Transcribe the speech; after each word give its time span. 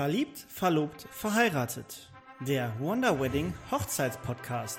Verliebt, 0.00 0.46
verlobt, 0.48 1.06
verheiratet. 1.10 2.10
Der 2.40 2.72
Wonder 2.78 3.20
Wedding 3.20 3.52
Hochzeitspodcast. 3.70 4.78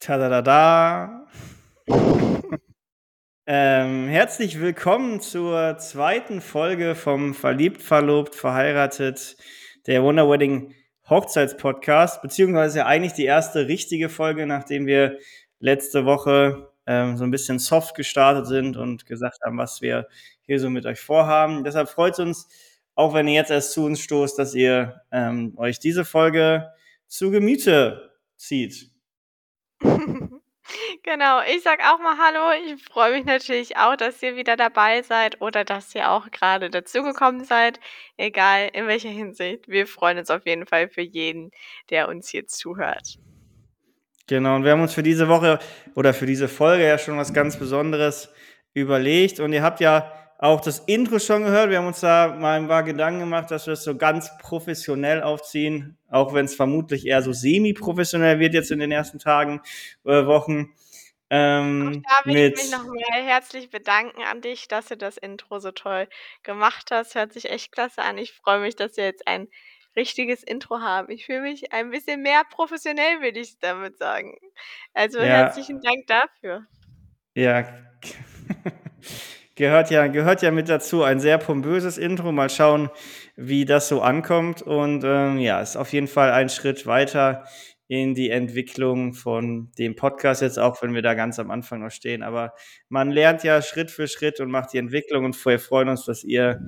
Tadadada. 0.00 1.26
ähm, 3.46 4.08
herzlich 4.08 4.58
willkommen 4.58 5.20
zur 5.20 5.76
zweiten 5.76 6.40
Folge 6.40 6.94
vom 6.94 7.34
Verliebt, 7.34 7.82
Verlobt, 7.82 8.34
Verheiratet, 8.34 9.36
der 9.86 10.02
Wonder 10.02 10.30
Wedding 10.30 10.74
Hochzeitspodcast, 11.08 12.22
beziehungsweise 12.22 12.86
eigentlich 12.86 13.12
die 13.12 13.24
erste 13.24 13.68
richtige 13.68 14.08
Folge, 14.08 14.46
nachdem 14.46 14.86
wir 14.86 15.18
letzte 15.60 16.04
Woche 16.06 16.70
ähm, 16.86 17.16
so 17.16 17.24
ein 17.24 17.30
bisschen 17.30 17.58
soft 17.58 17.94
gestartet 17.94 18.46
sind 18.46 18.76
und 18.76 19.06
gesagt 19.06 19.38
haben, 19.44 19.58
was 19.58 19.80
wir 19.80 20.08
hier 20.42 20.60
so 20.60 20.70
mit 20.70 20.86
euch 20.86 21.00
vorhaben. 21.00 21.64
Deshalb 21.64 21.88
freut 21.88 22.14
es 22.14 22.18
uns, 22.18 22.48
auch 22.94 23.14
wenn 23.14 23.28
ihr 23.28 23.34
jetzt 23.34 23.50
erst 23.50 23.72
zu 23.72 23.84
uns 23.84 24.00
stoßt, 24.00 24.38
dass 24.38 24.54
ihr 24.54 25.02
ähm, 25.10 25.54
euch 25.56 25.78
diese 25.78 26.04
Folge 26.04 26.70
zu 27.06 27.30
Gemüte 27.30 28.12
zieht. 28.36 28.90
Genau, 31.06 31.42
ich 31.54 31.62
sag 31.62 31.80
auch 31.80 31.98
mal 31.98 32.16
Hallo. 32.16 32.58
Ich 32.66 32.82
freue 32.82 33.12
mich 33.12 33.26
natürlich 33.26 33.76
auch, 33.76 33.94
dass 33.94 34.22
ihr 34.22 34.36
wieder 34.36 34.56
dabei 34.56 35.02
seid 35.02 35.38
oder 35.42 35.62
dass 35.62 35.94
ihr 35.94 36.10
auch 36.10 36.30
gerade 36.30 36.70
dazugekommen 36.70 37.44
seid. 37.44 37.78
Egal 38.16 38.70
in 38.72 38.86
welcher 38.86 39.10
Hinsicht. 39.10 39.68
Wir 39.68 39.86
freuen 39.86 40.16
uns 40.16 40.30
auf 40.30 40.46
jeden 40.46 40.64
Fall 40.66 40.88
für 40.88 41.02
jeden, 41.02 41.50
der 41.90 42.08
uns 42.08 42.30
hier 42.30 42.46
zuhört. 42.46 43.18
Genau, 44.28 44.56
und 44.56 44.64
wir 44.64 44.70
haben 44.70 44.80
uns 44.80 44.94
für 44.94 45.02
diese 45.02 45.28
Woche 45.28 45.58
oder 45.94 46.14
für 46.14 46.24
diese 46.24 46.48
Folge 46.48 46.86
ja 46.86 46.96
schon 46.96 47.18
was 47.18 47.34
ganz 47.34 47.58
Besonderes 47.58 48.30
überlegt. 48.72 49.40
Und 49.40 49.52
ihr 49.52 49.62
habt 49.62 49.80
ja 49.80 50.10
auch 50.38 50.62
das 50.62 50.78
Intro 50.78 51.18
schon 51.18 51.44
gehört. 51.44 51.68
Wir 51.68 51.78
haben 51.78 51.86
uns 51.86 52.00
da 52.00 52.34
mal 52.34 52.58
ein 52.58 52.68
paar 52.68 52.82
Gedanken 52.82 53.20
gemacht, 53.20 53.50
dass 53.50 53.66
wir 53.66 53.74
es 53.74 53.84
so 53.84 53.94
ganz 53.94 54.30
professionell 54.38 55.22
aufziehen, 55.22 55.98
auch 56.08 56.32
wenn 56.32 56.46
es 56.46 56.54
vermutlich 56.54 57.06
eher 57.06 57.20
so 57.20 57.34
semi-professionell 57.34 58.38
wird 58.38 58.54
jetzt 58.54 58.70
in 58.70 58.78
den 58.78 58.90
ersten 58.90 59.18
Tagen, 59.18 59.60
äh, 60.06 60.24
Wochen. 60.24 60.72
Ähm, 61.30 62.02
auch 62.04 62.22
da 62.24 62.30
will 62.30 62.36
ich 62.36 62.56
mich 62.56 62.70
nochmal 62.70 63.22
herzlich 63.22 63.70
bedanken 63.70 64.22
an 64.22 64.40
dich, 64.40 64.68
dass 64.68 64.86
du 64.86 64.96
das 64.96 65.16
Intro 65.16 65.58
so 65.58 65.70
toll 65.72 66.08
gemacht 66.42 66.90
hast. 66.90 67.14
Hört 67.14 67.32
sich 67.32 67.50
echt 67.50 67.72
klasse 67.72 68.02
an. 68.02 68.18
Ich 68.18 68.32
freue 68.32 68.60
mich, 68.60 68.76
dass 68.76 68.96
wir 68.96 69.04
jetzt 69.04 69.26
ein 69.26 69.48
richtiges 69.96 70.42
Intro 70.42 70.80
haben. 70.80 71.10
Ich 71.10 71.26
fühle 71.26 71.42
mich 71.42 71.72
ein 71.72 71.90
bisschen 71.90 72.22
mehr 72.22 72.42
professionell, 72.50 73.20
würde 73.20 73.40
ich 73.40 73.58
damit 73.58 73.98
sagen. 73.98 74.36
Also 74.92 75.18
ja. 75.18 75.24
herzlichen 75.24 75.80
Dank 75.80 76.06
dafür. 76.06 76.66
Ja, 77.34 77.66
gehört 79.54 79.90
ja, 79.90 80.06
gehört 80.08 80.42
ja 80.42 80.50
mit 80.50 80.68
dazu. 80.68 81.02
Ein 81.02 81.20
sehr 81.20 81.38
pompöses 81.38 81.96
Intro. 81.96 82.32
Mal 82.32 82.50
schauen, 82.50 82.90
wie 83.36 83.64
das 83.64 83.88
so 83.88 84.02
ankommt. 84.02 84.62
Und 84.62 85.04
ähm, 85.04 85.38
ja, 85.38 85.60
ist 85.60 85.76
auf 85.76 85.92
jeden 85.92 86.08
Fall 86.08 86.32
ein 86.32 86.48
Schritt 86.48 86.86
weiter 86.86 87.46
in 87.86 88.14
die 88.14 88.30
Entwicklung 88.30 89.12
von 89.12 89.70
dem 89.78 89.94
Podcast 89.94 90.42
jetzt, 90.42 90.58
auch 90.58 90.80
wenn 90.82 90.94
wir 90.94 91.02
da 91.02 91.14
ganz 91.14 91.38
am 91.38 91.50
Anfang 91.50 91.80
noch 91.80 91.90
stehen. 91.90 92.22
Aber 92.22 92.54
man 92.88 93.10
lernt 93.10 93.44
ja 93.44 93.60
Schritt 93.60 93.90
für 93.90 94.08
Schritt 94.08 94.40
und 94.40 94.50
macht 94.50 94.72
die 94.72 94.78
Entwicklung 94.78 95.24
und 95.24 95.44
wir 95.44 95.58
freuen 95.58 95.88
uns, 95.88 96.04
dass 96.04 96.24
ihr 96.24 96.60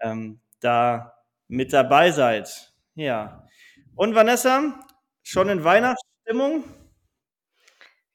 ähm, 0.00 0.40
da 0.60 1.14
mit 1.48 1.72
dabei 1.72 2.10
seid. 2.10 2.74
Ja. 2.94 3.46
Und 3.96 4.14
Vanessa, 4.14 4.80
schon 5.22 5.48
in 5.48 5.64
Weihnachtsstimmung? 5.64 6.64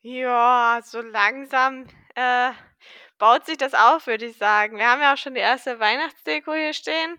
Ja, 0.02 0.82
so 0.84 1.02
langsam 1.02 1.86
äh, 2.16 2.52
baut 3.18 3.46
sich 3.46 3.58
das 3.58 3.74
auf, 3.74 4.06
würde 4.06 4.26
ich 4.26 4.38
sagen. 4.38 4.78
Wir 4.78 4.88
haben 4.88 5.02
ja 5.02 5.14
auch 5.14 5.18
schon 5.18 5.34
die 5.34 5.42
erste 5.42 5.80
Weihnachtsdeko 5.80 6.54
hier 6.54 6.74
stehen. 6.74 7.18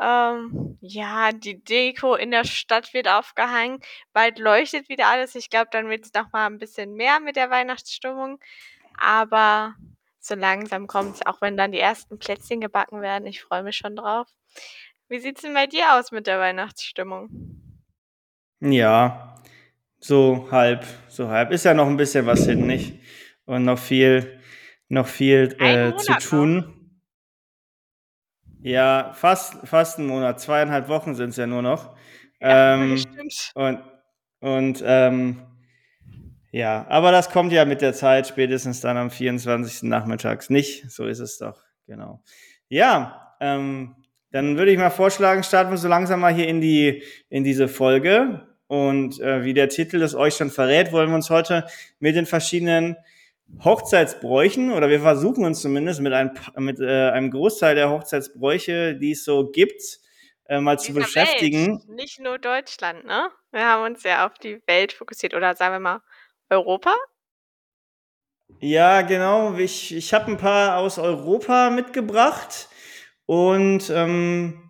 Ähm, 0.00 0.78
ja, 0.80 1.32
die 1.32 1.62
Deko 1.62 2.14
in 2.14 2.30
der 2.30 2.44
Stadt 2.44 2.92
wird 2.92 3.08
aufgehangen. 3.08 3.80
Bald 4.12 4.38
leuchtet 4.38 4.88
wieder 4.88 5.06
alles. 5.06 5.34
Ich 5.34 5.50
glaube, 5.50 5.68
dann 5.70 5.88
wird 5.88 6.04
es 6.04 6.12
noch 6.12 6.32
mal 6.32 6.46
ein 6.46 6.58
bisschen 6.58 6.94
mehr 6.94 7.20
mit 7.20 7.36
der 7.36 7.50
Weihnachtsstimmung. 7.50 8.38
Aber 8.98 9.74
so 10.20 10.34
langsam 10.34 10.86
kommt 10.86 11.16
es, 11.16 11.26
auch 11.26 11.40
wenn 11.40 11.56
dann 11.56 11.72
die 11.72 11.80
ersten 11.80 12.18
Plätzchen 12.18 12.60
gebacken 12.60 13.00
werden. 13.00 13.26
Ich 13.26 13.42
freue 13.42 13.62
mich 13.62 13.76
schon 13.76 13.96
drauf. 13.96 14.28
Wie 15.08 15.20
sieht 15.20 15.36
es 15.36 15.42
denn 15.42 15.54
bei 15.54 15.66
dir 15.66 15.94
aus 15.94 16.10
mit 16.10 16.26
der 16.26 16.40
Weihnachtsstimmung? 16.40 17.28
Ja, 18.60 19.36
so 20.00 20.48
halb, 20.50 20.84
so 21.08 21.28
halb. 21.28 21.52
Ist 21.52 21.64
ja 21.64 21.74
noch 21.74 21.86
ein 21.86 21.96
bisschen 21.96 22.26
was 22.26 22.44
hin, 22.44 22.66
nicht? 22.66 23.00
Und 23.44 23.64
noch 23.64 23.78
viel, 23.78 24.40
noch 24.88 25.06
viel 25.06 25.56
äh, 25.60 25.96
zu 25.96 26.12
tun. 26.14 26.56
Noch. 26.56 26.75
Ja, 28.66 29.12
fast, 29.14 29.64
fast 29.64 30.00
einen 30.00 30.08
Monat. 30.08 30.40
Zweieinhalb 30.40 30.88
Wochen 30.88 31.14
sind 31.14 31.30
es 31.30 31.36
ja 31.36 31.46
nur 31.46 31.62
noch. 31.62 31.94
Ja, 32.40 32.74
ähm, 32.74 32.98
stimmt. 32.98 33.52
Und, 33.54 33.78
und 34.40 34.82
ähm, 34.84 35.40
ja, 36.50 36.84
aber 36.88 37.12
das 37.12 37.30
kommt 37.30 37.52
ja 37.52 37.64
mit 37.64 37.80
der 37.80 37.92
Zeit, 37.92 38.26
spätestens 38.26 38.80
dann 38.80 38.96
am 38.96 39.12
24. 39.12 39.84
nachmittags 39.84 40.50
nicht. 40.50 40.90
So 40.90 41.06
ist 41.06 41.20
es 41.20 41.38
doch, 41.38 41.62
genau. 41.86 42.24
Ja, 42.68 43.36
ähm, 43.40 43.94
dann 44.32 44.56
würde 44.56 44.72
ich 44.72 44.78
mal 44.78 44.90
vorschlagen, 44.90 45.44
starten 45.44 45.70
wir 45.70 45.78
so 45.78 45.86
langsam 45.86 46.18
mal 46.18 46.34
hier 46.34 46.48
in 46.48 46.60
die 46.60 47.04
in 47.28 47.44
diese 47.44 47.68
Folge. 47.68 48.48
Und 48.66 49.20
äh, 49.20 49.44
wie 49.44 49.54
der 49.54 49.68
Titel 49.68 50.02
es 50.02 50.16
euch 50.16 50.34
schon 50.34 50.50
verrät, 50.50 50.90
wollen 50.90 51.10
wir 51.10 51.14
uns 51.14 51.30
heute 51.30 51.68
mit 52.00 52.16
den 52.16 52.26
verschiedenen 52.26 52.96
Hochzeitsbräuchen 53.64 54.72
oder 54.72 54.88
wir 54.88 55.00
versuchen 55.00 55.44
uns 55.44 55.60
zumindest 55.60 56.00
mit 56.00 56.12
einem, 56.12 56.32
mit, 56.56 56.80
äh, 56.80 57.10
einem 57.10 57.30
Großteil 57.30 57.74
der 57.74 57.90
Hochzeitsbräuche, 57.90 58.96
die 58.96 59.12
es 59.12 59.24
so 59.24 59.50
gibt, 59.50 59.82
äh, 60.48 60.60
mal 60.60 60.78
zu 60.78 60.92
beschäftigen. 60.92 61.78
Welt. 61.78 61.88
Nicht 61.88 62.20
nur 62.20 62.38
Deutschland, 62.38 63.04
ne? 63.04 63.30
Wir 63.52 63.66
haben 63.66 63.84
uns 63.84 64.02
ja 64.02 64.26
auf 64.26 64.34
die 64.34 64.60
Welt 64.66 64.92
fokussiert 64.92 65.34
oder 65.34 65.54
sagen 65.54 65.74
wir 65.74 65.80
mal 65.80 66.02
Europa. 66.50 66.94
Ja, 68.60 69.02
genau. 69.02 69.54
Ich, 69.54 69.94
ich 69.94 70.14
habe 70.14 70.30
ein 70.30 70.36
paar 70.36 70.78
aus 70.78 70.98
Europa 70.98 71.70
mitgebracht 71.70 72.68
und 73.26 73.90
ähm, 73.90 74.65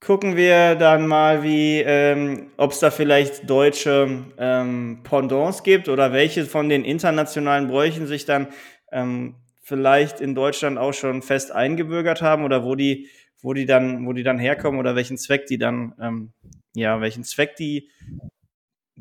gucken 0.00 0.36
wir 0.36 0.74
dann 0.76 1.06
mal, 1.06 1.42
wie, 1.42 1.80
ähm, 1.80 2.50
ob 2.56 2.72
es 2.72 2.78
da 2.78 2.90
vielleicht 2.90 3.48
deutsche 3.48 4.24
ähm, 4.38 5.00
Pendants 5.02 5.62
gibt 5.62 5.88
oder 5.88 6.12
welche 6.12 6.44
von 6.46 6.68
den 6.68 6.84
internationalen 6.84 7.68
Bräuchen 7.68 8.06
sich 8.06 8.24
dann 8.24 8.48
ähm, 8.92 9.34
vielleicht 9.62 10.20
in 10.20 10.34
Deutschland 10.34 10.78
auch 10.78 10.94
schon 10.94 11.22
fest 11.22 11.52
eingebürgert 11.52 12.22
haben 12.22 12.44
oder 12.44 12.64
wo 12.64 12.74
die, 12.74 13.08
wo 13.42 13.54
die 13.54 13.66
dann, 13.66 14.06
wo 14.06 14.12
die 14.12 14.22
dann 14.22 14.38
herkommen 14.38 14.80
oder 14.80 14.94
welchen 14.96 15.18
Zweck 15.18 15.46
die 15.46 15.58
dann, 15.58 15.94
ähm, 16.00 16.32
ja, 16.74 17.00
welchen 17.00 17.24
Zweck 17.24 17.56
die 17.56 17.90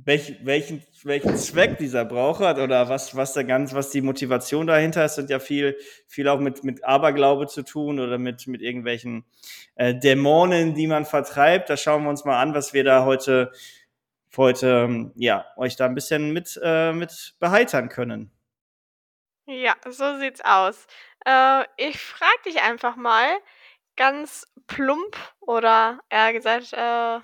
welch, 0.06 0.46
welchen, 0.46 0.84
welchen 1.03 1.35
Zweck 1.38 1.78
dieser 1.78 2.06
Brauch 2.06 2.40
hat 2.40 2.59
oder 2.59 2.90
was, 2.90 3.16
was 3.16 3.34
da 3.34 3.44
ganz, 3.44 3.74
was 3.74 3.90
die 3.90 4.02
Motivation 4.02 4.68
dahinter 4.68 5.06
ist, 5.06 5.16
sind 5.16 5.30
ja 5.30 5.40
viel, 5.40 5.78
viel 6.06 6.28
auch 6.28 6.40
mit, 6.40 6.63
mit 6.63 6.84
Aberglaube 6.84 7.47
zu 7.47 7.63
tun 7.63 8.00
oder 8.00 8.18
mit, 8.18 8.47
mit 8.47 8.62
irgendwelchen 8.62 9.25
äh, 9.75 9.96
Dämonen, 9.96 10.75
die 10.75 10.88
man 10.88 11.06
vertreibt. 11.06 11.69
Da 11.69 11.78
schauen 11.78 12.03
wir 12.03 12.09
uns 12.09 12.25
mal 12.25 12.40
an, 12.40 12.53
was 12.53 12.74
wir 12.74 12.84
da 12.84 13.06
heute, 13.06 13.52
heute, 14.36 14.86
ähm, 14.86 15.12
ja, 15.16 15.46
euch 15.57 15.75
da 15.75 15.86
ein 15.86 15.96
bisschen 15.96 16.31
mit, 16.31 16.59
äh, 16.63 16.94
mit 16.94 17.36
beheitern 17.40 17.90
können. 17.90 18.31
Ja, 19.46 19.75
so 19.90 20.19
sieht's 20.19 20.41
aus. 20.41 20.86
Äh, 21.25 21.63
ich 21.78 22.00
frage 22.00 22.41
dich 22.46 22.62
einfach 22.62 22.96
mal 22.97 23.30
ganz 23.96 24.46
plump 24.68 25.18
oder 25.40 26.00
eher 26.09 26.34
gesagt, 26.34 26.74
äh, 26.74 27.19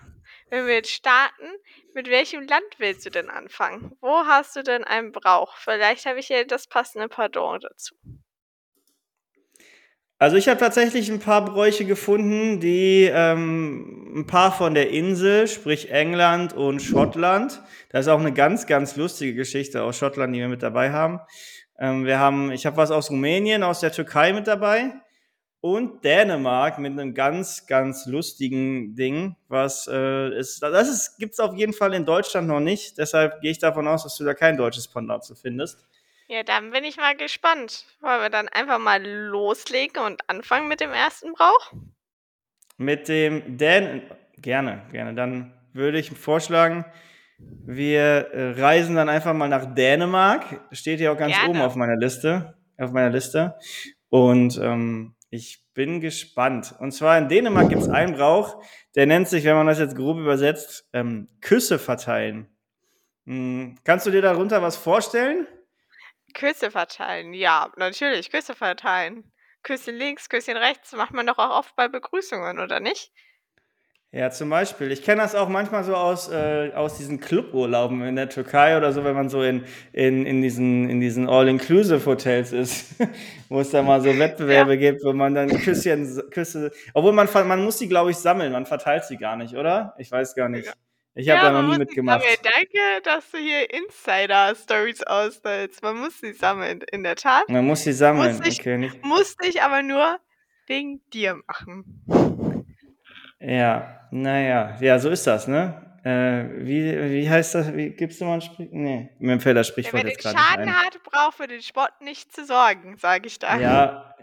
wenn 0.54 0.68
wir 0.68 0.76
jetzt 0.76 0.92
starten, 0.92 1.48
mit 1.96 2.08
welchem 2.12 2.42
Land 2.42 2.64
willst 2.78 3.04
du 3.08 3.10
denn 3.10 3.32
anfangen? 3.32 3.98
Wo 4.02 4.28
hast 4.28 4.56
du 4.56 4.62
denn 4.62 4.84
einen 4.84 5.12
Brauch? 5.12 5.58
Vielleicht 5.58 6.06
habe 6.06 6.20
ich 6.20 6.30
ja 6.30 6.44
das 6.44 6.68
passende 6.68 7.08
Pardon 7.08 7.60
dazu. 7.60 7.96
Also 10.20 10.38
ich 10.38 10.48
habe 10.48 10.60
tatsächlich 10.60 11.10
ein 11.10 11.20
paar 11.20 11.44
Bräuche 11.44 11.86
gefunden, 11.86 12.60
die 12.60 13.10
ähm, 13.12 14.20
ein 14.20 14.28
paar 14.28 14.52
von 14.52 14.76
der 14.76 14.92
Insel, 14.92 15.48
sprich 15.48 15.90
England 15.90 16.54
und 16.54 16.84
Schottland. 16.84 17.60
Da 17.90 17.98
ist 17.98 18.08
auch 18.08 18.20
eine 18.20 18.32
ganz, 18.32 18.68
ganz 18.68 18.96
lustige 18.96 19.34
Geschichte 19.34 19.82
aus 19.82 19.98
Schottland, 19.98 20.36
die 20.36 20.40
wir 20.40 20.50
mit 20.50 20.62
dabei 20.62 20.92
haben. 20.92 21.20
Ähm, 21.80 22.06
wir 22.06 22.20
haben, 22.20 22.52
ich 22.52 22.68
habe 22.68 22.78
was 22.78 22.92
aus 22.92 23.10
Rumänien, 23.10 23.64
aus 23.64 23.80
der 23.80 23.92
Türkei 23.92 24.34
mit 24.34 24.46
dabei 24.46 24.94
und 25.64 26.04
Dänemark 26.04 26.78
mit 26.78 26.92
einem 26.92 27.14
ganz, 27.14 27.68
ganz 27.68 28.06
lustigen 28.06 28.96
Ding, 28.96 29.38
was 29.48 29.88
äh, 29.90 30.38
ist, 30.38 30.62
das 30.62 31.16
gibt 31.18 31.32
es 31.34 31.40
auf 31.40 31.56
jeden 31.56 31.72
Fall 31.72 31.94
in 31.94 32.06
Deutschland 32.06 32.50
noch 32.50 32.60
nicht. 32.60 32.98
Deshalb 32.98 33.40
gehe 33.40 33.52
ich 33.52 33.60
davon 33.60 33.88
aus, 33.88 34.04
dass 34.04 34.18
du 34.18 34.26
da 34.26 34.34
kein 34.34 34.58
deutsches 34.58 34.90
Pendant 34.90 35.24
zu 35.24 35.36
findest. 35.36 35.88
Ja, 36.28 36.44
dann 36.44 36.72
bin 36.72 36.84
ich 36.84 36.98
mal 36.98 37.16
gespannt. 37.16 37.86
Wollen 38.02 38.20
wir 38.20 38.30
dann 38.30 38.50
einfach 38.50 38.78
mal 38.78 39.02
loslegen 39.02 40.04
und 40.04 40.30
anfangen 40.30 40.68
mit 40.68 40.82
dem 40.82 40.92
ersten 40.92 41.32
Brauch? 41.32 41.72
Mit 42.76 43.08
dem 43.08 43.58
Dän 43.58 44.02
Gerne, 44.38 44.82
gerne. 44.92 45.14
Dann 45.14 45.54
würde 45.72 45.98
ich 45.98 46.10
vorschlagen, 46.12 46.84
wir 47.40 48.02
äh, 48.34 48.60
reisen 48.60 48.98
dann 48.98 49.08
einfach 49.08 49.34
mal 49.34 49.48
nach 49.48 49.74
Dänemark. 49.74 50.60
Steht 50.74 51.00
ja 51.00 51.14
auch 51.14 51.18
ganz 51.18 51.36
Gerne. 51.36 51.50
oben 51.50 51.62
auf 51.62 51.76
meiner 51.76 51.96
Liste. 51.96 52.54
Auf 52.78 52.92
meiner 52.92 53.12
Liste. 53.12 53.56
Und 54.10 54.60
ähm, 54.62 55.16
ich 55.34 55.66
bin 55.74 56.00
gespannt. 56.00 56.76
Und 56.80 56.92
zwar 56.92 57.18
in 57.18 57.28
Dänemark 57.28 57.70
gibt 57.70 57.82
es 57.82 57.90
einen 57.90 58.14
Brauch, 58.14 58.64
der 58.96 59.08
nennt 59.08 59.28
sich, 59.28 59.44
wenn 59.46 59.56
man 59.56 59.66
das 59.66 59.80
jetzt 59.80 59.96
grob 59.96 60.20
übersetzt, 60.20 60.88
ähm, 60.94 61.28
Küsse 61.42 61.80
verteilen. 61.80 62.48
Hm, 63.26 63.76
kannst 63.84 64.06
du 64.06 64.12
dir 64.12 64.22
darunter 64.22 64.62
was 64.62 64.78
vorstellen? 64.78 65.48
Küsse 66.36 66.70
verteilen, 66.70 67.34
ja, 67.34 67.72
natürlich, 67.78 68.30
Küsse 68.30 68.54
verteilen. 68.54 69.32
Küsschen 69.64 69.96
links, 69.96 70.30
Küsschen 70.30 70.58
rechts 70.58 70.92
macht 70.92 71.14
man 71.14 71.26
doch 71.26 71.40
auch 71.40 71.58
oft 71.58 71.76
bei 71.76 71.88
Begrüßungen, 71.88 72.60
oder 72.60 72.80
nicht? 72.80 73.12
Ja, 74.16 74.30
zum 74.30 74.52
Beispiel. 74.52 74.92
Ich 74.92 75.02
kenne 75.02 75.24
das 75.24 75.34
auch 75.34 75.50
manchmal 75.50 75.84
so 75.84 75.96
aus, 75.96 76.30
äh, 76.30 76.72
aus 76.76 76.98
diesen 76.98 77.20
Cluburlauben 77.20 78.04
in 78.04 78.16
der 78.16 78.30
Türkei 78.30 78.78
oder 78.78 78.94
so, 78.94 79.04
wenn 79.04 79.16
man 79.16 79.28
so 79.28 79.42
in, 79.42 79.64
in, 79.92 80.28
in 80.28 80.44
diesen, 80.44 80.88
in 80.88 81.02
diesen 81.02 81.28
All-Inclusive-Hotels 81.28 82.52
ist, 82.52 82.94
wo 83.50 83.60
es 83.60 83.72
da 83.72 83.82
mal 83.82 84.02
so 84.02 84.16
Wettbewerbe 84.20 84.76
ja. 84.76 84.92
gibt, 84.92 85.04
wo 85.04 85.14
man 85.14 85.34
dann 85.34 85.50
Küsschen, 85.50 86.30
Küsse, 86.30 86.72
obwohl 86.94 87.12
man, 87.12 87.28
man 87.48 87.64
muss 87.64 87.78
die, 87.78 87.88
glaube 87.88 88.12
ich, 88.12 88.18
sammeln, 88.18 88.52
man 88.52 88.68
verteilt 88.68 89.04
sie 89.06 89.18
gar 89.18 89.36
nicht, 89.36 89.56
oder? 89.56 89.96
Ich 89.98 90.12
weiß 90.12 90.36
gar 90.36 90.48
nicht. 90.48 90.72
Ich 91.16 91.28
habe 91.30 91.40
ja, 91.40 91.52
da 91.52 91.62
noch 91.64 91.72
nie 91.72 91.80
mitgemacht. 91.80 92.22
Sammeln. 92.22 92.38
Danke, 92.44 93.02
dass 93.04 93.32
du 93.32 93.40
hier 93.40 93.68
Insider-Stories 93.74 95.02
austeilst. 95.08 95.82
Man 95.82 95.98
muss 95.98 96.20
sie 96.20 96.34
sammeln, 96.34 96.84
in 96.92 97.02
der 97.02 97.16
Tat. 97.16 97.50
Man 97.50 97.66
muss 97.66 97.82
sie 97.82 97.94
sammeln, 97.94 98.38
muss 98.38 98.46
ich, 98.46 98.60
okay. 98.60 98.78
Nicht. 98.78 99.04
Musste 99.04 99.48
ich 99.48 99.64
aber 99.64 99.82
nur 99.82 100.20
wegen 100.68 101.02
dir 101.12 101.42
machen. 101.48 102.53
Ja, 103.44 104.08
naja, 104.12 104.78
ja, 104.80 105.00
so 105.00 105.10
ist 105.10 105.28
das, 105.28 105.48
ne? 105.48 105.82
Äh, 106.04 106.66
wie, 106.66 107.12
wie 107.12 107.30
heißt 107.30 107.56
das? 107.56 107.74
Wie, 107.76 107.90
gibt's 107.90 108.20
da 108.20 108.26
mal 108.26 108.36
ein 108.36 108.42
Sprichwort? 108.42 108.74
Nee, 108.74 109.10
mir 109.20 109.40
fällt 109.40 109.58
das 109.58 109.68
Sprichwort 109.68 110.04
Wer 110.04 110.12
jetzt 110.12 110.24
den 110.24 110.34
gerade 110.34 110.38
nicht 110.38 110.50
Schaden 110.50 110.70
ein. 110.70 110.76
hat, 110.76 111.04
braucht 111.04 111.38
für 111.38 111.48
den 111.48 111.62
Spott 111.62 111.92
nicht 112.02 112.34
zu 112.34 112.46
sorgen, 112.46 112.98
sage 112.98 113.28
ich 113.28 113.40
da. 113.40 113.60
Ja, 113.60 114.16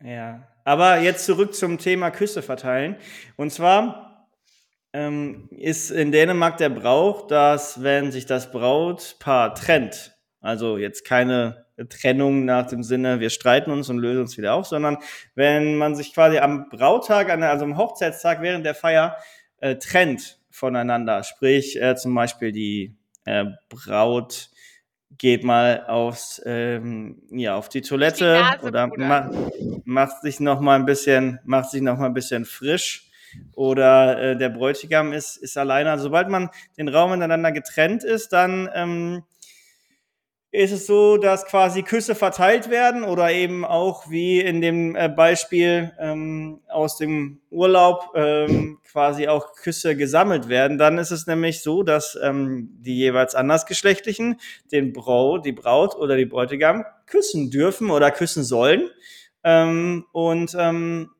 äh, 0.00 0.14
ja. 0.14 0.42
Aber 0.64 0.98
jetzt 0.98 1.24
zurück 1.24 1.54
zum 1.54 1.78
Thema 1.78 2.10
Küsse 2.10 2.42
verteilen. 2.42 2.96
Und 3.36 3.52
zwar 3.52 4.28
ähm, 4.92 5.48
ist 5.50 5.90
in 5.90 6.12
Dänemark 6.12 6.56
der 6.58 6.70
Brauch, 6.70 7.26
dass 7.26 7.82
wenn 7.82 8.10
sich 8.10 8.26
das 8.26 8.50
Brautpaar 8.50 9.54
trennt, 9.54 10.18
also 10.40 10.78
jetzt 10.78 11.04
keine 11.04 11.66
Trennung 11.88 12.44
nach 12.44 12.66
dem 12.66 12.82
Sinne, 12.82 13.20
wir 13.20 13.30
streiten 13.30 13.70
uns 13.70 13.88
und 13.88 13.98
lösen 13.98 14.22
uns 14.22 14.38
wieder 14.38 14.54
auf, 14.54 14.66
sondern 14.66 14.98
wenn 15.34 15.76
man 15.76 15.94
sich 15.94 16.12
quasi 16.12 16.38
am 16.38 16.68
Brauttag, 16.68 17.30
also 17.30 17.64
am 17.64 17.76
Hochzeitstag 17.76 18.42
während 18.42 18.66
der 18.66 18.74
Feier 18.74 19.16
äh, 19.58 19.76
trennt 19.76 20.40
voneinander, 20.50 21.22
sprich 21.22 21.80
äh, 21.80 21.94
zum 21.96 22.14
Beispiel 22.14 22.52
die 22.52 22.96
äh, 23.24 23.44
Braut 23.68 24.50
geht 25.16 25.42
mal 25.42 25.84
aufs, 25.86 26.40
ähm, 26.46 27.22
ja, 27.30 27.56
auf 27.56 27.68
die 27.68 27.82
Toilette 27.82 28.34
Die 28.34 28.40
Nase, 28.40 28.66
oder 28.66 28.86
ma 28.86 29.30
macht 29.84 30.22
sich 30.22 30.38
noch 30.38 30.60
mal 30.60 30.76
ein 30.76 30.84
bisschen, 30.84 31.40
macht 31.44 31.70
sich 31.70 31.82
noch 31.82 31.98
mal 31.98 32.06
ein 32.06 32.14
bisschen 32.14 32.44
frisch. 32.44 33.10
Oder 33.54 34.20
äh, 34.20 34.36
der 34.36 34.48
Bräutigam 34.48 35.12
ist, 35.12 35.36
ist 35.36 35.58
alleine. 35.58 35.90
Also 35.90 36.04
sobald 36.04 36.28
man 36.28 36.50
den 36.78 36.88
Raum 36.88 37.10
miteinander 37.10 37.52
getrennt 37.52 38.04
ist, 38.04 38.32
dann 38.32 38.70
ähm, 38.74 39.22
ist 40.50 40.72
es 40.72 40.86
so, 40.86 41.18
dass 41.18 41.44
quasi 41.44 41.82
Küsse 41.82 42.14
verteilt 42.14 42.70
werden 42.70 43.04
oder 43.04 43.30
eben 43.30 43.66
auch 43.66 44.08
wie 44.08 44.40
in 44.40 44.62
dem 44.62 44.96
äh, 44.96 45.08
Beispiel 45.08 45.92
ähm, 45.98 46.60
aus 46.68 46.96
dem 46.96 47.40
Urlaub 47.50 48.12
ähm, 48.14 48.78
quasi 48.90 49.28
auch 49.28 49.52
Küsse 49.52 49.94
gesammelt 49.94 50.48
werden. 50.48 50.78
Dann 50.78 50.96
ist 50.96 51.10
es 51.10 51.26
nämlich 51.26 51.62
so, 51.62 51.82
dass 51.82 52.18
ähm, 52.22 52.70
die 52.80 52.96
jeweils 52.96 53.34
andersgeschlechtlichen 53.34 54.40
den 54.72 54.94
Braut, 54.94 55.44
die 55.44 55.52
Braut 55.52 55.94
oder 55.94 56.16
die 56.16 56.24
Bräutigam 56.26 56.86
küssen 57.06 57.50
dürfen 57.50 57.90
oder 57.90 58.10
küssen 58.10 58.42
sollen. 58.42 58.88
Ähm, 59.44 60.06
und 60.12 60.56
ähm, 60.58 61.10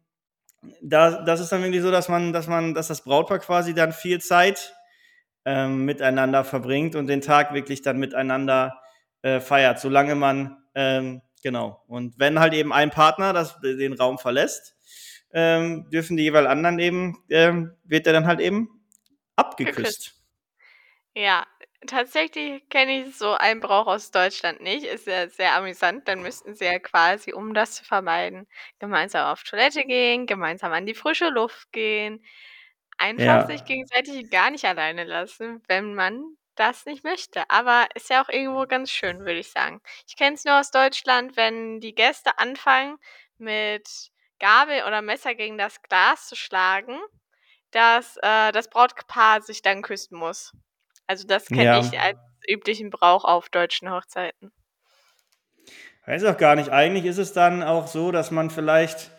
da, 0.80 1.22
das 1.22 1.40
ist 1.40 1.52
dann 1.52 1.62
wirklich 1.62 1.82
so, 1.82 1.90
dass 1.90 2.08
man, 2.08 2.32
dass 2.32 2.46
man, 2.46 2.72
dass 2.72 2.88
das 2.88 3.04
Brautpaar 3.04 3.40
quasi 3.40 3.74
dann 3.74 3.92
viel 3.92 4.22
Zeit 4.22 4.74
ähm, 5.44 5.84
miteinander 5.84 6.44
verbringt 6.44 6.96
und 6.96 7.08
den 7.08 7.20
Tag 7.20 7.52
wirklich 7.52 7.82
dann 7.82 7.98
miteinander 7.98 8.80
äh, 9.22 9.40
feiert, 9.40 9.80
solange 9.80 10.14
man, 10.14 10.56
ähm, 10.74 11.22
genau. 11.42 11.82
Und 11.88 12.18
wenn 12.18 12.40
halt 12.40 12.54
eben 12.54 12.72
ein 12.72 12.90
Partner 12.90 13.32
das, 13.32 13.58
den 13.60 13.92
Raum 13.94 14.18
verlässt, 14.18 14.76
ähm, 15.32 15.88
dürfen 15.90 16.16
die 16.16 16.24
jeweils 16.24 16.46
anderen 16.46 16.78
eben, 16.78 17.22
ähm, 17.30 17.74
wird 17.84 18.06
er 18.06 18.12
dann 18.14 18.26
halt 18.26 18.40
eben 18.40 18.70
abgeküsst. 19.36 19.76
Geküsst. 19.76 20.14
Ja, 21.16 21.46
tatsächlich 21.86 22.68
kenne 22.68 23.02
ich 23.02 23.16
so 23.16 23.32
einen 23.34 23.60
Brauch 23.60 23.86
aus 23.86 24.10
Deutschland 24.10 24.60
nicht. 24.60 24.84
Ist 24.84 25.06
ja 25.06 25.28
sehr 25.28 25.54
amüsant. 25.54 26.06
Dann 26.08 26.22
müssten 26.22 26.54
sie 26.54 26.64
ja 26.66 26.78
quasi, 26.78 27.32
um 27.32 27.54
das 27.54 27.72
zu 27.76 27.84
vermeiden, 27.84 28.46
gemeinsam 28.78 29.26
auf 29.26 29.42
Toilette 29.42 29.84
gehen, 29.84 30.26
gemeinsam 30.26 30.72
an 30.72 30.86
die 30.86 30.94
frische 30.94 31.28
Luft 31.28 31.72
gehen. 31.72 32.24
Einfach 32.98 33.24
Ja. 33.24 33.46
sich 33.46 33.64
gegenseitig 33.64 34.30
gar 34.30 34.50
nicht 34.50 34.64
alleine 34.64 35.04
lassen, 35.04 35.62
wenn 35.68 35.94
man 35.94 36.22
das 36.58 36.86
nicht 36.86 37.04
möchte. 37.04 37.48
Aber 37.50 37.86
ist 37.94 38.10
ja 38.10 38.22
auch 38.22 38.28
irgendwo 38.28 38.66
ganz 38.66 38.90
schön, 38.90 39.20
würde 39.20 39.38
ich 39.38 39.50
sagen. 39.50 39.80
Ich 40.06 40.16
kenne 40.16 40.34
es 40.36 40.44
nur 40.44 40.58
aus 40.60 40.70
Deutschland, 40.70 41.36
wenn 41.36 41.80
die 41.80 41.94
Gäste 41.94 42.38
anfangen, 42.38 42.98
mit 43.38 44.10
Gabel 44.40 44.82
oder 44.86 45.02
Messer 45.02 45.34
gegen 45.34 45.58
das 45.58 45.82
Glas 45.82 46.28
zu 46.28 46.36
schlagen, 46.36 46.98
dass 47.70 48.16
äh, 48.18 48.52
das 48.52 48.68
Brautpaar 48.70 49.42
sich 49.42 49.62
dann 49.62 49.82
küssen 49.82 50.18
muss. 50.18 50.52
Also 51.06 51.26
das 51.26 51.50
kenne 51.50 51.64
Ja. 51.64 51.78
ich 51.78 51.98
als 52.00 52.18
üblichen 52.48 52.90
Brauch 52.90 53.24
auf 53.24 53.48
deutschen 53.50 53.90
Hochzeiten. 53.90 54.52
Weiß 56.06 56.24
auch 56.24 56.36
gar 56.38 56.56
nicht. 56.56 56.70
Eigentlich 56.70 57.04
ist 57.04 57.18
es 57.18 57.32
dann 57.32 57.62
auch 57.62 57.86
so, 57.86 58.12
dass 58.12 58.30
man 58.30 58.50
vielleicht, 58.50 59.10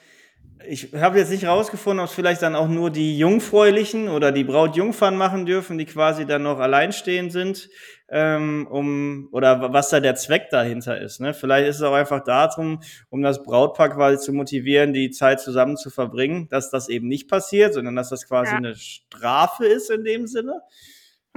ich 0.68 0.94
habe 0.94 1.18
jetzt 1.20 1.32
nicht 1.32 1.46
rausgefunden, 1.46 2.00
ob 2.02 2.10
es 2.10 2.16
vielleicht 2.16 2.42
dann 2.42 2.56
auch 2.56 2.68
nur 2.68 2.90
die 2.92 3.18
Jungfräulichen 3.18 4.10
oder 4.10 4.32
die 4.32 4.44
Brautjungfern 4.44 5.16
machen 5.16 5.46
dürfen, 5.46 5.78
die 5.78 5.86
quasi 5.86 6.26
dann 6.26 6.44
noch 6.44 6.60
alleinstehend 6.60 7.32
sind, 7.32 7.70
ähm, 8.10 8.68
um, 8.70 9.30
oder 9.32 9.62
wa- 9.62 9.74
was 9.74 9.90
da 9.90 10.00
der 10.00 10.16
Zweck 10.16 10.50
dahinter 10.50 11.00
ist. 11.00 11.22
Ne? 11.22 11.34
Vielleicht 11.34 11.68
ist 11.70 11.78
es 11.78 11.82
auch 11.84 11.94
einfach 11.94 12.24
darum, 12.24 12.82
um 13.10 13.22
das 13.22 13.44
Brautpaar 13.44 13.90
quasi 13.90 14.18
zu 14.18 14.34
motivieren, 14.34 14.94
die 14.94 15.12
Zeit 15.12 15.40
zusammen 15.40 15.78
zu 15.78 15.90
verbringen, 15.90 16.48
dass 16.50 16.70
das 16.72 16.90
eben 16.90 17.08
nicht 17.08 17.30
passiert, 17.30 17.74
sondern 17.74 17.96
dass 17.96 18.10
das 18.10 18.28
quasi 18.28 18.52
Ja. 18.52 18.58
eine 18.58 18.76
Strafe 18.76 19.66
ist 19.66 19.90
in 19.90 20.04
dem 20.04 20.28
Sinne. 20.28 20.62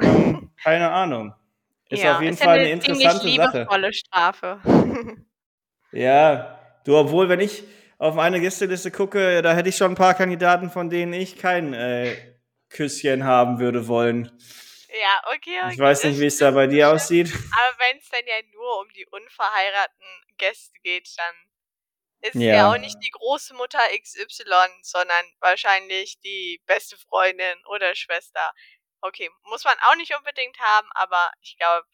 Ähm, 0.00 0.50
keine 0.62 0.91
Ahnung. 0.91 1.35
Ist 1.91 2.02
ja, 2.02 2.17
auf 2.17 2.23
jeden 2.23 2.35
ist 2.35 2.43
Fall 2.43 2.59
eine 2.59 2.71
eine 2.71 2.81
ziemlich 2.81 3.05
interessante 3.05 3.37
Sache. 3.37 3.59
liebevolle 3.59 3.93
Strafe. 3.93 4.59
Ja, 5.93 6.59
du, 6.85 6.97
obwohl, 6.97 7.29
wenn 7.29 7.41
ich 7.41 7.64
auf 8.03 8.17
meine 8.17 8.41
Gästeliste 8.41 8.91
gucke, 8.91 9.43
da 9.43 9.55
hätte 9.55 9.69
ich 9.69 9.77
schon 9.77 9.93
ein 9.93 9.97
paar 9.97 10.15
Kandidaten, 10.15 10.71
von 10.71 10.91
denen 10.91 11.13
ich 11.13 11.39
kein 11.39 11.73
äh, 11.73 12.35
Küsschen 12.69 13.23
haben 13.23 13.61
würde 13.61 13.87
wollen. 13.87 14.27
ja, 14.89 15.23
okay, 15.29 15.61
okay. 15.63 15.73
Ich 15.73 15.79
weiß 15.79 16.05
nicht, 16.05 16.19
wie 16.19 16.27
es 16.27 16.37
da 16.39 16.51
bei 16.51 16.67
dir 16.67 16.91
aussieht. 16.91 17.33
Aber 17.33 17.79
wenn 17.79 17.99
es 17.99 18.09
dann 18.09 18.27
ja 18.27 18.43
nur 18.53 18.81
um 18.81 18.89
die 18.89 19.07
unverheirateten 19.07 20.37
Gäste 20.37 20.77
geht, 20.83 21.09
dann 21.17 21.35
ist 22.23 22.35
ja 22.35 22.71
auch 22.71 22.75
Ja, 22.75 22.79
nicht 22.79 22.99
die 23.05 23.11
große 23.11 23.55
Mutter 23.55 23.79
XY, 24.01 24.45
sondern 24.83 25.25
wahrscheinlich 25.39 26.19
die 26.21 26.61
beste 26.67 26.97
Freundin 26.97 27.65
oder 27.67 27.95
Schwester. 27.95 28.53
Okay, 29.01 29.31
muss 29.45 29.65
man 29.65 29.77
auch 29.87 29.97
nicht 29.97 30.17
unbedingt 30.17 30.59
haben, 30.59 30.89
aber 30.95 31.31
ich 31.41 31.57
glaube, 31.57 31.87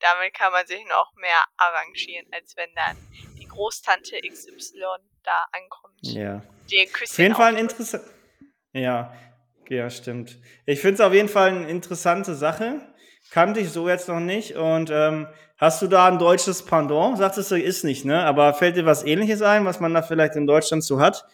damit 0.00 0.34
kann 0.34 0.52
man 0.52 0.66
sich 0.66 0.84
noch 0.86 1.14
mehr 1.14 1.44
arrangieren, 1.56 2.26
als 2.32 2.56
wenn 2.56 2.74
dann 2.74 2.96
die 3.38 3.46
Großtante 3.46 4.20
XY 4.20 4.98
da 5.26 5.46
ankommt. 5.52 6.00
ja. 6.02 6.42
Die 6.70 6.88
Auf 6.92 7.18
jeden 7.18 7.34
Fall 7.34 7.52
ein 7.52 7.58
interessant. 7.58 8.02
Ja, 8.72 9.12
ja, 9.68 9.88
stimmt. 9.88 10.38
Ich 10.64 10.80
finde 10.80 10.94
es 10.94 11.00
auf 11.00 11.12
jeden 11.12 11.28
Fall 11.28 11.50
eine 11.50 11.68
interessante 11.68 12.34
Sache. 12.34 12.80
Kannte 13.30 13.60
ich 13.60 13.70
so 13.70 13.88
jetzt 13.88 14.08
noch 14.08 14.20
nicht. 14.20 14.56
Und 14.56 14.90
ähm, 14.90 15.28
hast 15.56 15.82
du 15.82 15.86
da 15.86 16.06
ein 16.06 16.18
deutsches 16.18 16.64
Pendant? 16.64 17.18
Sagtest 17.18 17.50
du, 17.50 17.56
ist 17.56 17.84
nicht, 17.84 18.04
ne? 18.04 18.24
Aber 18.24 18.52
fällt 18.54 18.76
dir 18.76 18.86
was 18.86 19.04
ähnliches 19.04 19.42
ein, 19.42 19.64
was 19.64 19.80
man 19.80 19.94
da 19.94 20.02
vielleicht 20.02 20.36
in 20.36 20.46
Deutschland 20.46 20.84
so 20.84 21.00
hat? 21.00 21.24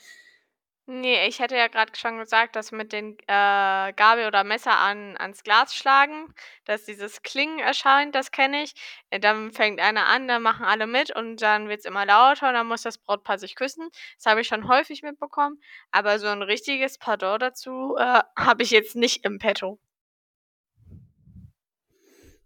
Nee, 0.86 1.28
ich 1.28 1.38
hätte 1.38 1.56
ja 1.56 1.68
gerade 1.68 1.94
schon 1.96 2.18
gesagt, 2.18 2.56
dass 2.56 2.72
mit 2.72 2.92
den 2.92 3.16
äh, 3.28 3.92
Gabel 3.92 4.26
oder 4.26 4.42
Messer 4.42 4.78
an, 4.80 5.16
ans 5.16 5.44
Glas 5.44 5.74
schlagen, 5.76 6.34
dass 6.64 6.84
dieses 6.84 7.22
Klingen 7.22 7.60
erscheint, 7.60 8.16
das 8.16 8.32
kenne 8.32 8.64
ich. 8.64 8.74
Äh, 9.10 9.20
Dann 9.20 9.52
fängt 9.52 9.80
einer 9.80 10.06
an, 10.06 10.26
dann 10.26 10.42
machen 10.42 10.64
alle 10.66 10.88
mit 10.88 11.14
und 11.14 11.40
dann 11.40 11.68
wird 11.68 11.80
es 11.80 11.84
immer 11.84 12.04
lauter 12.04 12.48
und 12.48 12.54
dann 12.54 12.66
muss 12.66 12.82
das 12.82 12.98
Brautpaar 12.98 13.38
sich 13.38 13.54
küssen. 13.54 13.90
Das 14.16 14.26
habe 14.26 14.40
ich 14.40 14.48
schon 14.48 14.66
häufig 14.68 15.02
mitbekommen, 15.02 15.62
aber 15.92 16.18
so 16.18 16.26
ein 16.26 16.42
richtiges 16.42 16.98
Pardon 16.98 17.38
dazu 17.38 17.94
äh, 17.96 18.20
habe 18.36 18.62
ich 18.64 18.72
jetzt 18.72 18.96
nicht 18.96 19.24
im 19.24 19.38
Petto. 19.38 19.78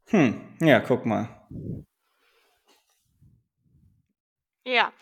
Hm, 0.08 0.56
ja, 0.60 0.80
guck 0.80 1.06
mal. 1.06 1.28
Ja, 4.64 4.92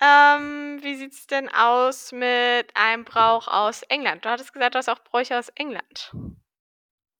Ähm, 0.00 0.78
wie 0.82 0.94
sieht's 0.96 1.26
denn 1.26 1.48
aus 1.48 2.12
mit 2.12 2.66
einem 2.76 3.04
Brauch 3.04 3.48
aus 3.48 3.82
England? 3.82 4.24
Du 4.24 4.28
hattest 4.28 4.52
gesagt, 4.52 4.74
du 4.74 4.78
hast 4.78 4.88
auch 4.90 5.02
Bräuche 5.04 5.38
aus 5.38 5.48
England. 5.54 6.12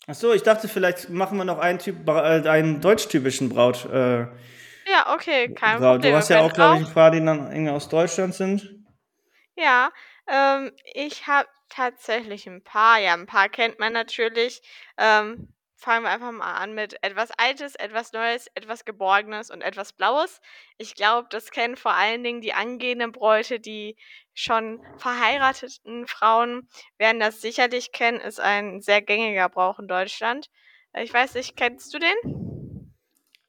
Ach 0.09 0.14
so, 0.14 0.33
ich 0.33 0.42
dachte, 0.42 0.68
vielleicht 0.68 1.09
machen 1.11 1.37
wir 1.38 1.45
noch 1.45 1.59
einen 1.59 1.78
Typ 1.78 2.09
äh, 2.09 2.12
einen 2.49 2.80
deutschtypischen 2.80 3.49
Braut 3.49 3.87
äh, 3.87 4.26
Ja, 4.88 5.12
okay, 5.14 5.49
kein 5.54 5.78
Braut. 5.78 5.97
Problem. 5.97 6.12
Du 6.12 6.16
hast 6.16 6.28
ja 6.28 6.40
auch, 6.40 6.52
glaube 6.52 6.76
ich, 6.76 6.87
ein 6.88 6.95
paar, 6.95 7.11
die 7.11 7.25
dann 7.25 7.50
irgendwie 7.50 7.71
aus 7.71 7.88
Deutschland 7.88 8.35
sind. 8.35 8.68
Ja, 9.56 9.90
ähm, 10.28 10.73
ich 10.95 11.26
habe 11.26 11.49
tatsächlich 11.71 12.47
'n 12.47 12.62
paar. 12.62 12.99
Ja, 13.00 13.14
'n 13.14 13.26
paar 13.26 13.49
kennt 13.49 13.78
man 13.78 13.92
natürlich. 13.92 14.61
Ähm, 14.99 15.49
fangen 15.76 16.04
wir 16.04 16.11
einfach 16.11 16.33
mal 16.33 16.54
an 16.54 16.75
mit 16.75 16.97
etwas 17.02 17.30
Altes, 17.37 17.75
etwas 17.75 18.12
Neues, 18.12 18.49
etwas 18.54 18.85
Geborgenes 18.85 19.50
und 19.50 19.61
etwas 19.61 19.92
Blaues. 19.92 20.40
Ich 20.78 20.95
glaube, 20.95 21.28
das 21.30 21.50
kennen 21.50 21.76
vor 21.76 21.92
allen 21.92 22.25
Dingen 22.25 22.40
die 22.40 22.54
angehenden 22.54 23.12
Bräute, 23.12 23.61
die 23.61 23.97
schon 24.35 24.80
verheirateten 24.97 26.06
Frauen 26.06 26.68
werden 26.99 27.21
das 27.21 27.40
sicherlich 27.40 27.92
kennen, 27.92 28.21
ist 28.21 28.40
ein 28.40 28.80
sehr 28.80 29.02
gängiger 29.02 29.49
Brauch 29.49 29.78
in 29.78 29.88
Deutschland. 29.88 30.49
Äh, 30.92 31.04
ich 31.04 31.12
weiß 31.12 31.35
nicht, 31.35 31.56
kennst 31.56 31.92
du 31.95 31.99
den? 31.99 32.92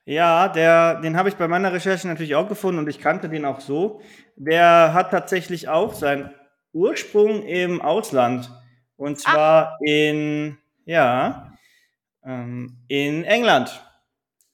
Ja, 0.06 0.48
der 0.48 1.02
den 1.02 1.18
habe 1.18 1.28
ich 1.30 1.36
bei 1.36 1.50
meiner 1.50 1.74
Recherche 1.74 2.08
natürlich 2.08 2.36
auch 2.36 2.48
gefunden 2.48 2.80
und 2.80 2.88
ich 2.88 3.00
kannte 3.00 3.28
den 3.28 3.46
auch 3.46 3.60
so. 3.60 4.02
Der 4.36 4.94
hat 4.94 5.12
tatsächlich 5.12 5.68
auch 5.68 5.94
seinen 5.94 6.34
Ursprung 6.72 7.44
im 7.44 7.82
Ausland 7.82 8.50
und 8.96 9.18
Ach. 9.26 9.34
zwar 9.34 9.78
in 9.82 10.58
ja, 10.86 11.57
ähm, 12.28 12.78
in 12.88 13.24
England. 13.24 13.82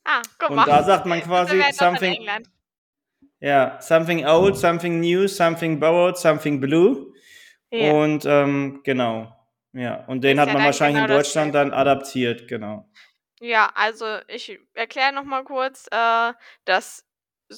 Ah, 0.05 0.21
guck 0.37 0.51
Und 0.51 0.55
mal. 0.57 0.65
da 0.65 0.83
sagt 0.83 1.05
man 1.05 1.21
quasi 1.21 1.61
something 1.73 2.27
ja, 3.39 3.77
something 3.81 4.25
old, 4.25 4.57
something 4.57 5.01
new, 5.01 5.27
something 5.27 5.77
borrowed, 5.77 6.17
something 6.17 6.61
blue. 6.61 7.13
Ja. 7.71 7.91
Und, 7.91 8.25
ähm, 8.25 8.79
genau. 8.85 9.35
Ja, 9.73 10.05
und 10.05 10.23
den 10.23 10.39
hat 10.39 10.47
ja 10.47 10.53
man 10.53 10.63
wahrscheinlich 10.63 11.03
genau 11.03 11.13
in 11.13 11.19
Deutschland 11.19 11.55
dann 11.55 11.73
adaptiert, 11.73 12.47
genau. 12.47 12.89
Ja, 13.41 13.69
also 13.75 14.19
ich 14.29 14.57
erkläre 14.75 15.11
noch 15.11 15.25
mal 15.25 15.43
kurz. 15.43 15.87
Äh, 15.91 16.31
das 16.63 17.05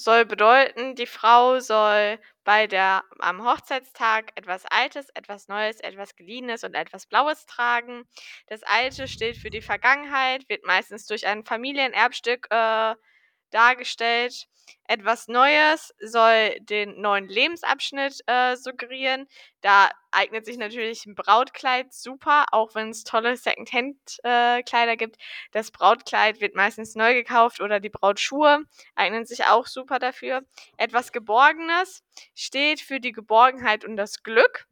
soll 0.04 0.26
bedeuten, 0.26 0.96
die 0.96 1.06
Frau 1.08 1.60
soll 1.60 2.20
bei 2.44 2.68
der 2.68 3.04
am 3.20 3.44
Hochzeitstag 3.44 4.32
etwas 4.36 4.66
Altes, 4.68 5.10
etwas 5.16 5.48
Neues, 5.48 5.80
etwas 5.80 6.16
Geliehenes 6.16 6.64
und 6.64 6.76
etwas 6.76 7.08
Blaues 7.08 7.46
tragen. 7.46 8.04
Das 8.48 8.64
Alte 8.64 9.08
steht 9.08 9.38
für 9.38 9.50
die 9.50 9.62
Vergangenheit, 9.62 10.48
wird 10.50 10.66
meistens 10.66 11.06
durch 11.08 11.26
ein 11.28 11.44
Familienerbstück, 11.46 12.48
äh, 12.52 12.96
dargestellt. 13.56 14.48
Etwas 14.88 15.28
Neues 15.28 15.94
soll 16.02 16.58
den 16.62 17.02
neuen 17.02 17.28
Lebensabschnitt, 17.28 18.22
äh, 18.28 18.56
suggerieren. 18.56 19.28
Da 19.62 19.90
eignet 20.12 20.46
sich 20.46 20.58
natürlich 20.58 21.06
'n 21.06 21.16
Brautkleid 21.16 21.94
super, 21.94 22.46
auch 22.52 22.76
wenn's 22.76 23.04
tolle 23.04 23.38
Secondhand 23.38 23.98
äh, 24.24 24.64
gibt. 24.98 25.18
Das 25.52 25.72
Brautkleid 25.72 26.42
wird 26.42 26.56
meistens 26.56 26.96
neu 26.96 27.14
gekauft 27.16 27.62
oder 27.62 27.80
die 27.80 27.90
Brautschuhe 27.90 28.64
eignen 28.96 29.26
sich 29.26 29.46
auch 29.46 29.68
super 29.68 30.00
dafür. 30.00 30.44
Etwas 30.78 31.12
Geborgenes 31.12 32.04
steht 32.36 32.82
für 32.82 33.00
die 33.00 33.12
Geborgenheit 33.12 33.86
und 33.86 33.98
das 33.98 34.24
Glück 34.24 34.68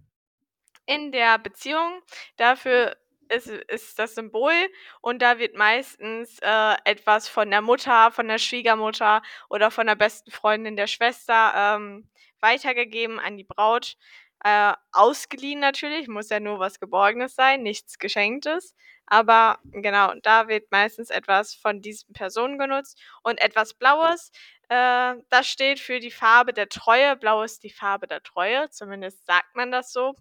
in 0.87 1.11
der 1.11 1.39
Beziehung. 1.39 2.01
Dafür 2.37 2.95
ist 3.33 3.47
ist 3.47 3.99
das 3.99 4.15
Symbol 4.15 4.53
und 5.01 5.21
da 5.21 5.39
wird 5.39 5.55
meistens, 5.55 6.39
äh, 6.41 6.75
etwas 6.85 7.27
von 7.27 7.49
der 7.51 7.61
Mutter, 7.61 8.11
von 8.11 8.27
der 8.27 8.37
Schwiegermutter 8.39 9.21
oder 9.49 9.71
von 9.71 9.87
der 9.87 9.95
besten 9.95 10.31
Freundin 10.31 10.75
der 10.77 10.87
Schwester, 10.87 11.53
ähm, 11.55 12.09
weitergegeben 12.41 13.19
an 13.19 13.37
die 13.37 13.43
Braut. 13.45 13.95
Äh, 14.43 14.73
ausgeliehen 14.91 15.59
natürlich, 15.61 16.07
muss 16.09 16.29
ja 16.29 16.39
nur 16.39 16.59
was 16.59 16.79
Geborgenes 16.79 17.35
sein, 17.35 17.63
nichts 17.63 17.97
Geschenktes. 17.97 18.75
Aber 19.05 19.59
genau, 19.71 20.13
da 20.23 20.47
wird 20.47 20.71
meistens 20.71 21.09
etwas 21.09 21.53
von 21.55 21.81
diesen 21.81 22.13
Personen 22.13 22.57
genutzt. 22.57 22.99
Und 23.21 23.39
etwas 23.41 23.73
Blaues, 23.73 24.31
äh, 24.69 25.15
das 25.29 25.47
steht 25.47 25.79
für 25.79 25.99
die 25.99 26.11
Farbe 26.11 26.53
der 26.53 26.69
Treue. 26.69 27.15
Blau 27.15 27.43
ist 27.43 27.63
die 27.63 27.69
Farbe 27.69 28.07
der 28.07 28.23
Treue, 28.23 28.69
zumindest 28.69 29.25
sagt 29.25 29.55
man 29.55 29.71
das 29.71 29.91
so. 29.91 30.15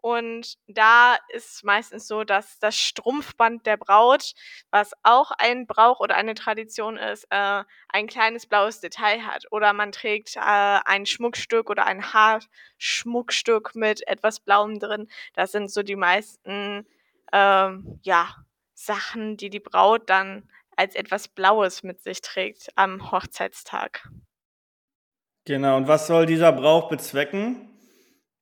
Und 0.00 0.54
da 0.68 1.16
ist 1.30 1.64
meistens 1.64 2.06
so, 2.06 2.22
dass 2.24 2.58
das 2.60 2.76
Strumpfband 2.76 3.66
der 3.66 3.76
Braut, 3.76 4.32
was 4.70 4.92
auch 5.02 5.32
ein 5.38 5.66
Brauch 5.66 6.00
oder 6.00 6.14
eine 6.14 6.34
Tradition 6.34 6.96
ist, 6.96 7.26
äh, 7.30 7.64
ein 7.88 8.06
kleines 8.06 8.46
blaues 8.46 8.80
Detail 8.80 9.22
hat. 9.26 9.44
Oder 9.50 9.72
man 9.72 9.90
trägt, 9.92 10.36
äh, 10.36 10.40
ein 10.40 11.04
Schmuckstück 11.06 11.68
oder 11.68 11.84
ein 11.86 12.12
Haarschmuckstück 12.12 13.74
mit 13.74 14.06
etwas 14.06 14.40
Blauem 14.40 14.78
drin. 14.78 15.08
Das 15.34 15.52
sind 15.52 15.70
so 15.70 15.82
die 15.82 15.96
meisten, 15.96 16.86
ähm, 17.32 18.00
ja, 18.02 18.28
Sachen, 18.74 19.36
die 19.36 19.50
die 19.50 19.60
Braut 19.60 20.08
dann 20.10 20.48
als 20.76 20.94
etwas 20.94 21.28
Blaues 21.28 21.82
mit 21.82 22.02
sich 22.02 22.22
trägt 22.22 22.68
am 22.76 23.10
Hochzeitstag. 23.10 24.08
Genau, 25.46 25.76
und 25.76 25.88
was 25.88 26.06
soll 26.06 26.26
dieser 26.26 26.52
Brauch 26.52 26.88
bezwecken? 26.88 27.68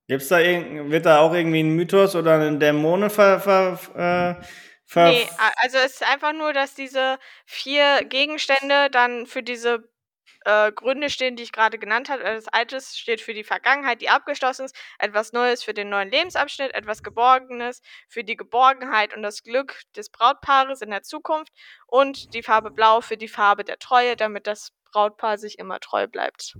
Gibt's 0.08 0.28
da 0.28 0.40
irgend 0.40 0.90
wird 0.92 1.06
da 1.06 1.20
auch 1.20 1.34
irgendwie 1.34 1.60
'n 1.60 1.70
Mythos 1.76 2.16
oder 2.16 2.38
'ne 2.38 2.58
Dämonen 2.58 3.10
ver 3.10 3.40
ver 3.40 3.78
äh, 4.40 4.44
Ne, 4.98 5.26
verf 5.26 5.28
a 5.36 5.50
also 5.62 5.76
es 5.78 5.92
ist 5.94 6.02
einfach 6.10 6.32
nur, 6.32 6.54
dass 6.54 6.74
diese 6.74 7.18
4 7.44 8.02
Gegenstände 8.08 8.88
dann 8.90 9.26
für 9.26 9.42
diese, 9.42 9.86
äh, 10.46 10.72
Gründe 10.72 11.10
stehen, 11.10 11.36
die 11.36 11.42
ich 11.44 11.52
grade 11.52 11.78
genannt 11.78 12.08
habe. 12.10 12.24
Etwas 12.24 12.48
Altes 12.48 12.98
steht 12.98 13.20
für 13.20 13.34
die 13.34 13.44
Vergangenheit, 13.44 14.00
die 14.02 14.08
abgeschlossen 14.10 14.66
ist, 14.66 14.76
etwas 14.98 15.32
Neues 15.34 15.64
für 15.64 15.74
den 15.74 15.90
neuen 15.90 16.10
Lebensabschnitt, 16.10 16.74
etwas 16.74 17.02
Geborgenes 17.02 17.82
für 18.08 18.24
die 18.24 18.36
Geborgenheit 18.36 19.14
und 19.16 19.22
das 19.22 19.42
Glück 19.44 19.82
des 19.96 20.10
Brautpaares 20.10 20.82
in 20.82 20.90
der 20.90 21.02
Zukunft 21.02 21.52
und 21.86 22.34
die 22.34 22.42
Farbe 22.42 22.70
Blau 22.70 23.00
für 23.02 23.18
die 23.18 23.28
Farbe 23.28 23.64
der 23.64 23.78
Treue, 23.78 24.16
damit 24.16 24.46
das 24.46 24.72
Brautpaar 24.92 25.38
sich 25.38 25.58
immer 25.58 25.80
treu 25.80 26.06
bleibt. 26.08 26.56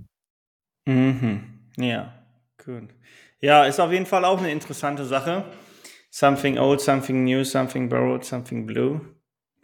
Mhm, 0.87 1.59
ja, 1.77 2.13
gut. 2.63 2.89
Ja, 3.41 3.65
ist 3.65 3.79
auf 3.79 3.91
jeden 3.91 4.05
Fall 4.05 4.25
auch 4.25 4.41
'ne 4.41 4.51
interessante 4.51 5.05
Sache. 5.05 5.43
Something 6.11 6.57
old, 6.59 6.81
something 6.81 7.23
new, 7.25 7.43
something 7.43 7.89
borrowed, 7.89 8.23
something 8.25 8.65
blue. 8.65 9.16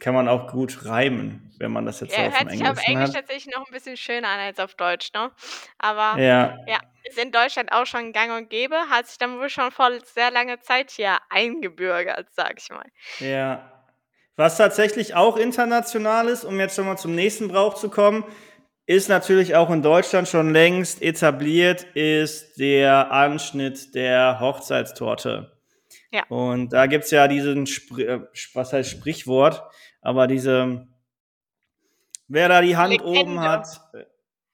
Kann 0.04 0.14
man 0.16 0.28
auch 0.28 0.52
gut 0.52 0.84
reimen, 0.84 1.56
wenn 1.60 1.72
man 1.72 1.86
das 1.86 2.02
jetzt 2.02 2.16
so 2.16 2.22
Ja, 2.22 2.24
aufm 2.24 2.34
hört 2.38 2.52
sich 2.52 2.66
auf 2.66 2.78
Englisch 2.78 3.12
hat. 3.12 3.14
tatsächlich 3.14 3.54
noch 3.56 3.66
'n 3.68 3.72
bisschen 3.72 3.96
schöner 3.98 4.28
an 4.28 4.40
als 4.40 4.60
auf 4.60 4.76
Deutsch, 4.76 5.12
ne? 5.14 5.32
Aber 5.78 6.20
Ja. 6.20 6.58
ja, 6.68 6.78
ist 7.04 7.18
in 7.18 7.32
Deutschland 7.32 7.72
auch 7.72 7.86
schon 7.86 8.12
gang 8.12 8.32
und 8.38 8.50
gäbe, 8.50 8.76
hat 8.90 9.08
sich 9.08 9.18
dann 9.18 9.40
wohl 9.40 9.50
schon 9.50 9.72
vor 9.72 9.90
sehr 10.06 10.32
langer 10.32 10.60
Zeit 10.62 10.92
hier 10.92 11.18
eingebürgert, 11.30 12.34
sage 12.34 12.56
ich 12.60 12.70
mal. 12.70 12.86
Ja. 13.20 13.70
Was 14.36 14.58
tatsächlich 14.58 15.16
auch 15.16 15.38
international 15.38 16.28
ist, 16.28 16.44
um 16.44 16.60
jetzt 16.60 16.76
schon 16.76 16.86
mal 16.86 16.98
zum 16.98 17.16
nächsten 17.16 17.48
Brauch 17.50 17.76
zu 17.76 17.90
kommen, 17.90 18.26
ist 18.86 19.10
natürlich 19.10 19.56
auch 19.56 19.70
in 19.70 19.82
Deutschland 19.84 20.28
schon 20.28 20.52
längst 20.54 21.02
etabliert, 21.02 21.84
ist 21.96 22.60
der 22.60 23.12
Anschnitt 23.12 23.96
der 23.96 24.40
Hochzeitstorte. 24.40 25.52
Ja. 26.12 26.24
Und 26.30 26.74
da 26.74 26.88
gibt's 26.88 27.12
ja 27.12 27.28
diesen 27.28 27.68
Spr 27.68 28.00
äh, 28.00 28.22
was 28.54 28.74
heißt 28.74 28.90
Sprichwort, 28.92 29.64
aber 30.04 30.28
diese 30.28 30.88
wer 32.28 32.50
da 32.50 32.62
die 32.62 32.78
Hand 32.78 33.02
oben 33.02 33.14
Legende. 33.14 33.42
hat 33.42 33.82
äh, 33.94 34.06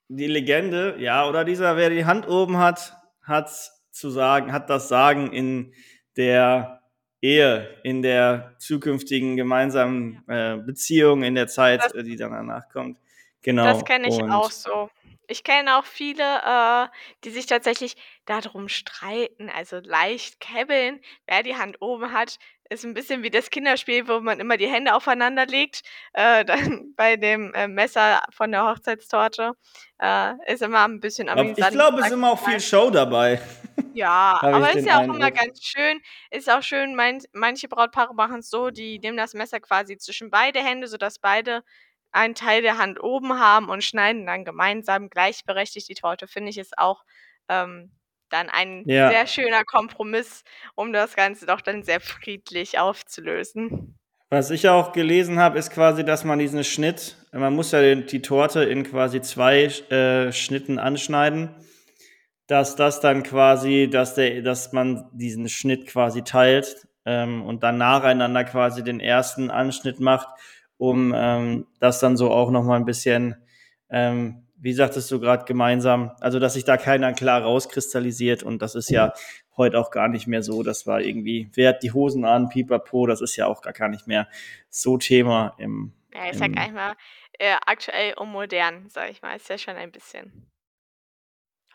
die 0.08 0.26
Legende, 0.26 0.96
ja, 0.98 1.28
oder 1.28 1.44
dieser 1.44 1.76
wer 1.76 1.90
die 1.90 2.04
Hand 2.04 2.28
oben 2.28 2.58
hat, 2.58 2.94
hat's 3.22 3.76
zu 3.90 4.10
sagen 4.10 4.52
hat 4.52 4.70
das 4.70 4.88
Sagen 4.88 5.32
in 5.32 5.74
der 6.16 6.80
Ehe, 7.22 7.78
in 7.84 8.02
der 8.02 8.54
zukünftigen 8.58 9.36
gemeinsamen, 9.36 10.22
äh, 10.26 10.56
Beziehung, 10.56 11.22
in 11.22 11.34
der 11.34 11.48
Zeit, 11.48 11.82
Das 11.82 12.04
die 12.04 12.16
danach 12.16 12.68
kommt. 12.70 12.96
Das 12.98 13.42
Genau, 13.42 13.80
kenne 13.80 14.08
ich 14.08 14.22
auch 14.22 14.44
und 14.44 14.52
so. 14.52 14.90
Ich 15.26 15.44
kenne 15.44 15.78
auch 15.78 15.84
viele, 15.84 16.24
äh, 16.24 16.88
die 17.24 17.30
sich 17.30 17.46
tatsächlich 17.46 17.94
da 18.24 18.40
drum 18.40 18.68
streiten, 18.68 19.48
also 19.48 19.78
leicht 19.78 20.40
käbbeln, 20.40 21.00
wer 21.26 21.42
die 21.42 21.56
Hand 21.56 21.80
oben 21.80 22.12
hat. 22.12 22.38
Ist 22.72 22.84
'n 22.84 22.94
bisschen 22.94 23.24
wie 23.24 23.30
das 23.30 23.50
Kinderspiel, 23.50 24.06
wo 24.06 24.20
man 24.20 24.38
immer 24.38 24.56
die 24.56 24.68
Hände 24.68 24.94
aufeinander 24.94 25.44
legt, 25.44 25.80
äh, 26.12 26.44
dann 26.84 26.94
bei 26.94 27.16
dem, 27.16 27.52
äh, 27.54 27.66
Messer 27.66 28.22
von 28.30 28.52
der 28.52 28.64
Hochzeitstorte. 28.64 29.54
Äh, 29.98 30.34
ist 30.52 30.62
immer 30.62 30.84
'n 30.84 31.00
bisschen 31.00 31.28
Ob 31.32 31.52
ich 31.56 31.68
amüsant, 31.68 31.72
glaube, 31.72 32.00
es 32.00 32.06
ist 32.06 32.12
immer 32.12 32.32
auch 32.32 32.38
viel. 32.38 32.60
Show 32.60 32.90
dabei, 32.90 33.40
Ja, 33.94 34.40
aber 34.52 34.72
ist 34.72 34.84
ja 34.86 34.98
auch 35.00 35.08
immer 35.08 35.30
Eindruck. 35.30 35.32
ganz 35.32 35.62
schön. 35.64 36.00
Ist 36.30 36.48
auch 36.48 36.62
schön, 36.62 36.94
meint 36.94 37.24
manche 37.32 37.66
Brautpaare 37.68 38.14
machen's 38.14 38.48
so, 38.48 38.70
die 38.70 39.00
nehmen 39.00 39.16
das 39.16 39.34
Messer 39.34 39.58
quasi 39.58 39.96
zwischen 39.98 40.30
beide 40.30 40.60
Hände, 40.60 40.86
sodass 40.86 41.18
beide 41.18 41.64
einen 42.12 42.36
Teil 42.36 42.62
der 42.62 42.78
Hand 42.78 43.02
oben 43.02 43.38
haben 43.40 43.68
und 43.68 43.82
schneiden 43.82 44.26
dann 44.26 44.44
gemeinsam 44.44 45.08
gleichberechtigt 45.10 45.88
die 45.88 45.94
Torte. 45.94 46.28
Finde 46.28 46.50
ich, 46.50 46.58
ist 46.58 46.78
auch, 46.78 47.02
ähm, 47.48 47.90
dann 48.30 48.48
ein 48.48 48.84
sehr 48.84 49.12
Ja. 49.12 49.26
schöner 49.26 49.64
Kompromiss, 49.64 50.42
um 50.74 50.92
das 50.92 51.14
Ganze 51.16 51.46
doch 51.46 51.60
dann 51.60 51.82
sehr 51.82 52.00
friedlich 52.00 52.78
aufzulösen. 52.78 53.96
Was 54.30 54.50
ich 54.50 54.68
auch 54.68 54.92
gelesen 54.92 55.38
habe, 55.38 55.58
ist 55.58 55.70
quasi, 55.70 56.04
dass 56.04 56.24
man 56.24 56.38
diesen 56.38 56.62
Schnitt 56.64 57.16
man 57.32 57.54
muss 57.54 57.70
ja 57.72 57.94
die 57.94 58.22
Torte 58.22 58.64
in 58.64 58.82
quasi 58.82 59.20
2 59.20 59.68
Sch 59.68 59.90
äh, 59.90 60.32
Schnitten 60.32 60.78
anschneiden, 60.78 61.54
dass 62.46 62.74
das 62.76 63.00
dann 63.00 63.22
quasi, 63.22 63.88
dass 63.90 64.14
der, 64.14 64.42
dass 64.42 64.72
man 64.72 65.08
diesen 65.12 65.48
Schnitt 65.48 65.86
quasi 65.86 66.22
teilt 66.22 66.88
ähm, 67.04 67.42
und 67.44 67.62
dann 67.62 67.78
nacheinander 67.78 68.44
quasi 68.44 68.82
den 68.82 68.98
ersten 69.00 69.50
Anschnitt 69.50 70.00
macht, 70.00 70.28
um 70.76 71.12
ähm, 71.14 71.66
das 71.78 72.00
dann 72.00 72.16
so 72.16 72.30
auch 72.32 72.50
nochmal 72.50 72.78
ein 72.80 72.84
bisschen, 72.84 73.36
ähm, 73.90 74.46
wie 74.60 74.72
sagtest 74.72 75.10
du 75.10 75.20
gerade, 75.20 75.44
gemeinsam, 75.44 76.12
also 76.20 76.38
dass 76.38 76.54
sich 76.54 76.64
da 76.64 76.76
keiner 76.76 77.12
klar 77.12 77.42
rauskristallisiert 77.42 78.42
und 78.42 78.60
das 78.60 78.74
ist 78.74 78.90
ja 78.90 79.12
heute 79.56 79.78
auch 79.78 79.90
gar 79.90 80.08
nicht 80.08 80.26
mehr 80.26 80.42
so. 80.42 80.62
Das 80.62 80.86
war 80.86 81.00
irgendwie, 81.00 81.50
wer 81.54 81.70
hat 81.70 81.82
die 81.82 81.92
Hosen 81.92 82.24
an, 82.24 82.48
pipapo, 82.48 83.06
das 83.06 83.20
ist 83.20 83.36
ja 83.36 83.46
auch 83.46 83.62
gar 83.62 83.88
nicht 83.88 84.06
mehr 84.06 84.28
so 84.68 84.98
Thema 84.98 85.54
im. 85.58 85.92
Ja, 86.12 86.28
ist 86.28 86.40
ja 86.40 86.46
im 86.46 86.52
gar 86.54 86.64
nicht 86.64 86.74
mal 86.74 86.94
äh, 87.38 87.56
aktuell 87.66 88.14
und 88.14 88.30
modern, 88.30 88.88
sag 88.90 89.10
ich 89.10 89.22
mal. 89.22 89.34
Ist 89.34 89.48
ja 89.48 89.58
schon 89.58 89.76
ein 89.76 89.90
bisschen. 89.90 90.50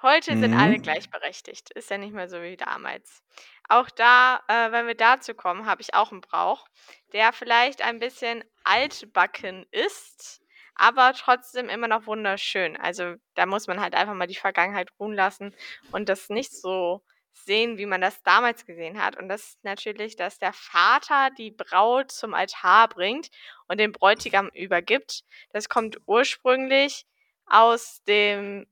Heute 0.02 0.38
sind 0.38 0.54
alle 0.54 0.78
mhm. 0.78 0.84
gleichberechtigt. 0.84 1.72
Ist 1.72 1.90
ja 1.90 1.98
nicht 1.98 2.14
mehr 2.14 2.30
so 2.30 2.42
wie 2.42 2.58
damals. 2.58 3.24
Auch 3.68 3.90
da, 3.90 4.42
äh, 4.48 4.72
wenn 4.72 4.86
wir 4.86 4.96
dazu 4.96 5.34
kommen, 5.34 5.66
habe 5.66 5.82
ich 5.82 5.96
auch 5.96 6.12
einen 6.12 6.22
Brauch, 6.22 6.68
der 7.14 7.34
vielleicht 7.34 7.82
ein 7.82 7.98
bisschen 7.98 8.44
altbacken 8.64 9.66
ist, 9.72 10.45
aber 10.76 11.14
trotzdem 11.14 11.70
immer 11.70 11.88
noch 11.88 12.08
wunderschön. 12.08 12.78
Also 12.78 13.16
da 13.36 13.46
muss 13.46 13.68
man 13.68 13.80
halt 13.82 13.96
einfach 13.96 14.14
mal 14.14 14.28
die 14.28 14.36
Vergangenheit 14.36 14.90
ruhen 15.00 15.14
lassen 15.14 15.56
und 15.92 16.10
das 16.10 16.30
nicht 16.30 16.54
so 16.54 17.02
sehen, 17.34 17.78
wie 17.78 17.86
man 17.86 18.02
das 18.02 18.24
damals 18.24 18.66
gesehen 18.66 19.02
hat. 19.02 19.18
Und 19.18 19.30
das 19.30 19.42
ist 19.42 19.64
natürlich, 19.64 20.16
dass 20.16 20.40
der 20.40 20.54
Vater 20.54 21.30
die 21.38 21.52
Braut 21.52 22.12
zum 22.12 22.34
Altar 22.34 22.88
bringt 22.90 23.30
und 23.68 23.80
den 23.80 23.92
Bräutigam 23.92 24.50
übergibt. 24.54 25.24
Das 25.52 25.70
kommt 25.70 25.98
ursprünglich 26.06 27.06
aus 27.46 28.02
dem 28.08 28.68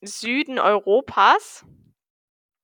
Süden 0.00 0.58
Europas. 0.58 1.64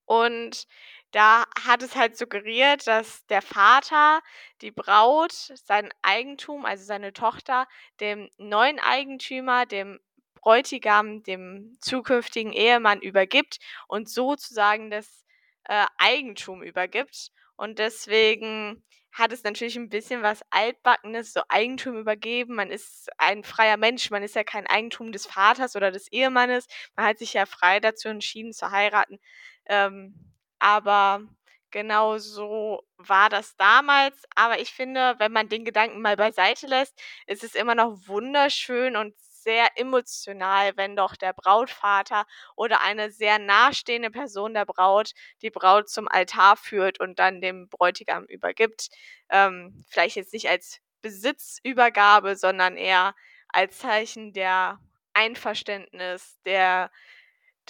Und 0.04 0.66
da 1.11 1.45
hat 1.64 1.83
es 1.83 1.97
halt 1.97 2.17
suggeriert, 2.17 2.87
dass 2.87 3.26
der 3.26 3.43
Vater 3.43 4.21
die 4.61 4.71
Braut, 4.71 5.33
sein 5.33 5.93
Eigentum, 6.02 6.64
also 6.64 6.85
seine 6.85 7.12
Tochter, 7.12 7.67
dem 8.00 8.31
neuen 8.38 8.79
Eigentümer, 8.79 9.67
dem 9.67 9.99
Bräutigam, 10.35 11.23
dem 11.23 11.76
zukünftigen 11.81 12.52
Ehemann 12.52 13.00
übergibt 13.00 13.59
und 13.88 14.09
sozusagen 14.09 14.90
das 14.90 15.25
äh, 15.64 15.87
Eigentum 15.99 16.62
übergibt. 16.62 17.31
Und 17.57 17.79
deswegen 17.79 18.83
hat 19.12 19.33
es 19.33 19.43
natürlich 19.43 19.76
ein 19.76 19.88
bisschen 19.88 20.23
was 20.23 20.43
Altbackenes, 20.50 21.33
so 21.33 21.43
Eigentum 21.49 21.99
übergeben. 21.99 22.55
Man 22.55 22.71
ist 22.71 23.11
ein 23.19 23.45
freier 23.45 23.76
Mensch, 23.76 24.11
man 24.11 24.23
ist 24.23 24.35
ja 24.37 24.45
kein 24.45 24.67
Eigentum 24.67 25.12
des 25.12 25.26
Vaters 25.26 25.76
oder 25.76 25.90
des 25.90 26.11
Ehemannes. 26.12 26.67
Man 26.97 27.07
hat 27.07 27.19
sich 27.19 27.35
ja 27.35 27.47
frei 27.47 27.81
dazu 27.81 28.09
entschieden 28.09 28.52
zu 28.52 28.71
heiraten. 28.71 29.19
Ähm, 29.67 30.29
aber 30.61 31.23
genau 31.71 32.19
so 32.19 32.83
war 32.99 33.29
das 33.29 33.57
damals. 33.57 34.23
Aber 34.35 34.61
ich 34.61 34.73
finde, 34.73 35.17
wenn 35.19 35.33
man 35.33 35.49
den 35.49 35.64
Gedanken 35.64 36.00
mal 36.02 36.17
beiseite 36.17 36.67
lässt, 36.67 37.00
ist 37.26 37.45
es 37.45 37.55
immer 37.55 37.75
noch 37.75 37.97
wunderschön 38.07 38.97
und 38.97 39.14
sehr 39.19 39.69
emotional, 39.79 40.76
wenn 40.76 40.97
doch 40.97 41.17
der 41.17 41.33
Brautvater 41.33 42.26
oder 42.57 42.83
eine 42.83 43.11
sehr 43.11 43.38
nahestehende 43.38 44.11
Person 44.11 44.55
der 44.55 44.67
Braut 44.67 45.12
die 45.43 45.50
Braut 45.50 45.88
zum 45.88 46.09
Altar 46.09 46.57
führt 46.57 47.00
und 47.00 47.19
dann 47.19 47.40
dem 47.40 47.69
Bräutigam 47.69 48.25
übergibt. 48.26 48.88
Ähm, 49.31 49.85
vielleicht 49.88 50.17
jetzt 50.17 50.33
nicht 50.35 50.49
als 50.49 50.79
Besitzübergabe, 51.02 52.37
sondern 52.37 52.76
eher 52.76 53.14
als 53.49 53.79
Zeichen 53.79 54.33
der 54.35 54.79
Einverständnis, 55.14 56.38
der, 56.45 56.90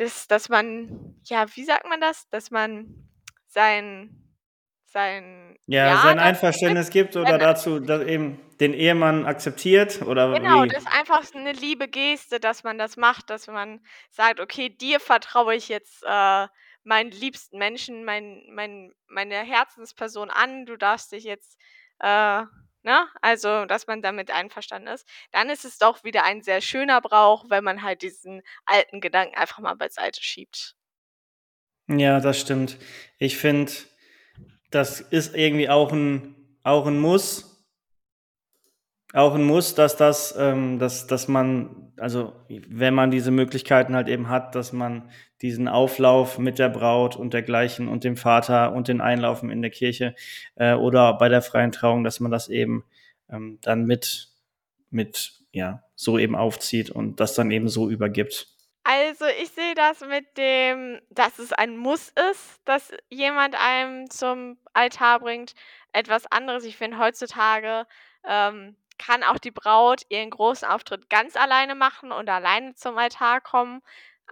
des, 0.00 0.28
dass 0.28 0.49
man, 0.50 1.21
ja, 1.25 1.47
wie 1.57 1.64
sagt 1.64 1.87
man 1.88 2.00
das? 2.00 2.28
Dass 2.30 2.50
man 2.50 3.09
sein, 3.49 4.37
sein 4.87 5.59
Ja, 5.69 5.97
Ja 5.97 5.97
sein 5.97 6.19
gibt, 6.19 6.19
Einverständnis 6.19 6.90
gibt 6.90 7.16
oder 7.16 7.38
dazu, 7.38 7.78
dass 7.80 8.02
eben 8.04 8.38
den 8.61 8.75
Ehemann 8.75 9.25
akzeptiert 9.26 10.02
oder 10.02 10.42
Genau, 10.42 10.64
das 10.66 10.76
wie? 10.76 10.80
ist 10.85 10.92
einfach 10.92 11.23
s 11.25 11.34
'ne 11.34 11.50
liebe 11.52 11.89
Geste, 11.89 12.39
dass 12.39 12.63
man 12.63 12.78
das 12.78 12.97
macht, 12.97 13.30
dass 13.30 13.49
man 13.49 13.80
sagt: 14.10 14.39
„Okay, 14.39 14.69
dir 14.69 15.00
vertraue 15.00 15.56
ich 15.56 15.69
jetzt, 15.69 16.04
äh, 16.04 16.47
meinen 16.84 17.10
liebsten 17.10 17.58
Menschen, 17.58 18.04
mein 18.04 18.45
mein 18.52 18.93
meine 19.08 19.34
Herzensperson 19.43 20.30
an. 20.30 20.67
Du 20.67 20.76
darfst 20.76 21.10
dich 21.13 21.25
jetzt, 21.25 21.58
äh“ 21.99 22.45
ne? 22.82 23.08
Also, 23.21 23.64
dass 23.66 23.86
man 23.86 24.02
damit 24.02 24.30
einverstanden 24.30 24.88
ist. 24.88 25.06
Dann 25.32 25.50
ist 25.50 25.64
es 25.64 25.78
doch 25.78 26.04
wieder 26.04 26.25
ein 26.25 26.43
sehr 26.43 26.60
schöner 26.60 27.00
Brauch, 27.00 27.47
wenn 27.49 27.64
man 27.64 27.82
halt 27.82 28.02
diesen 28.02 28.43
alten 28.64 29.00
Gedanken 29.00 29.36
einfach 29.36 29.58
mal 29.58 29.75
beiseite 29.75 30.23
schiebt. 30.23 30.76
Ja, 31.88 32.21
das 32.21 32.38
stimmt. 32.40 32.78
Ich 33.19 33.36
finde, 33.36 33.73
das 34.71 35.00
ist 35.00 35.34
irgendwie 35.34 35.69
auch 35.69 35.93
ein 35.93 36.36
auch 36.62 36.86
ein 36.86 36.99
Muss 36.99 37.50
auch 39.13 39.35
ein 39.35 39.45
Muss, 39.45 39.75
dass 39.75 39.97
das 39.97 40.35
ähm, 40.39 40.79
dass 40.79 41.07
dass 41.07 41.29
man 41.29 41.93
also, 42.01 42.33
wenn 42.49 42.95
man 42.95 43.11
diese 43.11 43.31
Möglichkeiten 43.31 43.95
halt 43.95 44.09
eben 44.09 44.29
hat, 44.29 44.55
dass 44.55 44.73
man 44.73 45.11
diesen 45.43 45.69
Auflauf 45.69 46.39
mit 46.39 46.59
der 46.59 46.71
Braut 46.71 47.15
und 47.15 47.35
dergleichen 47.35 47.89
und 47.89 48.05
dem 48.05 48.17
Vater 48.17 48.73
und 48.73 48.89
den 48.89 49.01
Einlaufen 49.01 49.51
in 49.51 49.61
der 49.61 49.71
Kirche, 49.71 50.15
äh, 50.55 50.75
oder 50.75 51.15
bei 51.15 51.29
der 51.29 51.43
freien 51.43 51.73
Trauung, 51.73 52.03
dass 52.03 52.21
man 52.21 52.31
das 52.31 52.49
eben, 52.49 52.85
ähm, 53.29 53.59
dann 53.63 53.85
mit 53.85 54.29
mit 54.91 55.35
ja, 55.53 55.85
so 55.95 56.19
eben 56.19 56.37
aufzieht 56.37 56.91
und 56.91 57.21
das 57.21 57.35
dann 57.35 57.51
eben 57.51 57.69
so 57.69 57.91
übergibt. 57.91 58.49
Also, 58.83 59.27
ich 59.43 59.51
sehe 59.51 59.75
das 59.75 60.01
mit 60.01 60.39
dem 60.39 61.01
dass 61.11 61.39
es 61.39 61.53
ein 61.53 61.77
Muss 61.77 62.13
ist, 62.31 62.61
dass 62.65 62.91
jemand 63.09 63.55
einem 63.55 64.09
zum 64.11 64.59
Altar 64.73 65.21
bringt, 65.21 65.55
etwas 65.93 66.25
anderes. 66.31 66.65
Ich 66.65 66.77
finde, 66.77 66.99
heutzutage, 66.99 67.87
ähm, 68.27 68.77
kann 69.00 69.25
auch 69.25 69.39
die 69.39 69.50
Braut 69.50 70.02
ihren 70.08 70.30
großen 70.30 70.69
Auftritt 70.69 71.08
ganz 71.10 71.36
alleine 71.36 71.75
machen 71.75 72.13
und 72.13 72.28
alleine 72.28 72.75
zum 72.75 72.99
Altar 72.99 73.41
kommen. 73.41 73.82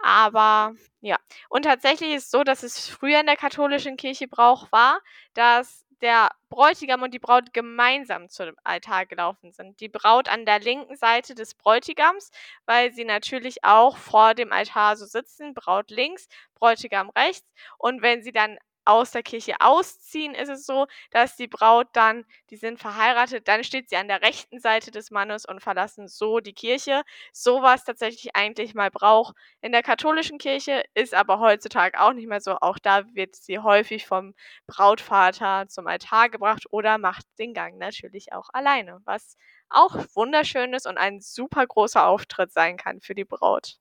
Aber 0.01 0.73
ja. 1.01 1.17
Und 1.49 1.63
tatsächlich 1.63 2.11
ist 2.11 2.25
es 2.25 2.31
so, 2.31 2.43
dass 2.43 2.63
es 2.63 2.87
früher 2.87 3.19
in 3.19 3.25
der 3.25 3.35
katholischen 3.35 3.97
Kirche 3.97 4.27
Brauch 4.27 4.71
war, 4.71 5.01
dass 5.33 5.85
der 6.01 6.29
Bräutigam 6.49 7.03
und 7.03 7.13
die 7.13 7.19
Braut 7.19 7.53
gemeinsam 7.53 8.29
zum 8.29 8.55
Altar 8.63 9.05
gelaufen 9.05 9.51
sind. 9.51 9.79
Die 9.81 9.89
Braut 9.89 10.29
an 10.29 10.45
der 10.45 10.59
linken 10.59 10.95
Seite 10.95 11.35
des 11.35 11.55
Bräutigams 11.55 12.31
weil 12.65 12.93
sie 12.93 13.05
natürlich 13.05 13.63
auch 13.63 13.97
vor 13.97 14.33
dem 14.33 14.51
Altar 14.53 14.95
so 14.95 15.05
sitzen, 15.05 15.53
Braut 15.53 15.91
links, 15.91 16.27
Bräutigam 16.55 17.09
rechts. 17.09 17.47
Und 17.77 18.01
wenn 18.01 18.23
sie 18.23 18.31
dann 18.31 18.57
aus 18.89 19.11
der 19.11 19.23
Kirche 19.23 19.55
ausziehen, 19.59 20.33
ist 20.33 20.49
es 20.49 20.65
so, 20.65 20.87
dass 21.11 21.35
die 21.35 21.47
Braut 21.47 21.87
dann 21.93 22.25
die 22.49 22.55
sind 22.55 22.79
verheiratet, 22.79 23.47
dann 23.47 23.63
steht 23.63 23.89
sie 23.89 23.95
an 23.97 24.07
der 24.07 24.21
rechten 24.21 24.59
Seite 24.59 24.91
des 24.91 25.11
Mannes 25.11 25.45
und 25.45 25.61
verlassen 25.61 26.07
so 26.07 26.39
die 26.39 26.53
Kirche. 26.53 27.03
So 27.31 27.61
war's 27.61 27.83
tatsächlich 27.83 28.35
eigentlich 28.35 28.73
mal 28.73 28.89
Brauch 28.89 29.33
in 29.61 29.71
der 29.71 29.83
katholischen 29.83 30.39
Kirche, 30.39 30.83
ist 30.95 31.13
aber 31.13 31.39
heutzutage 31.39 31.99
auch 31.99 32.13
nicht 32.13 32.27
mehr 32.27 32.41
so. 32.41 32.57
Auch 32.59 32.79
da 32.79 33.03
wird 33.13 33.35
sie 33.35 33.59
häufig 33.59 34.07
vom 34.07 34.33
Brautvater 34.67 35.67
zum 35.67 35.87
Altar 35.87 36.29
gebracht 36.29 36.65
oder 36.71 36.97
macht 36.97 37.25
den 37.37 37.53
Gang 37.53 37.77
natürlich 37.77 38.33
auch 38.33 38.49
alleine, 38.53 38.99
was 39.05 39.37
auch 39.69 39.95
wunderschön 40.15 40.73
ist 40.73 40.87
und 40.87 40.97
ein 40.97 41.21
super 41.21 41.65
großer 41.65 42.05
Auftritt 42.07 42.51
sein 42.51 42.77
kann 42.77 43.01
für 43.01 43.13
die 43.13 43.25
Braut. 43.25 43.77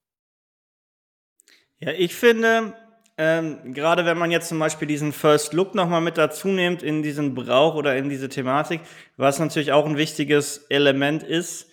Ja, 1.80 1.92
ich 1.92 2.14
finde, 2.14 2.76
ähm, 3.18 3.74
grade 3.74 4.06
wenn 4.06 4.16
man 4.16 4.30
jetzt 4.30 4.48
zum 4.48 4.58
Beispiel 4.58 4.88
diesen 4.88 5.12
First 5.12 5.52
Look 5.52 5.74
noch 5.74 5.88
mal 5.88 6.00
mit 6.00 6.16
dazu 6.16 6.48
nimmt 6.48 6.82
in 6.82 7.02
diesen 7.02 7.34
Brauch 7.34 7.74
oder 7.74 7.96
in 7.96 8.08
diese 8.08 8.28
Thematik, 8.28 8.80
was 9.16 9.38
natürlich 9.40 9.72
auch 9.72 9.86
ein 9.86 9.96
wichtiges 9.96 10.58
Element 10.68 11.24
ist, 11.24 11.68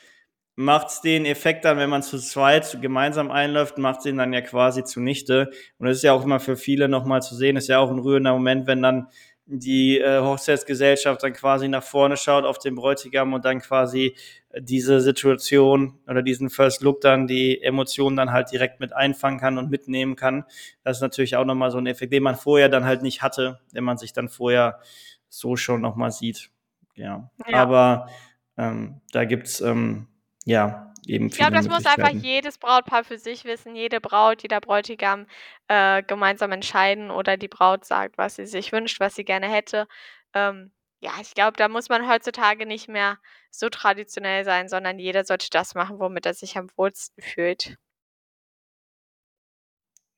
macht's 0.55 1.01
den 1.01 1.25
Effekt 1.25 1.65
dann, 1.65 1.77
wenn 1.77 1.89
man 1.89 2.01
zu 2.03 2.17
zweit 2.17 2.79
gemeinsam 2.81 3.29
einläuft, 3.31 3.77
macht's 3.77 4.03
den 4.03 4.17
dann 4.17 4.33
ja 4.33 4.41
quasi 4.41 4.83
zunichte. 4.83 5.51
Und 5.77 5.87
das 5.87 5.97
ist 5.97 6.03
ja 6.03 6.13
auch 6.13 6.23
immer 6.23 6.39
für 6.39 6.57
viele 6.57 6.89
noch 6.89 7.05
mal 7.05 7.21
zu 7.21 7.35
sehen, 7.35 7.57
ist 7.57 7.67
ja 7.67 7.79
auch 7.79 7.91
ein 7.91 7.99
rührender 7.99 8.33
Moment, 8.33 8.67
wenn 8.67 8.81
dann 8.81 9.07
die 9.47 9.99
äh, 9.99 10.19
Hochzeitsgesellschaft 10.21 11.21
dann 11.21 11.33
quasi 11.33 11.67
nach 11.67 11.83
vorne 11.83 12.17
schaut 12.17 12.45
auf 12.45 12.57
den 12.57 12.75
Bräutigam 12.75 13.33
und 13.33 13.45
dann 13.45 13.59
quasi 13.61 14.15
diese 14.57 15.01
Situation 15.01 15.99
oder 16.07 16.23
diesen 16.23 16.49
First 16.49 16.81
Look 16.81 17.01
dann 17.01 17.27
die 17.27 17.61
Emotionen 17.61 18.15
dann 18.15 18.31
halt 18.31 18.51
direkt 18.51 18.79
mit 18.79 18.93
einfangen 18.93 19.39
kann 19.39 19.57
und 19.57 19.69
mitnehmen 19.69 20.15
kann. 20.15 20.45
Das 20.83 20.97
ist 20.97 21.01
natürlich 21.01 21.35
auch 21.35 21.45
nochmal 21.45 21.71
so 21.71 21.77
ein 21.77 21.85
Effekt, 21.87 22.11
den 22.13 22.23
man 22.23 22.35
vorher 22.35 22.69
dann 22.69 22.85
halt 22.85 23.03
nicht 23.03 23.21
hatte, 23.21 23.59
wenn 23.71 23.83
man 23.83 23.97
sich 23.97 24.13
dann 24.13 24.29
vorher 24.29 24.79
so 25.29 25.55
schon 25.57 25.81
nochmal 25.81 26.11
sieht. 26.11 26.49
Ja, 26.95 27.29
Ja. 27.47 27.57
aber 27.61 28.07
ähm, 28.57 29.01
da 29.11 29.25
gibt's 29.25 29.61
ähm, 29.61 30.07
ja 30.45 30.84
eben 31.09 31.29
Ich 31.29 31.35
glaube, 31.35 31.51
viele 31.51 31.59
das 31.63 31.67
muss 31.67 31.85
einfach 31.85 32.11
jedes 32.11 32.57
Brautpaar 32.57 33.03
für 33.03 33.17
sich 33.17 33.45
wissen, 33.45 33.75
jede 33.75 33.99
Braut, 34.01 34.41
jeder 34.43 34.61
Bräutigam, 34.61 35.27
äh, 35.67 36.03
gemeinsam 36.03 36.51
entscheiden 36.51 37.11
oder 37.11 37.37
die 37.37 37.47
Braut 37.47 37.85
sagt, 37.85 38.17
was 38.17 38.35
sie 38.35 38.45
sich 38.45 38.71
wünscht, 38.71 38.99
was 38.99 39.15
sie 39.15 39.25
gerne 39.25 39.47
hätte. 39.49 39.87
Ähm, 40.33 40.71
ja, 41.01 41.11
ich 41.21 41.33
glaube, 41.33 41.57
da 41.57 41.67
muss 41.67 41.89
man 41.89 42.07
heutzutage 42.09 42.65
nicht 42.65 42.87
mehr 42.87 43.17
so 43.51 43.69
traditionell 43.69 44.43
sein, 44.45 44.69
sondern 44.69 44.99
jeder 44.99 45.23
sollte 45.25 45.49
das 45.51 45.75
machen, 45.75 45.99
womit 45.99 46.25
er 46.25 46.33
sich 46.33 46.57
am 46.57 46.69
wohlsten 46.77 47.21
fühlt. 47.23 47.77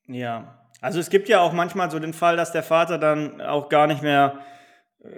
Ja, 0.08 0.58
Also 0.82 1.00
es 1.00 1.10
gibt 1.10 1.28
ja 1.28 1.39
auch 1.41 1.54
manchmal 1.54 1.91
so 1.91 2.00
den 2.00 2.13
Fall, 2.13 2.38
dass 2.38 2.52
der 2.52 2.63
Vater 2.63 2.97
dann 2.97 3.41
auch 3.41 3.67
gar 3.69 3.88
nicht 3.88 4.02
mehr, 4.04 4.39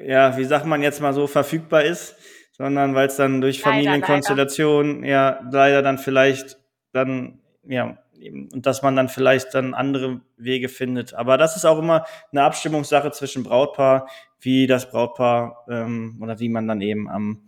ja, 0.04 0.38
wie 0.38 0.46
sagt 0.46 0.66
man 0.66 0.82
jetzt 0.82 1.02
mal 1.02 1.14
so, 1.14 1.28
verfügbar 1.28 1.84
ist, 1.84 2.16
sondern 2.60 2.94
weil 2.94 3.08
es 3.08 3.16
dann 3.16 3.40
durch 3.40 3.62
Familienkonstellationen 3.62 5.06
ja 5.06 5.40
leider 5.50 5.82
dann 5.82 5.98
vielleicht 5.98 6.58
dann, 6.92 7.40
ja, 7.64 7.98
und 8.22 8.66
dass 8.66 8.82
man 8.82 8.98
dann 8.98 9.08
vielleicht 9.08 9.54
dann 9.54 9.74
andere 9.74 10.20
Wege 10.36 10.68
findet. 10.68 11.14
Aber 11.14 11.38
das 11.38 11.56
ist 11.56 11.64
auch 11.64 11.80
immer 11.80 12.06
eine 12.34 12.44
Abstimmungssache 12.44 13.12
zwischen 13.12 13.44
Brautpaar, 13.44 14.10
wie 14.42 14.68
das 14.68 14.92
Brautpaar 14.92 15.66
ähm, 15.70 16.20
oder 16.22 16.40
wie 16.40 16.50
man 16.50 16.68
dann 16.68 16.82
eben 16.82 17.10
am, 17.10 17.44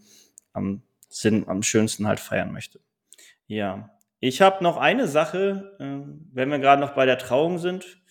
am 0.53 0.81
Sinn, 1.09 1.43
am 1.45 1.61
schönsten 1.61 2.07
halt 2.07 2.21
feiern 2.21 2.53
möchte. 2.53 2.79
Ja. 3.47 3.89
Ich 4.21 4.41
habe 4.41 4.63
noch 4.63 4.77
eine 4.77 5.09
Sache, 5.09 5.75
äh, 5.77 6.09
wenn 6.31 6.49
wir 6.49 6.59
gerade 6.59 6.79
noch 6.79 6.91
bei 6.91 7.05
der 7.05 7.17
Trauung 7.17 7.57
sind. 7.57 8.01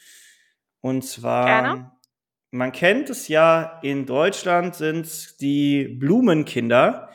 Und 0.83 1.03
zwar, 1.03 1.47
Gerne. 1.47 1.93
Man 2.51 2.73
kennt 2.73 3.11
es 3.11 3.29
ja, 3.29 3.79
in 3.83 4.07
Deutschland 4.07 4.75
sind 4.75 5.41
die 5.41 5.89
Blumenkinder 5.89 7.11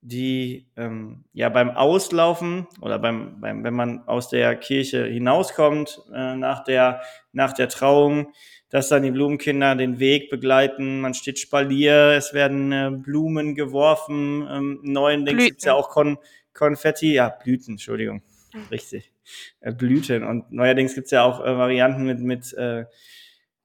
die 0.00 0.66
ähm, 0.76 1.24
ja 1.32 1.48
beim 1.48 1.70
Auslaufen 1.70 2.66
oder 2.80 2.98
beim, 2.98 3.40
beim, 3.40 3.64
wenn 3.64 3.74
man 3.74 4.06
aus 4.06 4.28
der 4.28 4.54
Kirche 4.56 5.04
hinauskommt 5.04 6.00
äh, 6.14 6.36
nach, 6.36 6.64
der, 6.64 7.02
nach 7.32 7.52
der 7.52 7.68
Trauung, 7.68 8.32
dass 8.70 8.88
dann 8.88 9.02
die 9.02 9.10
Blumenkinder 9.10 9.74
den 9.74 9.98
Weg 9.98 10.30
begleiten, 10.30 11.00
man 11.00 11.14
steht 11.14 11.38
Spalier, 11.38 12.12
es 12.16 12.32
werden 12.32 12.72
äh, 12.72 12.90
Blumen 12.92 13.54
geworfen, 13.54 14.46
ähm, 14.50 14.80
neuerdings 14.82 15.44
gibt 15.44 15.58
es 15.58 15.64
ja 15.64 15.74
auch 15.74 15.90
Kon 15.90 16.18
Konfetti, 16.54 17.14
ja, 17.14 17.28
Blüten, 17.28 17.74
Entschuldigung, 17.74 18.22
hm. 18.52 18.64
richtig, 18.72 19.12
äh, 19.60 19.72
Blüten. 19.72 20.24
Und 20.24 20.50
neuerdings 20.50 20.94
gibt 20.96 21.04
es 21.04 21.12
ja 21.12 21.22
auch 21.22 21.40
äh, 21.40 21.56
Varianten 21.56 22.02
mit, 22.04 22.18
mit 22.18 22.52
äh, 22.54 22.84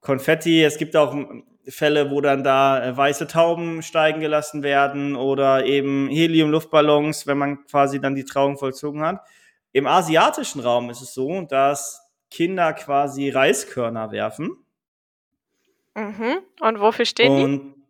Konfetti, 0.04 0.64
es 0.64 0.78
gibt 0.78 0.96
auch 0.96 1.16
Fälle, 1.68 2.12
wo 2.12 2.22
dann 2.22 2.44
da 2.44 2.84
äh, 2.84 2.96
weiße 2.96 3.28
Tauben 3.28 3.82
steigen 3.82 4.20
gelassen 4.20 4.64
werden 4.64 5.16
oder 5.16 5.66
eben 5.66 6.10
Helium-Luftballons, 6.10 7.26
wenn 7.26 7.38
man 7.38 7.66
quasi 7.66 8.02
dann 8.02 8.16
die 8.16 8.26
Trauung 8.26 8.58
vollzogen 8.58 9.02
hat. 9.02 9.22
Im 9.72 9.88
asiatischen 9.88 10.60
Raum 10.60 10.90
ist 10.90 11.02
es 11.02 11.14
so, 11.14 11.42
dass 11.44 12.02
Kinder 12.30 12.74
quasi 12.74 13.30
Reiskörner 13.30 14.12
werfen. 14.12 14.58
Mhm. 15.96 16.40
Und 16.60 16.80
wofür 16.80 17.06
stehen 17.06 17.32
Und 17.32 17.62
die? 17.62 17.83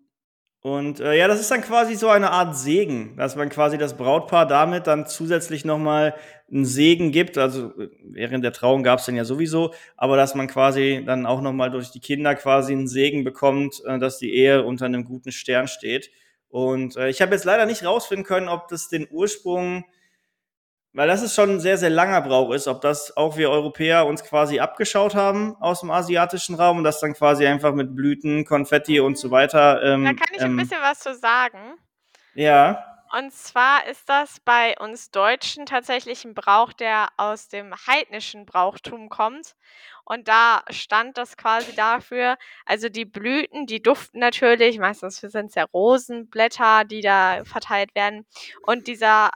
Und 0.64 1.02
äh, 1.02 1.18
ja, 1.18 1.28
das 1.28 1.42
ist 1.42 1.52
dann 1.52 1.62
quasi 1.62 1.96
so 1.96 2.08
eine 2.08 2.32
Art 2.32 2.56
Segen, 2.56 3.18
dass 3.18 3.36
man 3.36 3.50
quasi 3.50 3.78
das 3.78 3.98
Brautpaar 3.98 4.48
damit 4.48 4.88
dann 4.88 5.06
zusätzlich 5.06 5.66
nochmal 5.66 6.16
einen 6.50 6.64
Segen 6.64 7.12
gibt. 7.12 7.38
Also 7.38 7.74
während 8.02 8.46
der 8.46 8.54
Trauung 8.54 8.82
gab 8.82 9.00
es 9.00 9.06
dann 9.06 9.18
ja 9.18 9.26
sowieso, 9.26 9.74
aber 9.98 10.16
dass 10.16 10.36
man 10.36 10.48
quasi 10.48 11.04
dann 11.06 11.26
auch 11.26 11.42
nochmal 11.42 11.70
durch 11.70 11.92
die 11.92 12.00
Kinder 12.00 12.34
quasi 12.36 12.72
einen 12.72 12.88
Segen 12.88 13.26
bekommt, 13.26 13.84
äh, 13.86 14.00
dass 14.00 14.20
die 14.20 14.34
Ehe 14.34 14.64
unter 14.64 14.86
einem 14.86 15.04
guten 15.04 15.34
Stern 15.34 15.68
steht. 15.68 16.12
Und 16.48 16.96
äh, 16.96 17.10
ich 17.10 17.22
habe 17.22 17.34
jetzt 17.34 17.44
leider 17.44 17.66
nicht 17.66 17.84
rausfinden 17.84 18.26
können, 18.26 18.48
ob 18.48 18.70
das 18.70 18.88
den 18.88 19.06
Ursprung 19.12 19.84
weil 20.94 21.08
das 21.08 21.24
ist 21.24 21.34
schon 21.34 21.50
ein 21.50 21.60
sehr, 21.60 21.78
sehr 21.78 21.90
langer 21.90 22.22
Brauch 22.22 22.52
ist, 22.52 22.68
ob 22.68 22.82
das 22.82 23.18
auch 23.18 23.36
wir 23.36 23.50
Europäer 23.50 24.06
uns 24.06 24.24
quasi 24.24 24.60
abgeschaut 24.60 25.16
haben 25.16 25.56
aus 25.60 25.82
dem 25.82 25.92
asiatischen 25.92 26.56
Raum 26.56 26.78
und 26.78 26.84
das 26.84 27.00
dann 27.00 27.14
quasi 27.14 27.46
einfach 27.48 27.74
mit 27.74 27.96
Blüten, 27.96 28.46
Konfetti 28.46 29.00
und 29.00 29.18
so 29.18 29.32
weiter. 29.32 29.82
Ähm, 29.84 30.06
da 30.06 30.14
kann 30.14 30.34
ich 30.34 30.42
ein 30.42 30.52
ähm, 30.52 30.58
bisschen 30.58 30.82
was 30.82 31.00
zu 31.00 31.16
sagen. 31.16 31.78
Ja. 32.36 32.86
Und 33.16 33.32
zwar 33.32 33.86
ist 33.88 34.10
das 34.10 34.40
bei 34.40 34.76
uns 34.80 35.12
Deutschen 35.12 35.68
tatsächlich 35.68 36.26
ein 36.26 36.34
Brauch, 36.34 36.74
der 36.74 37.10
aus 37.18 37.48
dem 37.48 37.74
heidnischen 37.88 38.46
Brauchtum 38.46 39.10
kommt. 39.10 39.56
Und 40.04 40.28
da 40.28 40.64
stand 40.70 41.18
das 41.18 41.38
quasi 41.38 41.76
dafür, 41.76 42.38
also 42.66 42.90
die 42.90 43.06
Blüten, 43.06 43.68
die 43.68 43.82
duften 43.82 44.20
natürlich, 44.20 44.80
meistens 44.80 45.18
sind 45.18 45.46
es 45.46 45.56
ja 45.56 45.66
Rosenblätter, 45.66 46.86
die 46.86 47.02
da 47.02 47.44
verteilt 47.46 47.96
werden. 47.96 48.26
Und 48.64 48.88
dieser 48.88 49.30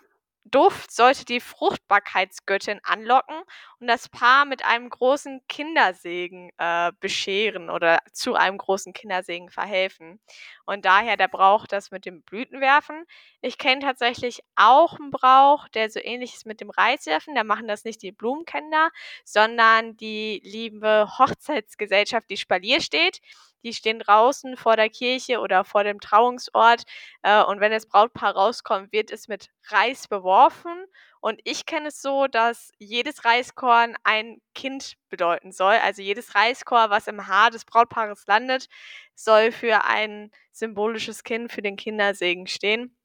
Duft 0.51 0.91
sollte 0.91 1.25
die 1.25 1.39
Fruchtbarkeitsgöttin 1.39 2.79
anlocken 2.83 3.41
und 3.79 3.87
das 3.87 4.09
Paar 4.09 4.45
mit 4.45 4.65
einem 4.65 4.89
großen 4.89 5.41
Kindersegen 5.47 6.51
äh, 6.57 6.91
bescheren 6.99 7.69
oder 7.69 7.99
zu 8.13 8.35
einem 8.35 8.57
großen 8.57 8.93
Kindersegen 8.93 9.49
verhelfen. 9.49 10.19
Und 10.65 10.85
daher 10.85 11.17
der 11.17 11.27
Brauch, 11.27 11.67
das 11.67 11.91
mit 11.91 12.05
dem 12.05 12.21
Blütenwerfen. 12.23 13.05
Ich 13.41 13.57
kenne 13.57 13.81
tatsächlich 13.81 14.41
auch 14.55 14.99
einen 14.99 15.11
Brauch, 15.11 15.67
der 15.69 15.89
so 15.89 15.99
ähnlich 15.99 16.35
ist 16.35 16.45
mit 16.45 16.61
dem 16.61 16.69
Reiswerfen. 16.69 17.35
Da 17.35 17.43
machen 17.43 17.67
das 17.67 17.83
nicht 17.83 18.01
die 18.01 18.11
Blumenkinder, 18.11 18.89
sondern 19.23 19.97
die 19.97 20.41
liebe 20.43 21.07
Hochzeitsgesellschaft, 21.17 22.29
die 22.29 22.37
Spalier 22.37 22.81
steht. 22.81 23.21
Die 23.63 23.73
stehen 23.73 23.99
draußen 23.99 24.57
vor 24.57 24.75
der 24.75 24.89
Kirche 24.89 25.39
oder 25.39 25.63
vor 25.65 25.83
dem 25.83 25.99
Trauungsort. 25.99 26.83
Äh, 27.23 27.43
und 27.43 27.59
wenn 27.59 27.71
das 27.71 27.87
Brautpaar 27.87 28.33
rauskommt, 28.35 28.91
wird 28.91 29.11
es 29.11 29.27
mit 29.27 29.49
Reis 29.69 30.07
beworfen. 30.07 30.85
Und 31.21 31.41
ich 31.43 31.65
kenne 31.65 31.89
es 31.89 32.01
so, 32.01 32.27
dass 32.27 32.71
jedes 32.77 33.25
Reiskorn 33.25 33.95
ein 34.03 34.39
Kind 34.53 34.95
bedeuten 35.09 35.51
soll. 35.51 35.75
Also 35.75 36.01
jedes 36.01 36.35
Reiskorn, 36.35 36.89
was 36.89 37.07
im 37.07 37.27
Haar 37.27 37.51
des 37.51 37.65
Brautpaares 37.65 38.25
landet, 38.27 38.67
soll 39.15 39.51
für 39.51 39.83
ein 39.85 40.31
symbolisches 40.51 41.23
Kind, 41.23 41.51
für 41.51 41.61
den 41.61 41.75
Kindersegen 41.75 42.47
stehen. 42.47 42.95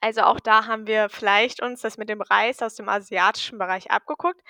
Also 0.00 0.22
auch 0.22 0.40
da 0.40 0.66
haben 0.66 0.86
wir 0.86 1.08
vielleicht 1.08 1.62
uns 1.62 1.80
das 1.82 1.96
mit 1.96 2.08
dem 2.08 2.20
Reis 2.22 2.60
aus 2.62 2.74
dem 2.74 2.88
asiatischen 2.88 3.58
Bereich 3.58 3.90
abgeguckt. 3.90 4.40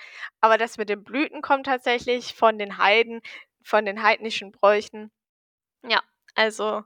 Aber 0.41 0.57
das 0.57 0.77
mit 0.77 0.89
den 0.89 1.03
Blüten 1.03 1.41
kommt 1.41 1.67
tatsächlich 1.67 2.33
von 2.35 2.57
den 2.57 2.77
Heiden, 2.79 3.21
von 3.63 3.85
den 3.85 4.01
heidnischen 4.03 4.51
Bräuchen. 4.51 5.11
Ja, 5.89 6.01
also 6.35 6.83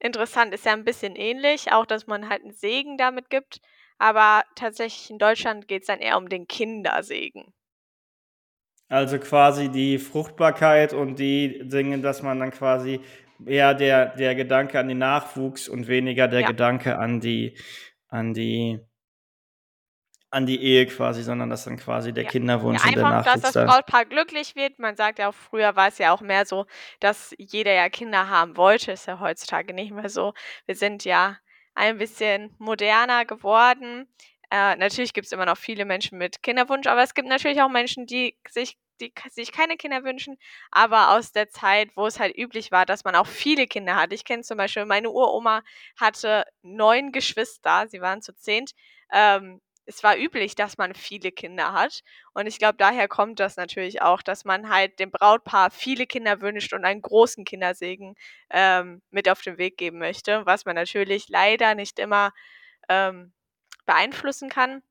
interessant, 0.00 0.52
ist 0.54 0.64
ja 0.66 0.72
ein 0.72 0.84
bisschen 0.84 1.14
ähnlich, 1.14 1.70
auch 1.72 1.86
dass 1.86 2.06
man 2.08 2.28
halt 2.28 2.42
einen 2.42 2.52
Segen 2.52 2.96
damit 2.98 3.30
gibt, 3.30 3.60
aber 3.98 4.42
tatsächlich 4.56 5.08
in 5.10 5.18
Deutschland 5.18 5.68
geht 5.68 5.82
es 5.82 5.86
dann 5.86 6.00
eher 6.00 6.16
um 6.16 6.28
den 6.28 6.48
Kindersegen. 6.48 7.52
Also 8.90 9.20
quasi 9.20 9.68
die 9.68 9.98
Fruchtbarkeit 9.98 10.92
und 10.94 11.20
die 11.20 11.60
Dinge, 11.68 12.00
dass 12.00 12.22
man 12.24 12.40
dann 12.40 12.50
quasi 12.50 13.00
eher 13.46 13.72
der 13.72 14.16
der 14.16 14.34
Gedanke 14.34 14.80
an 14.80 14.88
den 14.88 14.98
Nachwuchs 14.98 15.68
und 15.68 15.86
weniger 15.86 16.26
der 16.26 16.42
Ja. 16.42 16.50
Gedanke 16.50 16.98
an 16.98 17.20
die 17.20 17.56
an 18.08 18.34
die 18.34 18.80
an 20.30 20.46
die 20.46 20.62
Ehe 20.62 20.86
quasi, 20.86 21.22
sondern 21.22 21.50
dass 21.50 21.64
dann 21.64 21.76
quasi 21.76 22.12
der 22.12 22.24
Ja. 22.24 22.30
Kinderwunsch 22.30 22.82
Ja, 22.82 22.88
und 22.88 22.96
der 22.96 23.06
einfach, 23.06 23.24
dass 23.24 23.40
das 23.40 23.52
da 23.54 23.64
Brautpaar 23.66 24.04
glücklich 24.06 24.54
wird. 24.54 24.78
Man 24.78 24.94
sagt 24.96 25.18
ja 25.18 25.28
auch, 25.28 25.34
früher 25.34 25.74
war 25.76 25.88
es 25.88 25.98
ja 25.98 26.12
auch 26.12 26.20
mehr 26.20 26.46
so, 26.46 26.66
dass 27.00 27.34
jeder 27.38 27.72
ja 27.72 27.88
Kinder 27.88 28.28
haben 28.28 28.56
wollte. 28.56 28.92
Ist 28.92 29.06
ja 29.06 29.18
heutzutage 29.20 29.74
nicht 29.74 29.92
mehr 29.92 30.08
so. 30.08 30.32
Wir 30.66 30.76
sind 30.76 31.04
ja 31.04 31.36
ein 31.74 31.98
bisschen 31.98 32.54
moderner 32.58 33.24
geworden. 33.24 34.08
Äh, 34.50 34.76
natürlich 34.76 35.12
es 35.16 35.32
immer 35.32 35.46
noch 35.46 35.56
viele 35.58 35.84
Menschen 35.84 36.18
mit 36.18 36.42
Kinderwunsch, 36.42 36.86
aber 36.86 37.02
es 37.02 37.14
gibt 37.14 37.28
natürlich 37.28 37.62
auch 37.62 37.68
Menschen, 37.68 38.06
die 38.06 38.36
sich 38.48 38.76
die 39.00 39.12
sich 39.30 39.50
keine 39.50 39.76
Kinder 39.78 40.04
wünschen, 40.04 40.36
aber 40.70 41.12
aus 41.12 41.32
der 41.32 41.48
Zeit, 41.48 41.90
wo 41.96 42.06
es 42.06 42.20
halt 42.20 42.36
üblich 42.36 42.70
war, 42.70 42.84
dass 42.84 43.02
man 43.04 43.14
auch 43.16 43.26
viele 43.26 43.66
Kinder 43.66 43.96
hat. 43.96 44.12
Ich 44.12 44.24
kenne 44.24 44.42
zum 44.42 44.58
Beispiel, 44.58 44.84
meine 44.84 45.08
Uroma 45.10 45.62
hatte 45.98 46.44
neun 46.62 47.10
Geschwister, 47.10 47.86
sie 47.88 48.02
waren 48.02 48.20
zu 48.20 48.34
zehnt. 48.36 48.72
Ähm, 49.10 49.62
es 49.90 50.04
war 50.04 50.16
üblich, 50.16 50.54
dass 50.54 50.78
man 50.78 50.94
viele 50.94 51.32
Kinder 51.32 51.72
hat. 51.72 52.02
Und 52.32 52.46
ich 52.46 52.58
glaube, 52.58 52.76
daher 52.78 53.08
kommt 53.08 53.40
das 53.40 53.56
natürlich 53.56 54.02
auch, 54.02 54.22
dass 54.22 54.44
man 54.44 54.70
halt 54.70 55.00
dem 55.00 55.10
Brautpaar 55.10 55.70
viele 55.72 56.06
Kinder 56.06 56.40
wünscht 56.40 56.72
und 56.72 56.84
einen 56.84 57.02
großen 57.02 57.44
Kindersegen 57.44 58.14
ähm, 58.50 59.02
mit 59.10 59.28
auf 59.28 59.42
den 59.42 59.58
Weg 59.58 59.76
geben 59.78 59.98
möchte, 59.98 60.46
was 60.46 60.64
man 60.64 60.76
natürlich 60.76 61.28
leider 61.28 61.74
nicht 61.74 61.98
immer 61.98 62.30
ähm, 62.88 63.32
beeinflussen 63.84 64.48
kann. 64.48 64.82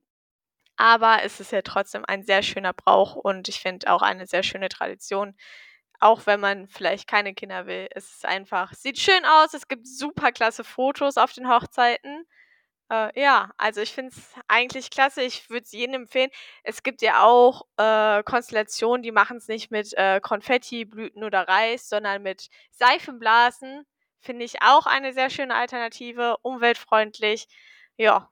Aber 0.78 1.24
es 1.24 1.40
ist 1.40 1.52
ja 1.54 1.62
trotzdem 1.62 2.06
ein 2.06 2.24
sehr 2.24 2.44
schöner 2.44 2.74
Brauch 2.74 3.16
und 3.16 3.48
ich 3.50 3.60
finde 3.62 3.92
auch 3.92 4.02
eine 4.02 4.28
sehr 4.28 4.44
schöne 4.44 4.70
Tradition. 4.70 5.36
Auch 6.02 6.26
wenn 6.28 6.40
man 6.42 6.68
vielleicht 6.70 7.08
keine 7.08 7.34
Kinder 7.34 7.68
will. 7.68 7.88
Es 7.92 8.14
ist 8.16 8.26
einfach, 8.26 8.74
sieht 8.74 9.00
schön 9.00 9.26
aus. 9.26 9.54
Es 9.54 9.68
gibt 9.70 9.88
super 9.88 10.32
klasse 10.34 10.64
Fotos 10.66 11.18
auf 11.18 11.34
den 11.34 11.50
Hochzeiten. 11.50 12.26
Äh, 12.92 13.20
ja, 13.20 13.52
also 13.58 13.82
ich 13.82 13.92
finde 13.94 14.12
es 14.16 14.34
eigentlich 14.48 14.90
klasse. 14.90 15.22
Ich 15.22 15.50
würde 15.50 15.64
es 15.64 15.72
jedem 15.72 15.96
empfehlen. 16.04 16.32
Es 16.64 16.84
gibt 16.84 17.02
ja 17.02 17.24
auch 17.24 17.66
äh, 17.78 18.24
Konstellationen, 18.24 19.04
die 19.04 19.12
machen 19.12 19.38
es 19.38 19.48
nicht 19.48 19.72
mit 19.72 19.94
äh, 19.98 20.20
Konfetti, 20.22 20.86
Blüten 20.86 21.24
oder 21.24 21.48
Reis, 21.48 21.90
sondern 21.90 22.24
mit 22.24 22.50
Seifenblasen. 22.72 23.86
Finde 24.20 24.44
ich 24.46 24.62
auch 24.62 24.86
eine 24.86 25.14
sehr 25.14 25.30
schöne 25.30 25.56
Alternative, 25.56 26.38
umweltfreundlich. 26.42 27.48
Ja, 27.98 28.30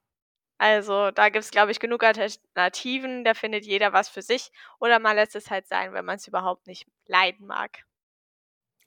also 0.59 1.11
da 1.11 1.29
gibt 1.29 1.45
es, 1.45 1.51
glaube 1.51 1.71
ich, 1.73 1.79
genug 1.81 2.03
Alternativen. 2.03 3.25
Da 3.25 3.35
findet 3.35 3.65
jeder 3.65 3.93
was 3.93 4.09
für 4.09 4.23
sich. 4.23 4.51
Oder 4.81 4.99
man 4.99 5.17
lässt 5.17 5.35
es 5.37 5.51
halt 5.51 5.67
sein, 5.67 5.93
wenn 5.93 6.05
man 6.05 6.17
es 6.17 6.27
überhaupt 6.27 6.67
nicht 6.67 6.87
leiden 7.07 7.47
mag. 7.47 7.86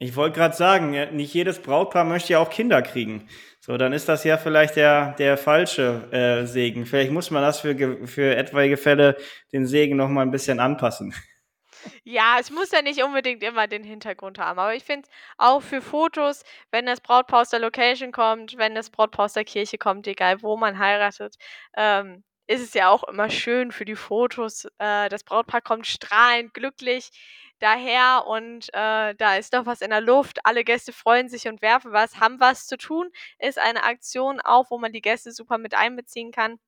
Ich 0.02 0.16
wollte 0.16 0.38
gerade 0.38 0.56
sagen, 0.56 0.92
nicht 1.14 1.34
jedes 1.34 1.60
Brautpaar 1.60 2.04
möchte 2.04 2.32
ja 2.32 2.38
auch 2.38 2.48
Kinder 2.48 2.80
kriegen. 2.80 3.28
So, 3.60 3.76
dann 3.76 3.92
ist 3.92 4.08
das 4.08 4.24
ja 4.24 4.38
vielleicht 4.38 4.76
der, 4.76 5.12
der 5.18 5.36
falsche 5.36 6.10
äh, 6.10 6.46
Segen. 6.46 6.86
Vielleicht 6.86 7.12
muss 7.12 7.30
man 7.30 7.42
das 7.42 7.60
für, 7.60 8.06
für 8.06 8.34
etwaige 8.34 8.78
Fälle 8.78 9.18
den 9.52 9.66
Segen 9.66 9.96
noch 9.96 10.08
mal 10.08 10.22
ein 10.22 10.30
bisschen 10.30 10.58
anpassen. 10.58 11.14
Ja, 12.02 12.38
es 12.40 12.50
muss 12.50 12.70
ja 12.72 12.80
nicht 12.80 13.02
unbedingt 13.02 13.42
immer 13.42 13.66
den 13.66 13.84
Hintergrund 13.84 14.38
haben, 14.38 14.58
aber 14.58 14.74
ich 14.74 14.84
finde 14.84 15.08
auch 15.38 15.60
für 15.62 15.80
Fotos, 15.82 16.44
wenn 16.70 16.86
das 16.86 17.00
Brautpaar 17.00 17.42
aus 17.42 17.50
der 17.50 17.60
Location 17.60 18.12
kommt, 18.12 18.56
wenn 18.58 18.74
das 18.74 18.90
Brautpaar 18.90 19.26
aus 19.26 19.32
der 19.34 19.44
Kirche 19.44 19.78
kommt, 19.78 20.06
egal 20.06 20.42
wo 20.42 20.56
man 20.56 20.78
heiratet, 20.78 21.36
ähm, 21.76 22.24
ist 22.46 22.62
es 22.62 22.74
ja 22.74 22.88
auch 22.88 23.04
immer 23.04 23.30
schön 23.30 23.70
für 23.70 23.84
die 23.84 23.96
Fotos. 23.96 24.66
Äh, 24.78 25.08
das 25.08 25.24
Brautpaar 25.24 25.60
kommt 25.62 25.86
strahlend 25.86 26.52
glücklich 26.52 27.10
daher 27.60 28.26
und, 28.26 28.68
äh, 28.74 29.14
da 29.14 29.36
ist 29.36 29.54
doch 29.54 29.66
was 29.66 29.80
in 29.80 29.90
der 29.90 30.00
Luft. 30.00 30.38
Alle 30.44 30.64
Gäste 30.64 30.92
freuen 30.92 31.28
sich 31.28 31.48
und 31.48 31.62
werfen 31.62 31.92
was, 31.92 32.18
haben 32.20 32.40
was 32.40 32.66
zu 32.66 32.76
tun. 32.76 33.10
Ist 33.38 33.58
eine 33.58 33.84
Aktion 33.84 34.40
auch, 34.40 34.70
wo 34.70 34.78
man 34.78 34.92
die 34.92 35.02
Gäste 35.02 35.32
super 35.32 35.58
mit 35.58 35.74
einbeziehen 35.74 36.32
kann. 36.32 36.58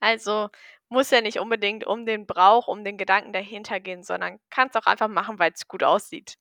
Also, 0.00 0.50
muss 0.88 1.10
ja 1.10 1.20
nicht 1.20 1.38
unbedingt 1.38 1.86
um 1.86 2.06
den 2.06 2.26
Brauch, 2.26 2.68
um 2.68 2.84
den 2.84 2.98
Gedanken 2.98 3.32
dahinter 3.32 3.80
gehen, 3.80 4.02
sondern 4.02 4.38
kann's 4.50 4.76
auch 4.76 4.86
einfach 4.86 5.08
machen, 5.08 5.38
weil's 5.38 5.66
gut 5.68 5.82
aussieht. 5.82 6.36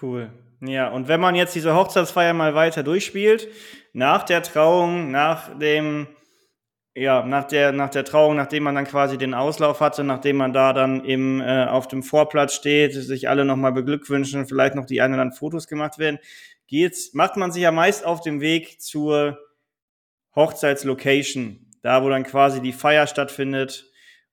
Cool. 0.00 0.32
Ja, 0.60 0.88
und 0.88 1.08
wenn 1.08 1.20
man 1.20 1.34
jetzt 1.34 1.54
diese 1.54 1.74
Hochzeitsfeier 1.74 2.32
mal 2.32 2.54
weiter 2.54 2.82
durchspielt, 2.82 3.48
nach 3.92 4.24
der 4.24 4.42
Trauung, 4.42 5.10
nach 5.10 5.56
dem 5.58 6.08
ja, 6.96 7.22
nach 7.22 7.44
der 7.44 7.72
nach 7.72 7.90
der 7.90 8.04
Trauung, 8.04 8.36
nachdem 8.36 8.62
man 8.62 8.74
dann 8.74 8.86
quasi 8.86 9.18
den 9.18 9.34
Auslauf 9.34 9.80
hatte, 9.80 10.02
nachdem 10.02 10.36
man 10.36 10.54
da 10.54 10.72
dann 10.72 11.04
im 11.04 11.42
äh, 11.42 11.66
auf 11.66 11.88
dem 11.88 12.02
Vorplatz 12.02 12.54
steht, 12.54 12.94
sich 12.94 13.28
alle 13.28 13.44
noch 13.44 13.56
mal 13.56 13.72
beglückwünschen, 13.72 14.46
vielleicht 14.46 14.74
noch 14.74 14.86
die 14.86 15.02
ein 15.02 15.12
oder 15.12 15.20
anderen 15.22 15.38
Fotos 15.38 15.66
gemacht 15.68 15.98
werden, 15.98 16.18
geht's 16.66 17.12
macht 17.12 17.36
man 17.36 17.52
sich 17.52 17.62
ja 17.62 17.70
meist 17.70 18.04
auf 18.06 18.22
den 18.22 18.40
Weg 18.40 18.80
zur 18.80 19.38
Hochzeitslocation, 20.34 21.66
da 21.82 22.02
wo 22.02 22.08
dann 22.08 22.24
quasi 22.24 22.60
die 22.62 22.72
Feier 22.72 23.06
stattfindet. 23.06 23.90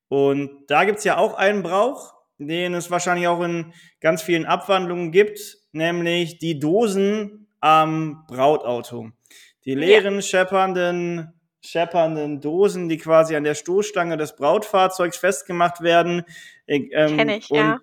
Und 0.07 0.65
da 0.67 0.85
gibt's 0.85 1.03
ja 1.03 1.17
auch 1.17 1.33
einen 1.33 1.63
Brauch, 1.63 2.13
den 2.37 2.73
es 2.75 2.89
wahrscheinlich 2.91 3.27
auch 3.27 3.41
in 3.41 3.73
ganz 3.99 4.21
vielen 4.21 4.45
Abwandlungen 4.45 5.11
gibt, 5.11 5.57
nämlich 5.73 6.37
die 6.39 6.59
Dosen 6.59 7.47
am 7.59 8.25
Brautauto. 8.27 9.11
Die 9.65 9.75
leeren, 9.75 10.15
Ja. 10.15 10.21
scheppernden 10.21 11.33
scheppernden 11.65 12.41
Dosen, 12.41 12.89
die 12.89 12.97
quasi 12.97 13.35
an 13.35 13.43
der 13.43 13.55
Stoßstange 13.55 14.17
des 14.17 14.35
Brautfahrzeugs 14.35 15.17
festgemacht 15.17 15.81
werden, 15.81 16.23
äh, 16.65 16.79
Kenne 16.87 17.21
ähm, 17.21 17.29
ich, 17.29 17.49
und 17.49 17.57
ja. 17.57 17.79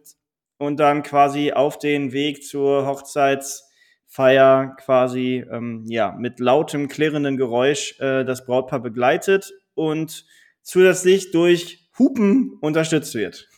und 0.58 0.78
dann 0.78 1.02
quasi 1.02 1.52
auf 1.52 1.78
den 1.78 2.12
Weg 2.12 2.44
zur 2.44 2.86
Hochzeitsfeier 2.86 4.76
quasi, 4.78 5.44
ähm, 5.50 5.84
ja, 5.86 6.12
mit 6.12 6.40
lautem, 6.40 6.88
klirrenden 6.88 7.36
Geräusch, 7.36 7.98
äh, 8.00 8.24
das 8.24 8.44
Brautpaar 8.44 8.80
begleitet 8.80 9.52
und 9.74 10.26
zusätzlich 10.62 11.30
durch 11.30 11.88
Hupen 11.98 12.58
unterstützt 12.60 13.14
wird. 13.14 13.48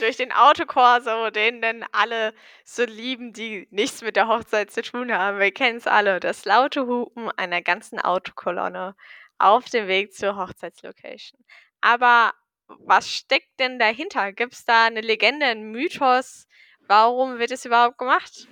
Durch 0.00 0.16
den 0.16 0.32
Autokorso, 0.32 1.30
den 1.30 1.60
dann 1.60 1.84
alle 1.92 2.32
so 2.64 2.84
lieben, 2.84 3.32
die 3.32 3.68
nichts 3.70 4.02
mit 4.02 4.16
der 4.16 4.26
Hochzeit 4.26 4.70
zu 4.70 4.80
tun 4.80 5.12
haben. 5.12 5.38
Wir 5.38 5.52
kennen's 5.52 5.86
alle, 5.86 6.18
das 6.18 6.44
laute 6.44 6.86
Hupen 6.86 7.30
einer 7.36 7.60
ganzen 7.60 8.00
Autokolonne 8.00 8.94
auf 9.42 9.66
dem 9.70 9.88
Weg 9.88 10.14
zur 10.14 10.36
Hochzeitslocation. 10.36 11.40
Aber 11.82 12.32
was 12.68 13.08
steckt 13.10 13.58
denn 13.60 13.78
dahinter? 13.78 14.32
Gibt's 14.32 14.64
da 14.64 14.88
'ne 14.90 15.00
Legende, 15.02 15.46
'n 15.46 15.72
Mythos? 15.72 16.46
Warum 16.88 17.38
wird 17.38 17.50
es 17.52 17.64
überhaupt 17.64 17.98
gemacht? 17.98 18.48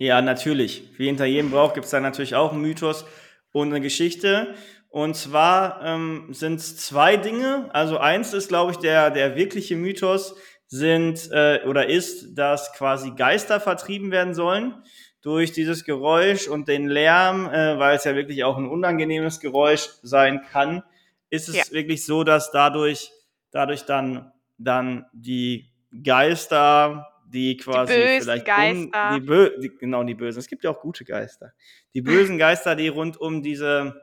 Ja, 0.00 0.22
natürlich. 0.22 0.84
Wie 0.98 1.06
hinter 1.06 1.26
jedem 1.26 1.50
Brauch 1.50 1.74
gibt's 1.74 1.90
da 1.90 2.00
natürlich 2.00 2.34
auch 2.34 2.52
'n 2.52 2.60
Mythos 2.60 3.04
und 3.52 3.70
'ne 3.70 3.80
Geschichte. 3.80 4.54
Und 4.90 5.14
zwar, 5.16 5.82
ähm, 5.84 6.28
sind's 6.32 6.76
2 6.76 7.16
Dinge. 7.16 7.70
Also, 7.72 7.98
eins 7.98 8.32
ist, 8.34 8.48
glaube 8.48 8.72
ich, 8.72 8.78
der 8.78 9.10
der 9.10 9.36
wirkliche 9.36 9.76
Mythos 9.76 10.34
sind, 10.66 11.30
äh 11.32 11.60
oder 11.66 11.88
ist, 11.88 12.34
dass 12.38 12.72
quasi 12.74 13.12
Geister 13.12 13.60
vertrieben 13.60 14.10
werden 14.10 14.34
sollen 14.34 14.82
durch 15.22 15.52
dieses 15.52 15.84
Geräusch 15.84 16.48
und 16.48 16.68
den 16.68 16.88
Lärm, 16.88 17.46
äh, 17.48 17.78
weil's 17.78 18.04
ja 18.04 18.14
wirklich 18.14 18.44
auch 18.44 18.58
'n 18.58 18.68
unangenehmes 18.68 19.40
Geräusch 19.40 19.88
sein 20.02 20.42
kann, 20.52 20.82
ist 21.30 21.48
Ja. 21.48 21.62
es 21.62 21.72
wirklich 21.72 22.04
so, 22.04 22.24
dass 22.24 22.50
dadurch 22.50 23.10
dadurch 23.52 23.84
dann 23.84 24.32
dann 24.58 25.06
die 25.12 25.70
Geister, 26.04 27.08
die 27.26 27.56
Die 27.56 27.62
quasi 27.62 27.94
bösen 27.94 28.20
vielleicht 28.20 28.46
um 28.48 28.92
die 29.14 29.20
Geister. 29.20 29.20
bö 29.20 29.50
die 29.60 29.68
genau, 29.78 30.04
die 30.04 30.14
Bösen. 30.14 30.38
Es 30.40 30.46
gibt 30.48 30.64
ja 30.64 30.70
auch 30.70 30.80
gute 30.80 31.04
Geister. 31.04 31.52
Die 31.94 32.02
bösen 32.02 32.38
Geister, 32.38 32.74
die 32.76 32.88
rund 32.88 33.16
um 33.20 33.42
diese 33.42 34.00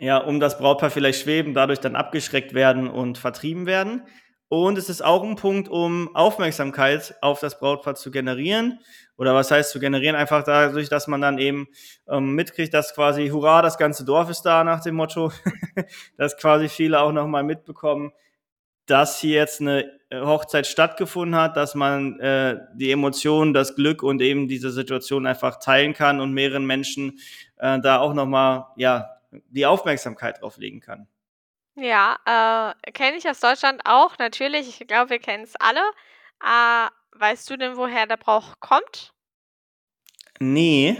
ja, 0.00 0.18
um 0.18 0.38
das 0.40 0.58
Brautpaar 0.58 0.90
vielleicht 0.90 1.22
schweben, 1.22 1.54
dadurch 1.54 1.80
dann 1.80 1.96
abgeschreckt 1.96 2.54
werden 2.54 2.88
und 2.88 3.18
vertrieben 3.18 3.66
werden. 3.66 4.02
Und 4.52 4.78
es 4.78 4.88
ist 4.88 5.04
auch 5.04 5.22
'n 5.24 5.36
Punkt, 5.36 5.68
um 5.68 6.14
Aufmerksamkeit 6.16 7.14
auf 7.20 7.40
das 7.40 7.58
Brautpaar 7.58 7.96
zu 7.96 8.10
generieren. 8.10 8.78
Oder 9.18 9.34
was 9.34 9.50
heißt 9.50 9.70
zu 9.70 9.78
generieren? 9.78 10.16
Einfach 10.16 10.42
dadurch, 10.42 10.88
dass 10.88 11.06
man 11.06 11.20
dann 11.20 11.38
eben, 11.38 11.66
ähm, 12.08 12.34
mitkriegt, 12.34 12.72
dass 12.72 12.94
quasi: 12.94 13.28
„Hurra, 13.28 13.60
das 13.60 13.76
ganze 13.76 14.04
Dorf 14.06 14.30
ist 14.30 14.42
da“, 14.42 14.64
nach 14.64 14.80
dem 14.82 14.94
Motto. 14.94 15.30
Dass 16.16 16.36
quasi 16.38 16.68
viele 16.68 17.00
auch 17.00 17.12
noch 17.12 17.26
mal 17.26 17.42
mitbekommen, 17.44 18.12
dass 18.86 19.20
hier 19.20 19.36
jetzt 19.36 19.60
'ne, 19.62 19.90
äh, 20.10 20.20
Hochzeit 20.22 20.66
stattgefunden 20.66 21.36
hat, 21.40 21.56
dass 21.56 21.74
man, 21.76 22.20
äh, 22.20 22.58
die 22.74 22.90
Emotionen, 22.92 23.54
das 23.54 23.76
Glück 23.76 24.02
und 24.04 24.22
eben 24.22 24.48
diese 24.48 24.70
Situation 24.72 25.26
einfach 25.26 25.58
teilen 25.60 25.94
kann 25.94 26.20
und 26.20 26.32
mehreren 26.34 26.66
Menschen, 26.66 27.18
äh, 27.58 27.80
da 27.80 27.98
auch 28.00 28.14
noch 28.14 28.26
mal, 28.26 28.68
ja, 28.76 29.10
die 29.50 29.66
Aufmerksamkeit 29.66 30.42
drauf 30.42 30.58
legen 30.58 30.80
kann. 30.80 31.06
Ja, 31.80 32.74
äh, 32.84 32.90
kenne 32.92 33.16
ich 33.18 33.28
aus 33.28 33.40
Deutschland 33.40 33.82
auch, 33.84 34.18
natürlich. 34.18 34.80
Ich 34.80 34.86
glaube, 34.88 35.10
wir 35.10 35.18
kennen's 35.20 35.54
alle. 35.56 35.82
Ah, 36.40 36.90
weißt 37.12 37.48
du 37.50 37.56
denn, 37.56 37.76
woher 37.76 38.06
der 38.06 38.16
Brauch 38.16 38.58
kommt? 38.60 39.12
Ne. 40.40 40.96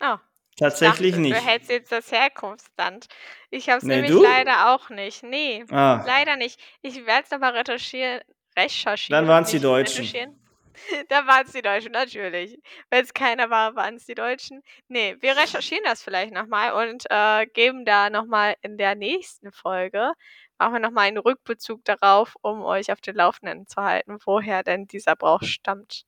Oh, 0.00 0.16
ich 0.50 0.56
Tatsächlich 0.56 1.12
dachte, 1.12 1.22
du 1.28 1.28
nicht. 1.34 1.46
hättest 1.46 1.70
jetzt 1.70 1.92
das 1.92 2.10
Herkunftsland. 2.12 3.06
Ich 3.50 3.68
habe 3.68 3.78
es 3.78 3.84
Ne, 3.84 3.96
nämlich 3.96 4.10
du? 4.12 4.22
leider 4.22 4.74
auch 4.74 4.88
nicht. 4.90 5.22
Ne, 5.22 5.64
Ah. 5.70 6.02
leider 6.06 6.36
nicht. 6.36 6.58
Ich 6.82 7.04
werde 7.06 7.24
es 7.24 7.32
aber 7.32 7.54
retuschieren 7.54 8.20
Dann 8.54 8.64
recherchieren, 8.64 9.28
waren's 9.28 9.50
die 9.50 9.56
nicht 9.56 9.64
Deutschen. 9.64 10.40
retuschieren. 10.90 11.06
Dann 11.08 11.26
waren's 11.26 11.52
die 11.52 11.62
Deutschen, 11.62 11.92
natürlich. 11.92 12.58
Wenn's 12.90 13.14
keiner 13.14 13.50
war, 13.50 13.74
waren's 13.76 14.06
die 14.06 14.14
Deutschen. 14.14 14.62
Ne, 14.88 15.16
wir 15.20 15.36
recherchieren 15.36 15.84
das 15.84 16.02
vielleicht 16.02 16.32
noch 16.32 16.46
mal 16.46 16.72
und, 16.72 17.04
äh, 17.10 17.46
geben 17.46 17.84
da 17.84 18.10
noch 18.10 18.26
mal 18.26 18.56
in 18.62 18.78
der 18.78 18.94
nächsten 18.94 19.52
Folge 19.52 20.12
machen 20.58 20.72
wir 20.72 20.80
noch 20.80 20.90
mal 20.90 21.02
einen 21.02 21.18
Rückbezug 21.18 21.84
darauf, 21.84 22.34
um 22.40 22.62
euch 22.62 22.90
auf 22.90 23.02
den 23.02 23.14
Laufenden 23.16 23.66
zu 23.66 23.82
halten, 23.82 24.16
woher 24.24 24.62
denn 24.62 24.86
dieser 24.86 25.14
Brauch 25.14 25.42
stammt. 25.42 26.06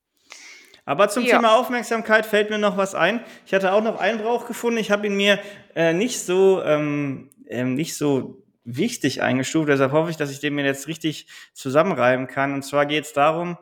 Aber 0.87 1.11
zum 1.11 1.22
Ja. 1.24 1.37
Thema 1.37 1.54
Aufmerksamkeit 1.59 2.24
fällt 2.24 2.48
mir 2.48 2.57
noch 2.57 2.78
was 2.78 2.94
ein. 2.94 3.22
Ich 3.44 3.52
hatte 3.52 3.72
auch 3.74 3.83
noch 3.83 4.00
einen 4.00 4.18
Brauch 4.18 4.46
gefunden. 4.46 4.78
Ich 4.78 4.90
habe 4.90 5.07
ihn 5.07 5.16
mir, 5.18 5.38
äh, 5.74 5.92
nicht 5.92 6.18
so, 6.20 6.62
ähm 6.62 7.28
ähm, 7.48 7.74
nicht 7.74 7.96
so 7.96 8.42
wichtig 8.64 9.22
eingestuft, 9.22 9.68
deshalb 9.68 9.92
hoffe 9.92 10.11
ich, 10.11 10.16
dass 10.16 10.31
ich 10.31 10.40
den 10.40 10.54
mir 10.54 10.64
jetzt 10.64 10.87
richtig 10.87 11.26
zusammenreimen 11.54 12.26
kann. 12.26 12.52
Und 12.52 12.62
zwar 12.62 12.87
geht's 12.87 13.12
darum, 13.12 13.57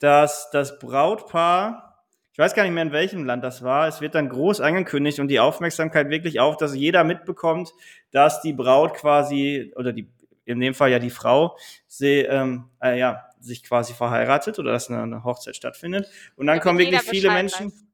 dass 0.00 0.50
das 0.50 0.78
Brautpaar 0.80 1.86
ich 2.32 2.38
weiß 2.38 2.54
gar 2.54 2.62
nicht 2.64 2.72
mehr, 2.72 2.84
in 2.84 2.92
welchem 2.92 3.24
Land 3.26 3.44
das 3.44 3.62
war. 3.64 3.88
Es 3.88 4.00
wird 4.00 4.14
dann 4.14 4.28
groß 4.30 4.60
angekündigt 4.62 5.20
und 5.20 5.28
die 5.28 5.40
Aufmerksamkeit 5.40 6.08
wirklich 6.10 6.40
auf, 6.40 6.56
dass 6.56 6.74
jeder 6.74 7.04
mitbekommt, 7.04 7.72
dass 8.12 8.40
die 8.42 8.52
Braut 8.54 8.94
quasi 8.94 9.72
oder 9.76 9.92
die 9.92 10.08
in 10.46 10.60
dem 10.60 10.74
Fall 10.74 10.90
ja 10.90 10.98
die 11.00 11.10
Frau, 11.10 11.56
sie, 11.88 12.20
ähm, 12.20 12.70
äh, 12.82 12.98
ja, 12.98 13.24
sich 13.40 13.62
quasi 13.64 13.94
verheiratet 13.94 14.58
oder 14.58 14.72
dass 14.72 14.88
'ne 14.90 15.06
'ne 15.06 15.24
Hochzeit 15.24 15.56
stattfindet. 15.56 16.08
Und 16.36 16.46
dann 16.46 16.54
Damit 16.56 16.62
kommen 16.64 16.78
wirklich 16.78 17.02
viele 17.02 17.30
Menschen 17.30 17.66
weiß. 17.66 17.84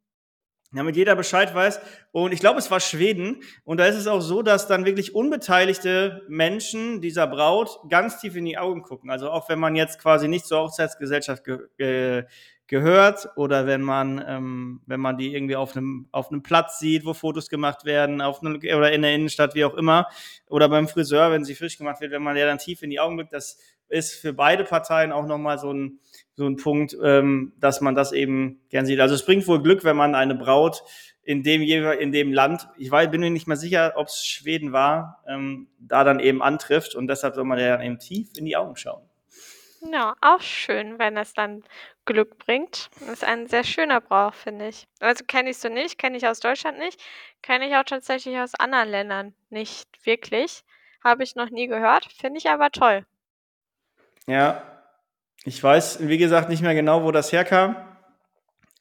Damit 0.76 0.96
jeder 0.96 1.16
Bescheid 1.16 1.54
weiß. 1.54 1.80
Und 2.12 2.32
ich 2.32 2.40
glaube, 2.40 2.58
es 2.58 2.70
war 2.70 2.80
Schweden. 2.80 3.42
Und 3.64 3.78
da 3.78 3.86
ist 3.86 3.96
es 3.96 4.06
auch 4.06 4.20
so, 4.20 4.42
dass 4.42 4.66
dann 4.68 4.84
wirklich 4.86 5.14
unbeteiligte 5.14 6.22
Menschen 6.28 7.00
dieser 7.00 7.26
Braut 7.26 7.78
ganz 7.88 8.20
tief 8.20 8.36
in 8.36 8.44
die 8.44 8.58
Augen 8.58 8.82
gucken. 8.82 9.10
Also, 9.10 9.30
auch 9.30 9.48
wenn 9.48 9.58
man 9.58 9.74
jetzt 9.76 9.98
quasi 10.00 10.28
nicht 10.28 10.46
zur 10.46 10.60
Hochzeitsgesellschaft 10.62 11.44
ge 11.44 11.58
äh, 11.78 12.24
gehört 12.68 13.28
oder 13.36 13.66
wenn 13.68 13.80
man 13.82 14.24
ähm, 14.26 14.80
wenn 14.86 14.98
man 14.98 15.16
die 15.18 15.32
irgendwie 15.34 15.54
auf 15.54 15.76
'nem 15.76 16.08
auf 16.10 16.30
'nem 16.32 16.42
Platz 16.42 16.80
sieht, 16.80 17.04
wo 17.04 17.14
Fotos 17.14 17.48
gemacht 17.48 17.84
werden, 17.84 18.20
auf 18.20 18.42
'nem 18.42 18.56
oder 18.56 18.90
in 18.92 19.02
der 19.02 19.14
Innenstadt, 19.14 19.54
wie 19.54 19.64
auch 19.64 19.74
immer, 19.74 20.08
oder 20.48 20.68
beim 20.68 20.88
Friseur, 20.88 21.30
wenn 21.30 21.44
sie 21.44 21.54
frisch 21.54 21.78
gemacht 21.78 22.00
wird, 22.00 22.10
wenn 22.12 22.22
man 22.24 22.34
der 22.34 22.46
dann 22.46 22.58
tief 22.58 22.82
in 22.82 22.90
die 22.90 22.98
Augen 22.98 23.16
blickt, 23.16 23.32
das 23.32 23.58
ist 23.88 24.14
für 24.14 24.32
beide 24.32 24.64
Parteien 24.64 25.12
auch 25.12 25.26
noch 25.26 25.38
mal 25.38 25.58
so 25.58 25.70
'n 25.70 26.00
so 26.36 26.46
'n 26.46 26.56
Punkt, 26.56 26.96
ähm, 27.02 27.52
dass 27.60 27.80
man 27.80 27.94
das 27.94 28.12
eben 28.12 28.60
gern 28.70 28.86
sieht. 28.86 29.00
Also, 29.00 29.14
es 29.14 29.24
bringt 29.26 29.46
wohl 29.48 29.62
Glück, 29.62 29.84
wenn 29.84 29.96
man 29.96 30.14
eine 30.14 30.34
Braut 30.34 30.82
in 31.22 31.42
dem 31.42 31.62
in 31.62 32.12
dem 32.12 32.32
Land 32.32 32.68
ich 32.78 32.90
wei 32.92 33.06
bin 33.08 33.20
mir 33.20 33.30
nicht 33.30 33.48
mehr 33.48 33.56
sicher, 33.56 33.94
ob's 33.96 34.24
Schweden 34.26 34.72
war, 34.72 35.22
ähm, 35.28 35.68
da 35.78 36.04
dann 36.04 36.20
eben 36.20 36.42
antrifft 36.42 36.94
und 36.94 37.08
deshalb 37.08 37.34
soll 37.34 37.44
man 37.44 37.58
der 37.58 37.76
dann 37.78 37.86
eben 37.86 37.98
tief 37.98 38.28
in 38.36 38.44
die 38.44 38.56
Augen 38.56 38.76
schauen. 38.76 39.02
Ja, 39.82 40.16
auch 40.22 40.40
schön, 40.40 40.98
wenn 40.98 41.16
es 41.18 41.34
dann 41.34 41.62
Glück 42.06 42.38
bringt. 42.38 42.88
Ist 43.12 43.24
ein 43.24 43.46
sehr 43.46 43.62
schöner 43.64 44.00
Brauch, 44.00 44.32
finde 44.34 44.68
ich. 44.68 44.86
Also, 45.00 45.24
kenne 45.26 45.50
ich 45.50 45.58
so 45.58 45.68
nicht, 45.68 45.98
kenne 45.98 46.16
ich 46.16 46.26
aus 46.26 46.40
Deutschland 46.40 46.78
nicht, 46.78 47.00
kenne 47.42 47.68
ich 47.68 47.74
auch 47.76 47.84
tatsächlich 47.84 48.38
aus 48.38 48.54
anderen 48.54 48.88
Ländern 48.88 49.34
nicht 49.50 49.86
wirklich. 50.06 50.62
Habe 51.04 51.22
ich 51.24 51.34
noch 51.36 51.50
nie 51.50 51.66
gehört, 51.66 52.06
finde 52.12 52.38
ich 52.38 52.48
aber 52.50 52.70
toll. 52.70 53.06
Ja, 54.28 54.62
ich 55.44 55.62
weiß, 55.62 56.08
wie 56.08 56.18
gesagt, 56.18 56.48
nicht 56.48 56.62
mehr 56.62 56.74
genau, 56.74 57.04
wo 57.04 57.12
das 57.12 57.32
herkam, 57.32 57.76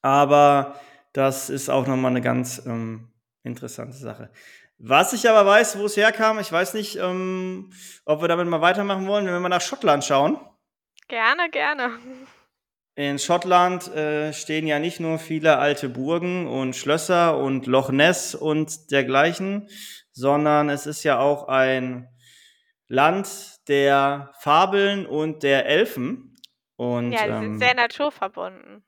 aber 0.02 0.76
das 1.14 1.50
ist 1.50 1.70
auch 1.70 1.88
noch 1.88 1.98
mal 1.98 2.12
'ne 2.12 2.22
ganz, 2.22 2.64
ähm, 2.66 3.10
interessante 3.44 3.94
Sache. 3.98 4.32
Was 4.80 5.14
ich 5.14 5.30
aber 5.30 5.46
weiß, 5.46 5.80
wo 5.80 5.86
es 5.86 5.98
herkam, 5.98 6.40
ich 6.40 6.52
weiß 6.52 6.74
nicht, 6.76 6.98
ähm, 6.98 7.72
ob 8.06 8.22
wir 8.22 8.28
damit 8.30 8.48
mal 8.48 8.62
weitermachen 8.62 9.08
wollen, 9.08 9.26
wenn 9.26 9.34
wir 9.34 9.40
mal 9.42 9.50
nach 9.50 9.62
Schottland 9.62 10.04
schauen. 10.06 10.40
Gerne, 11.10 11.50
gerne. 11.52 12.00
In 12.98 13.20
Schottland, 13.20 13.88
äh, 13.94 14.32
stehen 14.32 14.68
ja 14.68 14.80
nicht 14.80 15.02
nur 15.02 15.20
viele 15.20 15.58
alte 15.58 15.90
Burgen 15.90 16.48
und 16.48 16.78
Schlösser 16.78 17.38
und 17.38 17.68
Loch 17.68 17.92
Ness 17.92 18.36
und 18.36 18.90
dergleichen, 18.90 19.68
sondern 20.14 20.70
es 20.70 20.86
ist 20.86 21.04
ja 21.04 21.20
auch 21.20 21.50
ein 21.50 22.08
Land 22.90 23.68
der 23.68 24.32
Fabeln 24.40 25.06
und 25.08 25.42
der 25.44 25.66
Elfen 25.66 26.36
und, 26.76 27.12
Ja, 27.12 27.28
die 27.28 27.34
sind 27.36 27.58
sehr 27.60 27.74
ähm 27.74 27.76
naturverbunden. 27.76 28.84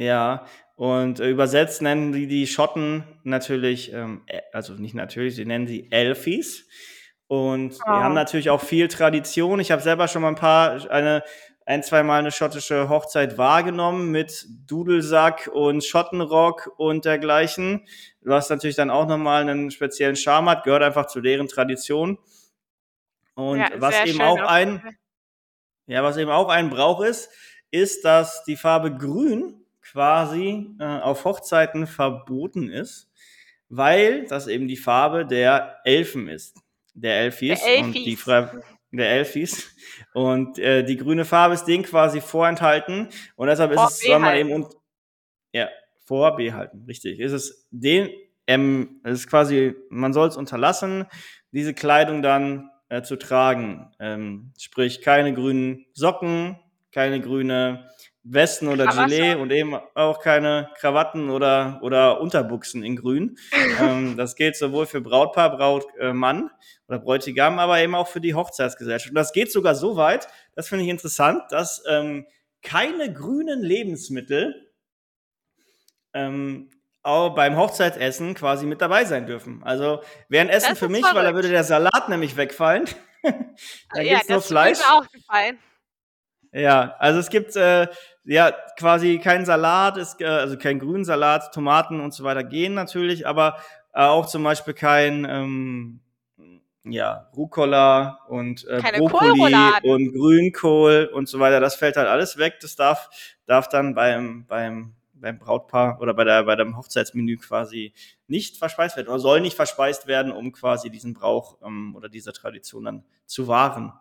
Ja, 0.00 0.46
und 0.76 1.18
übersetzt 1.18 1.82
nennen 1.82 2.12
die 2.12 2.28
die 2.28 2.46
Schotten 2.46 3.02
natürlich, 3.24 3.92
ähm, 3.92 4.22
äh 4.28 4.42
also 4.52 4.74
nicht 4.74 4.94
natürlich, 4.94 5.34
sie 5.34 5.44
nennen 5.44 5.66
sie 5.66 5.90
Elfies 5.90 6.68
und 7.26 7.90
die 7.90 8.00
haben 8.00 8.14
Oh. 8.14 8.14
natürlich 8.14 8.48
auch 8.48 8.60
viel 8.62 8.86
Tradition. 8.86 9.58
Ich 9.58 9.72
habe 9.72 9.82
selber 9.82 10.06
schon 10.06 10.22
mal 10.22 10.28
'n 10.28 10.36
paar 10.36 10.88
eine 10.92 11.24
ein 11.66 11.82
zweimal 11.82 12.22
'ne 12.22 12.30
schottische 12.30 12.88
Hochzeit 12.88 13.38
wahrgenommen 13.38 14.12
mit 14.12 14.46
Dudelsack 14.70 15.50
und 15.52 15.82
Schottenrock 15.84 16.70
und 16.76 17.04
dergleichen, 17.04 17.84
was 18.20 18.48
natürlich 18.50 18.76
dann 18.76 18.90
auch 18.90 19.08
noch 19.08 19.18
mal 19.18 19.44
'nen 19.44 19.72
speziellen 19.72 20.14
Charme 20.14 20.48
hat, 20.50 20.62
gehört 20.62 20.84
einfach 20.84 21.06
zu 21.06 21.20
deren 21.20 21.48
Tradition. 21.48 22.18
Und 23.38 23.58
Ja, 23.58 23.68
was 23.76 23.94
eben 24.04 24.20
auch 24.20 24.42
ein 24.42 24.80
Fall. 24.80 24.92
ja, 25.86 26.02
was 26.02 26.16
eben 26.16 26.30
auch 26.30 26.48
ein 26.48 26.70
Brauch 26.70 27.00
ist, 27.02 27.30
ist, 27.70 28.04
dass 28.04 28.42
die 28.44 28.56
Farbe 28.56 28.96
Grün 28.96 29.64
quasi, 29.82 30.66
äh, 30.80 30.84
auf 30.84 31.24
Hochzeiten 31.24 31.86
verboten 31.86 32.68
ist, 32.68 33.08
weil 33.68 34.26
das 34.26 34.48
eben 34.48 34.66
die 34.68 34.76
Farbe 34.76 35.24
der 35.26 35.78
Elfen 35.84 36.28
ist, 36.28 36.56
der 36.94 37.12
Der 37.12 37.20
Elfies 37.22 37.62
und 37.62 37.92
die. 37.94 38.16
Fra 38.16 38.52
der 38.90 39.10
Elfies 39.10 39.76
und, 40.14 40.58
äh, 40.58 40.82
die 40.82 40.96
grüne 40.96 41.24
Farbe 41.26 41.54
ist 41.54 41.64
denen 41.66 41.84
quasi 41.84 42.20
vorenthalten 42.22 43.10
und 43.36 43.46
deshalb 43.48 43.70
ist 43.72 43.80
es 43.82 44.00
soll 44.00 44.18
man 44.18 44.34
eben 44.36 44.48
Vorbehalten. 44.50 44.74
und 44.74 44.82
ja, 45.54 45.68
vorbehalten, 46.06 46.84
richtig. 46.88 47.20
Ist 47.20 47.32
es 47.32 47.66
den 47.70 48.10
ähm, 48.46 49.00
es 49.04 49.20
ist 49.20 49.28
quasi 49.30 49.74
man 49.90 50.12
soll's 50.14 50.36
unterlassen, 50.38 51.06
diese 51.52 51.74
Kleidung 51.74 52.22
dann, 52.22 52.70
äh, 52.88 53.02
zu 53.02 53.16
tragen. 53.16 53.90
Ähm, 53.98 54.52
sprich 54.58 55.02
keine 55.02 55.32
grünen 55.34 55.86
Socken, 55.94 56.58
keine 56.92 57.20
grüne 57.20 57.88
Westen 58.22 58.68
oder 58.68 58.86
Gilet 58.86 59.20
Krawatte? 59.20 59.38
und 59.38 59.52
eben 59.52 59.74
auch 59.94 60.20
keine 60.20 60.68
Krawatten 60.78 61.30
oder 61.30 61.80
oder 61.82 62.20
Unterbuxen 62.20 62.82
in 62.82 62.96
grün. 62.96 63.36
Ähm, 63.80 64.16
das 64.16 64.34
gilt 64.34 64.56
sowohl 64.56 64.86
für 64.86 65.00
Brautpaar, 65.00 65.56
Braut 65.56 65.86
äh, 65.98 66.10
oder 66.10 66.98
Bräutigam, 66.98 67.60
aber 67.60 67.78
eben 67.78 67.94
auch 67.94 68.08
für 68.08 68.20
die 68.20 68.34
Hochzeitsgesellschaft. 68.34 69.10
Und 69.10 69.14
das 69.14 69.32
geht 69.32 69.52
sogar 69.52 69.76
so 69.76 69.96
weit, 69.96 70.26
das 70.56 70.68
finde 70.68 70.84
ich 70.84 70.90
interessant, 70.90 71.42
dass, 71.50 71.84
ähm, 71.88 72.26
keine 72.62 73.12
grünen 73.12 73.62
Lebensmittel 73.62 74.72
ähm, 76.12 76.70
au 77.02 77.30
beim 77.30 77.56
Hochzeitsessen 77.56 78.34
quasi 78.34 78.66
mit 78.66 78.80
dabei 78.82 79.04
sein 79.04 79.26
dürfen. 79.26 79.62
Also, 79.64 80.02
wäre 80.28 80.44
'n 80.46 80.50
Essen 80.50 80.70
Das 80.70 80.78
für 80.78 80.86
ist 80.86 80.92
mich, 80.92 81.02
weil 81.14 81.24
da 81.24 81.34
würde 81.34 81.48
verrückt. 81.48 81.52
der 81.52 81.64
Salat 81.64 82.08
nämlich 82.08 82.36
wegfallen. 82.36 82.84
Äh, 83.94 84.04
Dann 84.04 84.06
ja, 84.06 84.20
gibt's 84.20 84.28
nur 84.28 84.38
ist 84.38 84.46
Fleisch. 84.46 84.78
mir 84.78 84.94
auch 84.94 85.08
gefallen. 85.10 85.58
Ja, 86.52 86.94
also 86.98 87.20
es 87.20 87.30
gibt, 87.30 87.56
äh, 87.56 87.88
ja, 88.24 88.52
quasi 88.78 89.18
keinen 89.18 89.44
Salat, 89.44 89.96
es 89.98 90.16
g 90.16 90.24
also 90.24 90.56
keinen 90.58 90.80
grünen 90.80 91.04
Salat, 91.04 91.52
Tomaten 91.54 92.00
und 92.00 92.14
so 92.14 92.24
weiter 92.24 92.44
gehen 92.44 92.74
natürlich, 92.74 93.26
aber, 93.26 93.58
äh, 93.94 94.02
auch 94.02 94.26
zum 94.26 94.44
Beispiel 94.44 94.74
kein, 94.74 95.26
ähm, 95.28 96.00
ja, 96.84 97.28
Rucola 97.36 98.20
und, 98.28 98.66
äh, 98.68 98.78
Keine 98.78 98.98
Brokkoli 98.98 99.72
und 99.82 100.12
Grünkohl 100.14 101.10
und 101.12 101.28
so 101.28 101.40
weiter. 101.40 101.60
Das 101.60 101.76
fällt 101.76 101.96
halt 101.96 102.08
alles 102.08 102.38
weg. 102.38 102.58
Das 102.62 102.76
darf 102.76 103.10
darf 103.46 103.68
dann 103.68 103.94
beim 103.94 104.46
beim 104.46 104.94
beim 105.20 105.38
Brautpaar 105.38 106.00
oder 106.00 106.14
bei 106.14 106.24
der 106.24 106.44
bei 106.44 106.56
dem 106.56 106.76
Hochzeitsmenü 106.76 107.36
quasi 107.38 107.92
nicht 108.26 108.56
verspeist 108.58 108.96
werden 108.96 109.08
oder 109.08 109.18
soll 109.20 109.40
nicht 109.40 109.56
verspeist 109.56 110.06
werden, 110.06 110.32
um 110.32 110.52
quasi 110.52 110.90
diesen 110.90 111.14
Brauch, 111.14 111.58
ähm, 111.62 111.94
oder 111.96 112.08
diese 112.08 112.32
Tradition 112.32 112.84
dann 112.84 113.04
zu 113.26 113.48
wahren. 113.48 113.92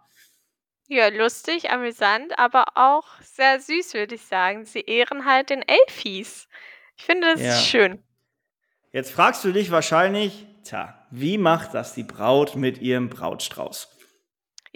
Ja, 0.89 1.07
lustig, 1.09 1.69
amüsant, 1.71 2.37
aber 2.39 2.65
auch 2.75 3.07
sehr 3.21 3.59
süß, 3.59 3.93
würde 3.93 4.15
ich 4.15 4.21
sagen. 4.25 4.65
Sie 4.65 4.81
ehren 4.81 5.25
halt 5.25 5.49
den 5.49 5.61
Elfies. 5.61 6.47
Ich 6.97 7.05
finde, 7.05 7.27
das 7.27 7.41
Ja. 7.41 7.51
schön. 7.61 8.03
Jetzt 8.91 9.11
fragst 9.11 9.43
du 9.45 9.51
dich 9.53 9.71
wahrscheinlich: 9.71 10.45
„Tja, 10.63 11.05
wie 11.11 11.37
macht 11.37 11.73
das 11.73 11.93
die 11.93 12.03
Braut 12.03 12.55
mit 12.55 12.79
ihrem 12.79 13.09
Brautstrauß?“ 13.09 13.96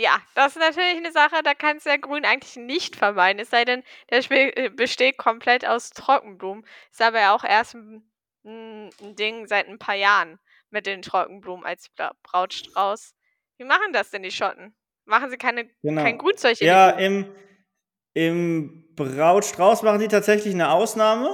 Ja, 0.04 0.20
das 0.34 0.56
ist 0.56 0.60
natürlich 0.60 1.00
'ne 1.00 1.12
Sache, 1.12 1.44
da 1.44 1.54
kannst 1.54 1.86
du 1.86 1.92
ja 1.92 1.98
Grün 1.98 2.26
eigentlich 2.26 2.56
nicht 2.56 2.96
vermeiden, 2.96 3.40
es 3.40 3.52
sei 3.52 3.66
denn, 3.66 3.84
der 4.10 4.24
spe 4.24 4.56
äh, 4.58 4.70
besteht 4.70 5.18
komplett 5.20 5.64
aus 5.64 5.92
Trockenblumen. 5.92 6.66
Ist 6.92 7.04
aber 7.04 7.20
ja 7.20 7.36
auch 7.36 7.44
erst 7.44 7.76
'n 7.76 8.02
'n 8.44 8.90
'n 9.00 9.16
Ding 9.16 9.46
seit 9.46 9.68
'n 9.68 9.78
paar 9.78 9.94
Jahren 9.94 10.40
mit 10.72 10.88
den 10.88 11.04
Trockenblumen 11.04 11.64
als 11.68 11.88
Bra 11.90 12.16
Brautstrauß. 12.24 13.14
Wie 13.60 13.64
machen 13.66 13.94
das 13.94 14.10
denn 14.10 14.24
die 14.24 14.32
Schotten? 14.32 14.76
Machen 15.06 15.30
sie 15.30 15.38
keine 15.38 15.70
kein 15.96 16.18
Genau. 16.18 16.18
Grünzeug 16.18 16.60
in 16.62 16.72
die 16.72 16.80
Ja, 16.80 16.90
im 16.92 17.26
im 18.16 18.86
Brautstrauß 18.96 19.84
machen 19.84 20.00
die 20.02 20.08
tatsächlich 20.10 20.56
'ne 20.56 20.70
Ausnahme, 20.72 21.30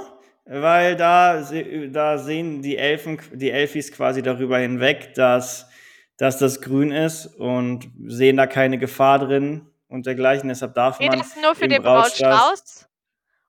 weil 0.45 0.95
da 0.97 1.43
da 1.91 2.17
sehen 2.19 2.61
die 2.61 2.77
Elfen 2.77 3.19
die 3.33 3.51
Elfis 3.51 3.91
quasi 3.91 4.21
darüber 4.23 4.59
hinweg, 4.59 5.13
dass 5.15 5.69
dass 6.17 6.39
das 6.39 6.61
grün 6.61 6.91
ist 6.91 7.27
und 7.27 7.89
sehen 8.07 8.37
da 8.37 8.47
keine 8.47 8.77
Gefahr 8.79 9.19
drin 9.19 9.67
und 9.87 10.05
dergleichen. 10.07 10.49
Deshalb 10.49 10.73
darf 10.75 10.99
Geht 10.99 11.13
man 11.13 11.19
das 11.19 11.35
nur 11.35 11.53
für 11.55 11.67
den 11.67 11.83
Brautstrauß 11.83 12.87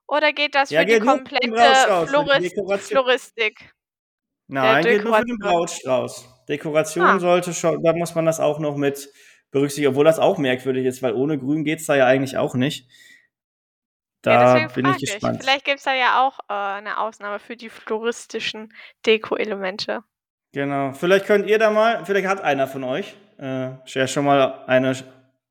oder 0.07 0.33
geht 0.33 0.55
das 0.55 0.71
Ja, 0.71 0.83
für 0.85 0.85
die 0.85 0.97
komplette 0.99 1.87
für 2.15 2.25
die 2.27 2.39
Floris 2.39 2.49
Dekoratio 2.49 2.99
Floristik 2.99 3.73
Nein, 4.51 4.87
gilt 4.87 5.03
nur 5.03 5.13
für 5.13 5.23
den? 5.25 5.37
Brautstrauß. 5.37 6.27
Dekoration 6.49 7.19
Ah. 7.19 7.19
sollte 7.19 7.53
schon 7.53 7.83
da 7.83 7.93
muss 7.93 8.15
man 8.15 8.25
das 8.25 8.39
auch 8.39 8.57
noch 8.59 8.75
mit 8.77 9.07
berücksichtigen, 9.51 9.89
obwohl 9.89 10.05
das 10.05 10.17
auch 10.17 10.39
merkwürdig 10.39 10.85
ist, 10.87 11.03
weil 11.03 11.13
ohne 11.13 11.37
Grün 11.37 11.63
geht's 11.63 11.85
da 11.85 11.95
ja 11.95 12.07
eigentlich 12.07 12.35
auch 12.35 12.55
nicht. 12.55 12.89
Ja, 14.27 14.37
Da 14.37 14.37
deswegen 14.37 14.69
bin 14.73 14.87
ich 14.87 14.99
frage 14.99 15.17
ich. 15.17 15.29
gespannt. 15.29 15.41
Vielleicht 15.41 15.65
gibt's 15.65 15.83
da 15.83 15.93
ja 15.93 16.21
auch, 16.27 16.39
äh, 16.49 16.81
'ne 16.81 16.97
Ausnahme 16.99 17.39
für 17.39 17.55
die 17.55 17.69
floristischen 17.69 18.73
Dekoelemente. 19.05 20.03
Genau. 20.53 20.93
Vielleicht 20.93 21.25
könnt 21.25 21.47
ihr 21.47 21.59
da 21.59 21.69
mal 21.69 22.05
vielleicht 22.05 22.27
hat 22.27 22.41
einer 22.41 22.67
von 22.67 22.83
euch, 22.83 23.15
äh, 23.37 23.69
schon 24.07 24.25
mal 24.25 24.63
eine 24.65 24.95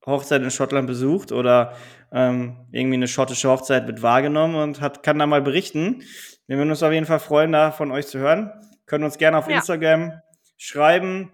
Hochzeit 0.04 0.42
in 0.42 0.50
Schottland 0.50 0.86
besucht 0.88 1.30
oder, 1.32 1.74
ähm, 2.12 2.56
irgendwie 2.72 2.96
'ne 2.96 3.06
schottische 3.06 3.48
Hochzeit 3.48 3.86
mit 3.86 4.02
wahrgenommen 4.02 4.56
und 4.56 4.80
hat 4.80 5.02
kann 5.02 5.18
da 5.18 5.26
mal 5.26 5.42
berichten. 5.42 6.02
Wir 6.46 6.56
würden 6.56 6.70
uns 6.70 6.82
auf 6.82 6.92
jeden 6.92 7.06
Fall 7.06 7.20
freuen, 7.20 7.52
da 7.52 7.70
von 7.70 7.92
euch 7.92 8.06
zu 8.08 8.18
hören. 8.18 8.50
Könnt 8.86 9.04
uns 9.04 9.18
gerne 9.18 9.38
auf 9.38 9.48
Ja. 9.48 9.56
Instagram 9.56 10.20
schreiben 10.56 11.30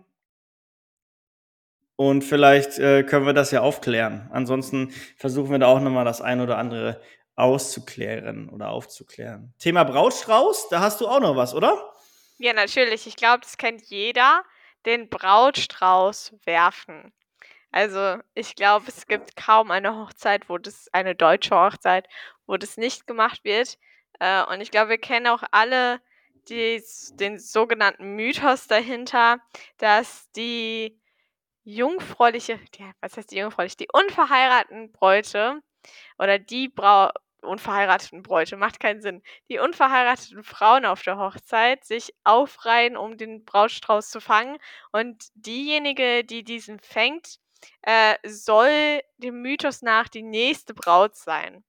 und 1.99 2.23
vielleicht, 2.25 2.79
äh, 2.79 3.05
können 3.05 3.27
wir 3.27 3.33
das 3.35 3.51
ja 3.53 3.61
aufklären. 3.61 4.29
Ansonsten 4.33 4.91
versuchen 5.17 5.51
wir 5.53 5.59
da 5.59 5.67
auch 5.67 5.81
noch 5.81 5.91
mal 5.91 6.05
das 6.05 6.21
ein 6.21 6.41
oder 6.41 6.59
andere 6.59 7.01
auszuklären 7.37 8.49
oder 8.49 8.71
aufzuklären. 8.71 9.55
Thema 9.59 9.85
Brautstrauß, 9.85 10.69
da 10.71 10.81
hast 10.81 11.01
du 11.01 11.07
auch 11.09 11.21
noch 11.21 11.37
was, 11.37 11.55
oder? 11.55 11.94
Ja, 12.39 12.53
natürlich. 12.53 13.07
Ich 13.07 13.17
glaube, 13.17 13.41
das 13.43 13.57
kennt 13.57 13.83
jeder, 13.83 14.45
den 14.87 15.09
Brautstrauß 15.09 16.35
werfen. 16.45 17.13
Also, 17.73 18.19
ich 18.35 18.57
glaube, 18.57 18.87
es 18.89 19.07
gibt 19.07 19.37
kaum 19.37 19.71
eine 19.71 19.97
Hochzeit, 19.97 20.49
wo 20.49 20.59
das 20.59 20.89
eine 20.93 21.15
deutsche 21.17 21.57
Hochzeit, 21.57 22.09
wo 22.47 22.57
das 22.57 22.77
nicht 22.79 23.07
gemacht 23.07 23.45
wird. 23.45 23.79
Äh, 24.21 24.45
und 24.47 24.61
ich 24.61 24.71
glaube, 24.73 24.91
wir 24.91 24.99
kennen 24.99 25.29
auch 25.29 25.45
alle 25.53 26.01
dies 26.49 27.13
den 27.17 27.39
sogenannten 27.39 28.17
Mythos 28.17 28.67
dahinter, 28.69 29.39
dass 29.79 30.31
die 30.33 31.01
jungfräuliche 31.65 32.61
ja, 32.79 32.93
was 33.01 33.17
heißt 33.17 33.31
die 33.33 33.39
jungfräulich 33.39 33.77
die 33.77 33.89
unverheirateten 33.93 34.93
Bräute 34.93 35.61
oder 36.19 36.39
die 36.39 36.69
Brau 36.69 37.11
unverheirateten 37.45 38.23
Bräute, 38.23 38.57
macht 38.57 38.81
keinen 38.81 39.01
Sinn. 39.03 39.23
Die 39.49 39.59
unverheirateten 39.59 40.43
Frauen 40.45 40.85
auf 40.87 41.03
der 41.03 41.19
Hochzeit 41.19 41.85
sich 41.85 42.15
aufreihen, 42.25 42.97
um 42.97 43.17
den 43.17 43.45
Brautstrauß 43.45 44.11
zu 44.11 44.21
fangen 44.21 44.59
und 44.93 45.27
diejenige, 45.35 46.25
die 46.25 46.45
diesen 46.45 46.81
fängt, 46.81 47.39
äh, 47.83 48.17
soll 48.27 49.01
dem 49.19 49.43
Mythos 49.43 49.83
nach 49.83 50.09
die 50.09 50.23
nächste 50.23 50.75
Braut 50.75 51.17
sein. 51.17 51.65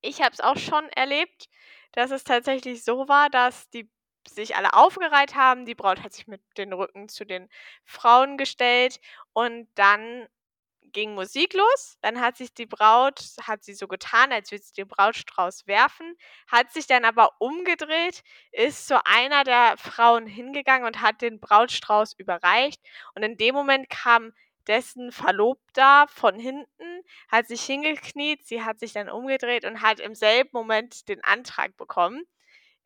Ich 0.00 0.20
habe 0.22 0.32
es 0.32 0.40
auch 0.40 0.56
schon 0.58 0.88
erlebt, 0.90 1.48
dass 1.92 2.10
es 2.10 2.24
tatsächlich 2.24 2.84
so 2.84 3.08
war, 3.08 3.30
dass 3.30 3.68
die 3.70 3.90
sich 4.28 4.56
alle 4.56 4.72
aufgereiht 4.74 5.34
haben. 5.34 5.66
Die 5.66 5.74
Braut 5.74 6.02
hat 6.02 6.12
sich 6.12 6.26
mit 6.26 6.40
den 6.58 6.72
Rücken 6.72 7.08
zu 7.08 7.24
den 7.24 7.48
Frauen 7.84 8.36
gestellt 8.38 9.00
und 9.32 9.68
dann 9.74 10.28
ging 10.92 11.14
Musik 11.14 11.54
los. 11.54 11.98
Dann 12.02 12.20
hat 12.20 12.36
sich 12.36 12.54
die 12.54 12.66
Braut, 12.66 13.20
hat 13.42 13.64
sie 13.64 13.74
so 13.74 13.88
getan, 13.88 14.32
als 14.32 14.50
würde 14.50 14.64
sie 14.64 14.74
den 14.74 14.88
Brautstrauß 14.88 15.66
werfen, 15.66 16.16
hat 16.48 16.72
sich 16.72 16.86
dann 16.86 17.04
aber 17.04 17.30
umgedreht, 17.38 18.22
ist 18.52 18.86
zu 18.86 19.04
einer 19.06 19.44
der 19.44 19.76
Frauen 19.78 20.26
hingegangen 20.26 20.86
und 20.86 21.00
hat 21.00 21.22
den 21.22 21.40
Brautstrauß 21.40 22.14
überreicht. 22.18 22.80
Und 23.14 23.22
in 23.22 23.36
dem 23.36 23.54
Moment 23.54 23.88
kam 23.90 24.32
dessen 24.68 25.12
Verlobter 25.12 26.06
von 26.08 26.38
hinten, 26.38 27.02
hat 27.28 27.48
sich 27.48 27.62
hingekniet, 27.62 28.46
sie 28.46 28.62
hat 28.62 28.78
sich 28.78 28.92
dann 28.92 29.08
umgedreht 29.10 29.64
und 29.64 29.82
hat 29.82 30.00
im 30.00 30.14
selben 30.14 30.50
Moment 30.52 31.08
den 31.08 31.22
Antrag 31.24 31.76
bekommen. 31.76 32.24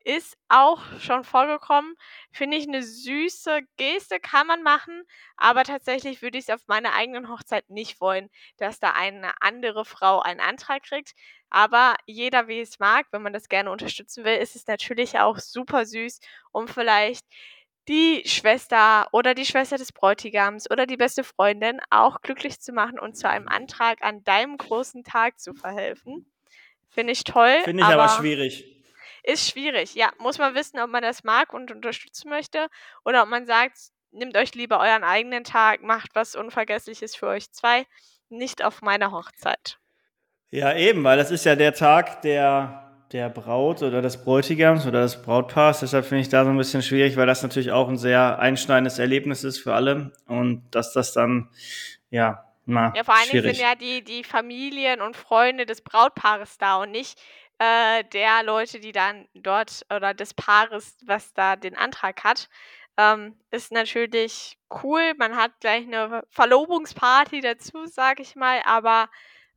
Ist 0.06 0.38
auch 0.48 0.80
schon 1.00 1.24
vorgekommen. 1.24 1.96
Finde 2.30 2.56
ich 2.56 2.68
eine 2.68 2.84
süße 2.84 3.62
Geste, 3.76 4.20
kann 4.20 4.46
man 4.46 4.62
machen, 4.62 5.02
aber 5.36 5.64
tatsächlich 5.64 6.22
würde 6.22 6.38
ich 6.38 6.44
es 6.44 6.54
auf 6.54 6.60
meiner 6.68 6.94
eigenen 6.94 7.28
Hochzeit 7.28 7.68
nicht 7.70 8.00
wollen, 8.00 8.30
dass 8.56 8.78
da 8.78 8.92
eine 8.92 9.32
andere 9.40 9.84
Frau 9.84 10.20
einen 10.20 10.38
Antrag 10.38 10.84
kriegt. 10.84 11.14
Aber 11.50 11.96
jeder, 12.06 12.46
wie 12.46 12.60
es 12.60 12.78
mag, 12.78 13.06
wenn 13.10 13.22
man 13.22 13.32
das 13.32 13.48
gerne 13.48 13.68
unterstützen 13.72 14.22
will, 14.22 14.36
ist 14.36 14.54
es 14.54 14.68
natürlich 14.68 15.18
auch 15.18 15.38
super 15.40 15.84
süß, 15.84 16.20
um 16.52 16.68
vielleicht 16.68 17.24
die 17.88 18.22
Schwester 18.26 19.08
oder 19.10 19.34
die 19.34 19.44
Schwester 19.44 19.76
des 19.76 19.90
Bräutigams 19.90 20.70
oder 20.70 20.86
die 20.86 20.96
beste 20.96 21.24
Freundin 21.24 21.80
auch 21.90 22.20
glücklich 22.20 22.60
zu 22.60 22.72
machen 22.72 23.00
und 23.00 23.16
zu 23.16 23.28
einem 23.28 23.48
Antrag 23.48 24.02
an 24.02 24.22
deinem 24.22 24.56
großen 24.56 25.02
Tag 25.02 25.40
zu 25.40 25.52
verhelfen. 25.52 26.30
Finde 26.90 27.12
ich 27.12 27.24
toll. 27.24 27.56
Finde 27.64 27.82
ich 27.82 27.88
aber, 27.88 28.04
aber 28.04 28.22
schwierig. 28.22 28.75
Ist 29.26 29.50
schwierig, 29.50 29.96
ja. 29.96 30.10
Muss 30.18 30.38
man 30.38 30.54
wissen, 30.54 30.78
ob 30.78 30.88
man 30.88 31.02
das 31.02 31.24
mag 31.24 31.52
und 31.52 31.72
unterstützen 31.72 32.30
möchte 32.30 32.68
oder 33.04 33.24
ob 33.24 33.28
man 33.28 33.44
sagt, 33.44 33.76
nehmt 34.12 34.36
euch 34.36 34.54
lieber 34.54 34.78
euren 34.78 35.02
eigenen 35.02 35.42
Tag, 35.42 35.82
macht 35.82 36.10
was 36.14 36.36
Unvergessliches 36.36 37.16
für 37.16 37.26
euch 37.26 37.50
zwei, 37.50 37.86
nicht 38.28 38.64
auf 38.64 38.82
meiner 38.82 39.10
Hochzeit. 39.10 39.78
Ja, 40.50 40.76
eben, 40.76 41.02
weil 41.02 41.18
das 41.18 41.32
ist 41.32 41.44
ja 41.44 41.56
der 41.56 41.74
Tag 41.74 42.22
der, 42.22 42.92
der 43.10 43.28
Braut 43.28 43.82
oder 43.82 44.00
des 44.00 44.22
Bräutigams 44.22 44.86
oder 44.86 45.02
des 45.02 45.20
Brautpaars. 45.20 45.80
Deshalb 45.80 46.06
finde 46.06 46.22
ich 46.22 46.28
da 46.28 46.44
so 46.44 46.50
ein 46.50 46.56
bisschen 46.56 46.82
schwierig, 46.82 47.16
weil 47.16 47.26
das 47.26 47.42
natürlich 47.42 47.72
auch 47.72 47.88
ein 47.88 47.98
sehr 47.98 48.38
einschneidendes 48.38 49.00
Erlebnis 49.00 49.42
ist 49.42 49.58
für 49.58 49.74
alle 49.74 50.12
und 50.28 50.62
dass 50.70 50.92
das 50.92 51.12
dann, 51.12 51.50
ja, 52.10 52.44
na, 52.64 52.92
Ja, 52.96 53.04
vor 53.04 53.14
allen 53.14 53.28
Dingen 53.30 53.42
sind 53.42 53.58
ja 53.58 53.74
die, 53.74 54.02
die 54.02 54.24
Familien 54.24 55.00
und 55.00 55.16
Freunde 55.16 55.66
des 55.66 55.82
Brautpaares 55.82 56.58
da 56.58 56.76
und 56.76 56.90
nicht 56.90 57.20
äh, 57.58 58.04
der 58.04 58.42
Leute, 58.42 58.80
die 58.80 58.92
dann 58.92 59.28
dort 59.34 59.86
oder 59.94 60.14
des 60.14 60.34
Paares, 60.34 60.96
was 61.06 61.32
da 61.34 61.56
den 61.56 61.76
Antrag 61.76 62.24
hat, 62.24 62.48
ähm, 62.96 63.38
ist 63.50 63.72
natürlich 63.72 64.58
cool. 64.82 65.14
Man 65.18 65.36
hat 65.36 65.52
gleich 65.60 65.86
eine 65.86 66.22
Verlobungsparty 66.30 67.40
dazu, 67.40 67.86
sag 67.86 68.20
ich 68.20 68.36
mal, 68.36 68.62
aber 68.64 69.08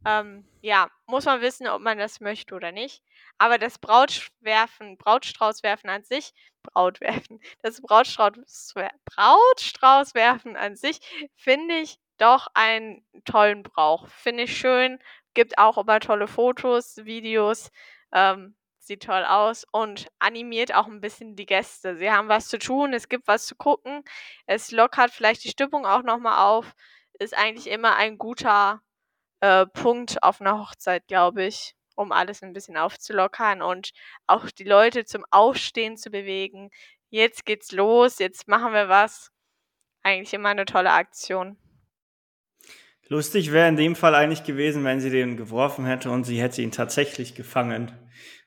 ähm, 0.05 0.45
ja, 0.61 0.89
muss 1.07 1.25
man 1.25 1.41
wissen, 1.41 1.67
ob 1.67 1.81
man 1.81 1.97
das 1.97 2.19
möchte 2.21 2.55
oder 2.55 2.71
nicht. 2.71 3.03
Aber 3.37 3.57
das 3.57 3.79
Brautwerfen, 3.79 4.97
Brautstraußwerfen 4.97 5.89
an 5.89 6.03
sich, 6.03 6.33
Brautwerfen, 6.63 7.39
das 7.61 7.81
Brautstrauß, 7.81 8.75
Brautstraußwerfen 9.05 10.55
an 10.55 10.75
sich 10.75 10.99
finde 11.35 11.75
ich 11.79 11.99
doch 12.17 12.47
einen 12.53 13.03
tollen 13.25 13.63
Brauch. 13.63 14.07
Finde 14.09 14.43
ich 14.43 14.57
schön, 14.57 14.99
Gibt 15.33 15.57
auch 15.57 15.77
immer 15.77 15.99
tolle 15.99 16.27
Fotos, 16.27 16.97
Videos, 17.05 17.69
ähm, 18.13 18.55
sieht 18.79 19.03
toll 19.03 19.23
aus 19.25 19.65
und 19.71 20.07
animiert 20.19 20.73
auch 20.73 20.87
ein 20.87 21.01
bisschen 21.01 21.35
die 21.35 21.45
Gäste. 21.45 21.95
Sie 21.97 22.11
haben 22.11 22.27
was 22.29 22.47
zu 22.47 22.57
tun, 22.59 22.93
es 22.93 23.09
gibt 23.09 23.27
was 23.27 23.45
zu 23.45 23.55
gucken, 23.55 24.03
es 24.47 24.71
lockert 24.71 25.11
vielleicht 25.11 25.43
die 25.43 25.49
Stimmung 25.49 25.85
auch 25.85 26.03
noch 26.03 26.17
mal 26.19 26.45
auf. 26.49 26.73
Ist 27.19 27.37
eigentlich 27.37 27.67
immer 27.67 27.95
ein 27.97 28.17
guter, 28.17 28.81
äh, 29.41 29.65
Punkt 29.67 30.23
auf 30.23 30.41
einer 30.41 30.59
Hochzeit, 30.59 31.07
glaube 31.07 31.45
ich, 31.45 31.75
um 31.95 32.11
alles 32.11 32.43
ein 32.43 32.53
bisschen 32.53 32.77
aufzulockern 32.77 33.61
und 33.61 33.91
auch 34.27 34.49
die 34.51 34.63
Leute 34.63 35.05
zum 35.05 35.25
Aufstehen 35.31 35.97
zu 35.97 36.09
bewegen. 36.11 36.71
„Jetzt 37.09 37.45
geht's 37.45 37.71
los, 37.71 38.19
jetzt 38.19 38.47
machen 38.47 38.73
wir 38.73 38.89
was.“ 38.89 39.31
Eigentlich 40.03 40.33
immer 40.33 40.49
eine 40.49 40.65
tolle 40.65 40.91
Aktion. 40.91 41.57
Lustig 43.09 43.51
wäre 43.51 43.67
in 43.67 43.75
dem 43.75 43.95
Fall 43.95 44.13
eigentlich 44.13 44.43
gewesen, 44.43 44.83
wenn 44.85 45.01
sie 45.01 45.09
den 45.09 45.35
geworfen 45.35 45.85
hätte 45.85 46.11
und 46.11 46.25
sie 46.25 46.39
hätte 46.39 46.61
ihn 46.61 46.71
tatsächlich 46.71 47.33
gefangen. 47.33 47.91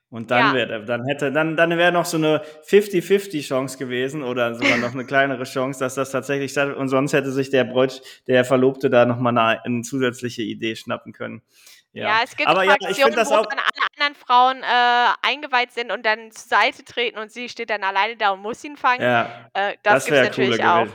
Und 0.09 0.31
dann 0.31 0.49
ja. 0.49 0.55
wäre 0.55 0.85
dann 0.85 1.05
hätte 1.07 1.33
dann 1.33 1.57
dann 1.57 1.77
wäre 1.79 1.91
noch 1.91 2.05
so 2.05 2.19
eine 2.19 2.43
50-50 2.69 3.47
Chance 3.47 3.79
gewesen 3.79 4.23
oder 4.23 4.55
sogar 4.55 4.77
noch 4.77 4.93
eine 4.93 5.05
kleinere 5.05 5.45
Chance, 5.45 5.81
dass 5.81 5.95
das 5.95 6.11
tatsächlich 6.11 6.53
statt 6.53 6.77
und 6.77 6.89
sonst 6.89 7.13
hätte 7.13 7.33
sich 7.33 7.51
der 7.51 7.65
Bräut, 7.65 8.03
der 8.29 8.45
Verlobte 8.45 8.89
da 8.89 9.05
noch 9.05 9.19
mal 9.19 9.37
eine, 9.37 9.65
eine 9.65 9.83
zusätzliche 9.83 10.43
Idee 10.43 10.77
schnappen 10.77 11.13
können. 11.13 11.43
Ja, 11.93 12.09
ja 12.09 12.21
es 12.25 12.37
gibt 12.37 12.49
Aber 12.49 12.63
ja, 12.63 12.77
ich 12.79 12.99
finde 12.99 13.17
das 13.17 13.31
wo 13.31 13.37
auch 13.37 13.47
dann 13.47 13.59
alle 13.59 13.89
anderen 13.97 14.15
Frauen 14.15 14.63
äh, 14.63 15.29
eingeweiht 15.29 15.73
sind 15.73 15.91
und 15.91 16.07
dann 16.07 16.31
zur 16.31 16.59
Seite 16.59 16.85
treten 16.85 17.19
und 17.19 17.33
sie 17.33 17.49
steht 17.49 17.71
dann 17.71 17.83
alleine 17.83 18.17
da 18.17 18.31
und 18.31 18.43
muss 18.43 18.63
ihn 18.63 18.77
fangen. 18.77 19.03
Ja, 19.03 19.49
äh, 19.55 19.77
das, 19.83 20.05
das 20.05 20.11
es 20.11 20.29
natürlich 20.29 20.63
auch. 20.63 20.89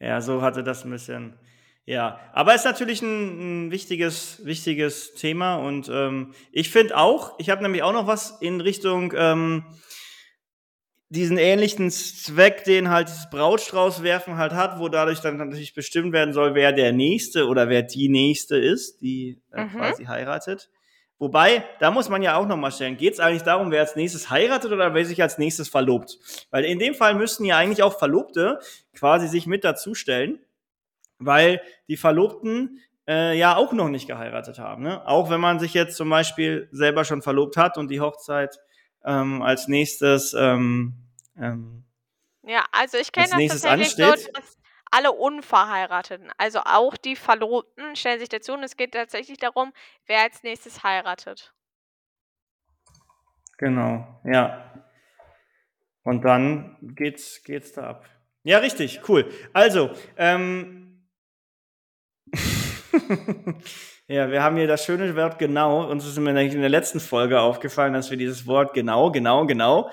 Ja, 0.00 0.20
so 0.20 0.42
hatte 0.42 0.64
das 0.64 0.84
ein 0.84 0.90
bisschen 0.90 1.38
ja, 1.86 2.18
aber 2.32 2.52
es 2.52 2.62
ist 2.62 2.66
natürlich 2.66 3.00
ein, 3.00 3.66
ein 3.66 3.70
wichtiges, 3.70 4.44
wichtiges 4.44 5.14
Thema 5.14 5.54
und 5.56 5.88
ähm, 5.88 6.34
ich 6.50 6.70
finde 6.70 6.96
auch, 6.96 7.38
ich 7.38 7.48
habe 7.48 7.62
nämlich 7.62 7.84
auch 7.84 7.92
noch 7.92 8.08
was 8.08 8.38
in 8.40 8.60
Richtung 8.60 9.14
ähm, 9.16 9.64
diesen 11.08 11.38
ähnlichen 11.38 11.92
Zweck, 11.92 12.64
den 12.64 12.90
halt 12.90 13.08
das 13.08 13.30
Brautstraußwerfen 13.30 14.36
halt 14.36 14.52
hat, 14.52 14.80
wo 14.80 14.88
dadurch 14.88 15.20
dann 15.20 15.36
natürlich 15.36 15.74
bestimmt 15.74 16.12
werden 16.12 16.34
soll, 16.34 16.56
wer 16.56 16.72
der 16.72 16.92
Nächste 16.92 17.46
oder 17.46 17.68
wer 17.68 17.82
die 17.82 18.08
Nächste 18.08 18.56
ist, 18.56 19.00
die 19.00 19.40
äh, 19.52 19.64
mhm. 19.64 19.70
quasi 19.70 20.06
heiratet. 20.06 20.68
Wobei, 21.18 21.64
da 21.78 21.92
muss 21.92 22.08
man 22.08 22.20
ja 22.20 22.36
auch 22.36 22.46
nochmal 22.46 22.72
stellen, 22.72 22.96
geht 22.96 23.14
es 23.14 23.20
eigentlich 23.20 23.44
darum, 23.44 23.70
wer 23.70 23.80
als 23.80 23.96
nächstes 23.96 24.28
heiratet 24.28 24.72
oder 24.72 24.92
wer 24.92 25.04
sich 25.04 25.22
als 25.22 25.38
nächstes 25.38 25.68
verlobt? 25.68 26.18
Weil 26.50 26.64
in 26.64 26.78
dem 26.78 26.94
Fall 26.94 27.14
müssten 27.14 27.44
ja 27.44 27.56
eigentlich 27.56 27.82
auch 27.82 27.96
Verlobte 27.96 28.58
quasi 28.92 29.28
sich 29.28 29.46
mit 29.46 29.64
dazustellen 29.64 30.40
weil 31.18 31.60
die 31.88 31.96
Verlobten 31.96 32.80
äh, 33.08 33.36
ja 33.38 33.56
auch 33.56 33.72
noch 33.72 33.88
nicht 33.88 34.06
geheiratet 34.06 34.58
haben. 34.58 34.82
Ne? 34.82 35.06
Auch 35.06 35.30
wenn 35.30 35.40
man 35.40 35.58
sich 35.58 35.74
jetzt 35.74 35.96
zum 35.96 36.10
Beispiel 36.10 36.68
selber 36.72 37.04
schon 37.04 37.22
verlobt 37.22 37.56
hat 37.56 37.78
und 37.78 37.90
die 37.90 38.00
Hochzeit 38.00 38.58
ähm, 39.04 39.42
als 39.42 39.68
nächstes 39.68 40.34
ähm, 40.34 41.06
ähm, 41.38 41.86
ja, 42.46 42.64
also 42.70 42.96
ich 42.96 43.10
kenne 43.10 43.26
das 43.28 43.62
tatsächlich 43.62 44.04
ansteht. 44.04 44.18
so, 44.26 44.32
dass 44.32 44.56
alle 44.92 45.12
Unverheirateten, 45.12 46.30
also 46.38 46.60
auch 46.60 46.96
die 46.96 47.16
Verlobten, 47.16 47.96
stellen 47.96 48.20
sich 48.20 48.28
dazu 48.28 48.52
und 48.52 48.62
es 48.62 48.76
geht 48.76 48.92
tatsächlich 48.92 49.38
darum, 49.38 49.72
wer 50.06 50.22
als 50.22 50.44
nächstes 50.44 50.84
heiratet. 50.84 51.52
Genau, 53.58 54.06
ja. 54.24 54.72
Und 56.04 56.22
dann 56.22 56.76
geht's, 56.80 57.42
geht's 57.42 57.72
da 57.72 57.88
ab. 57.88 58.04
Ja, 58.44 58.58
richtig, 58.58 59.00
cool. 59.08 59.28
Also, 59.52 59.90
ähm, 60.16 60.85
ja, 64.08 64.30
wir 64.30 64.42
haben 64.42 64.56
hier 64.56 64.66
das 64.66 64.84
schöne 64.84 65.14
Wort 65.16 65.38
genau. 65.38 65.88
Uns 65.90 66.06
ist 66.06 66.18
mir 66.18 66.30
in 66.40 66.60
der 66.60 66.68
letzten 66.68 67.00
Folge 67.00 67.40
aufgefallen, 67.40 67.92
dass 67.92 68.10
wir 68.10 68.16
dieses 68.16 68.46
Wort 68.46 68.74
genau, 68.74 69.10
genau, 69.10 69.46
genau 69.46 69.90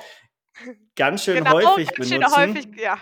ganz 0.95 1.23
schön 1.23 1.43
genau, 1.43 1.53
häufig 1.53 1.87
ganz 1.87 2.09
benutzen. 2.09 2.33
Schön 2.33 2.55
häufig, 2.55 2.67
ja. 2.81 2.97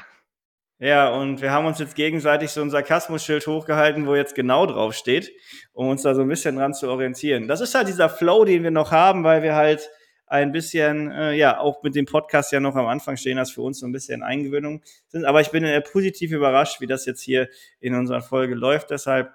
Ja, 0.80 1.14
und 1.14 1.42
wir 1.42 1.52
haben 1.52 1.68
uns 1.68 1.78
jetzt 1.78 1.96
gegenseitig 1.96 2.50
so 2.50 2.62
ein 2.62 2.72
Sarkasmusschild 2.72 3.46
hochgehalten, 3.46 4.08
wo 4.08 4.16
jetzt 4.16 4.34
genau 4.34 4.66
drauf 4.66 4.96
steht, 4.96 5.32
um 5.74 5.90
uns 5.90 6.02
da 6.02 6.16
so 6.16 6.22
ein 6.22 6.28
bisschen 6.28 6.56
dran 6.56 6.74
zu 6.74 6.90
orientieren. 6.90 7.48
Das 7.48 7.62
ist 7.62 7.76
halt 7.76 7.88
dieser 7.88 8.10
Flow, 8.10 8.46
den 8.46 8.64
wir 8.64 8.72
noch 8.72 8.92
haben, 8.92 9.24
weil 9.24 9.44
wir 9.44 9.56
halt 9.56 9.88
ein 10.26 10.52
bisschen, 10.52 11.12
äh, 11.12 11.34
ja, 11.34 11.60
auch 11.60 11.84
mit 11.84 11.94
dem 11.94 12.06
Podcast 12.06 12.52
ja 12.52 12.60
noch 12.60 12.76
am 12.76 12.88
Anfang 12.88 13.16
stehen, 13.18 13.38
das 13.38 13.52
für 13.52 13.62
uns 13.62 13.80
so 13.80 13.86
ein 13.86 13.92
bisschen 13.92 14.24
Eingewöhnung 14.24 14.82
sind. 15.08 15.26
Aber 15.26 15.42
ich 15.42 15.52
bin 15.52 15.64
äh, 15.66 15.82
positiv 15.82 16.32
überrascht, 16.32 16.82
wie 16.82 16.88
das 16.88 17.06
jetzt 17.06 17.22
hier 17.22 17.50
in 17.80 17.94
unserer 17.94 18.22
Folge 18.22 18.56
läuft. 18.56 18.90
Deshalb, 18.90 19.30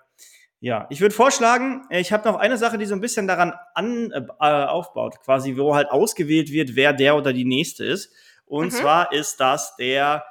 ja, 0.60 0.86
ich 0.90 1.00
würde 1.00 1.14
vorschlagen, 1.14 1.86
äh, 1.90 2.00
ich 2.00 2.12
habe 2.12 2.28
noch 2.28 2.36
eine 2.36 2.56
Sache, 2.56 2.78
die 2.78 2.86
so 2.86 2.94
ein 2.94 3.00
bisschen 3.00 3.26
daran 3.26 3.52
an, 3.74 4.10
äh, 4.12 4.44
aufbaut, 4.44 5.20
quasi, 5.20 5.56
wo 5.56 5.74
halt 5.74 5.90
ausgewählt 5.90 6.50
wird, 6.50 6.74
wer 6.74 6.92
der 6.92 7.16
oder 7.16 7.32
die 7.32 7.44
nächste 7.44 7.84
ist. 7.84 8.12
Und 8.44 8.72
mhm. 8.72 8.76
zwar 8.76 9.12
ist 9.12 9.40
das 9.40 9.76
der 9.76 10.24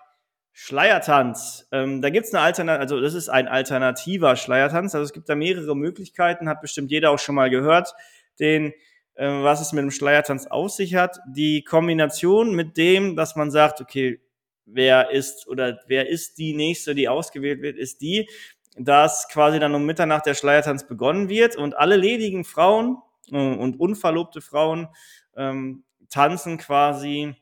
Schleiertanz. 0.52 1.68
Ähm, 1.72 2.02
da 2.02 2.10
gibt's 2.10 2.34
eine 2.34 2.44
Alternative, 2.44 2.82
also 2.82 3.02
das 3.02 3.14
ist 3.14 3.30
ein 3.30 3.48
alternativer 3.48 4.36
Schleiertanz. 4.36 4.96
Also 4.96 5.04
es 5.04 5.14
gibt 5.14 5.28
da 5.28 5.36
mehrere 5.36 5.76
Möglichkeiten, 5.76 6.48
hat 6.48 6.62
bestimmt 6.62 6.92
jeder 6.92 7.12
auch 7.12 7.20
schon 7.20 7.36
mal 7.36 7.50
gehört. 7.50 7.94
Den 8.40 8.74
äh, 9.16 9.28
was 9.28 9.62
es 9.62 9.72
mit 9.72 9.82
dem 9.82 9.92
Schleiertanz 9.92 10.48
auf 10.48 10.72
sich 10.72 10.96
hat. 10.96 11.20
Die 11.28 11.64
Kombination 11.64 12.54
mit 12.54 12.78
dem, 12.78 13.16
dass 13.16 13.36
man 13.36 13.50
sagt, 13.50 13.82
okay, 13.82 14.22
wer 14.66 15.12
ist 15.12 15.48
oder 15.48 15.80
wer 15.88 16.10
ist 16.10 16.38
die 16.38 16.54
nächste, 16.54 16.96
die 16.96 17.08
ausgewählt 17.08 17.62
wird, 17.62 17.78
ist 17.78 18.02
die, 18.02 18.30
dass 18.78 19.28
quasi 19.30 19.60
dann 19.60 19.76
um 19.76 19.86
Mitternacht 19.86 20.26
der 20.26 20.34
Schleiertanz 20.34 20.88
begonnen 20.88 21.30
wird 21.30 21.56
und 21.56 21.78
alle 21.78 21.96
ledigen 21.96 22.44
Frauen 22.44 22.98
äh, 23.32 23.38
und 23.38 23.80
unverlobte 23.80 24.42
Frauen 24.42 24.90
ähm, 25.36 25.84
tanzen 26.10 26.58
quasi 26.58 27.36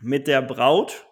mit 0.00 0.26
der 0.26 0.42
Braut 0.42 1.07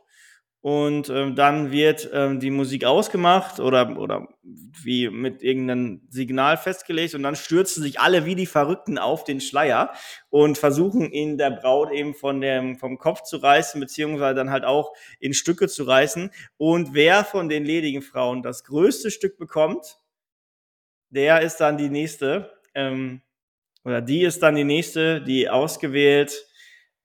und 0.66 1.10
ähm, 1.10 1.36
dann 1.36 1.70
wird 1.70 2.10
ähm, 2.12 2.40
die 2.40 2.50
Musik 2.50 2.84
ausgemacht 2.84 3.60
oder, 3.60 3.96
oder 3.96 4.26
wie 4.42 5.08
mit 5.08 5.40
irgendeinem 5.40 6.00
Signal 6.08 6.56
festgelegt 6.56 7.14
und 7.14 7.22
dann 7.22 7.36
stürzen 7.36 7.84
sich 7.84 8.00
alle 8.00 8.26
wie 8.26 8.34
die 8.34 8.46
Verrückten 8.46 8.98
auf 8.98 9.22
den 9.22 9.40
Schleier 9.40 9.92
und 10.28 10.58
versuchen 10.58 11.12
ihn 11.12 11.38
der 11.38 11.52
Braut 11.52 11.92
eben 11.92 12.16
von 12.16 12.40
dem, 12.40 12.80
vom 12.80 12.98
Kopf 12.98 13.22
zu 13.22 13.36
reißen, 13.36 13.80
beziehungsweise 13.80 14.34
dann 14.34 14.50
halt 14.50 14.64
auch 14.64 14.92
in 15.20 15.34
Stücke 15.34 15.68
zu 15.68 15.84
reißen. 15.84 16.32
Und 16.56 16.94
wer 16.94 17.22
von 17.22 17.48
den 17.48 17.64
ledigen 17.64 18.02
Frauen 18.02 18.42
das 18.42 18.64
größte 18.64 19.12
Stück 19.12 19.38
bekommt, 19.38 20.00
der 21.10 21.42
ist 21.42 21.58
dann 21.58 21.78
die 21.78 21.90
nächste, 21.90 22.50
ähm, 22.74 23.22
oder 23.84 24.00
die 24.00 24.24
ist 24.24 24.42
dann 24.42 24.56
die 24.56 24.64
nächste, 24.64 25.20
die 25.20 25.48
ausgewählt 25.48 26.44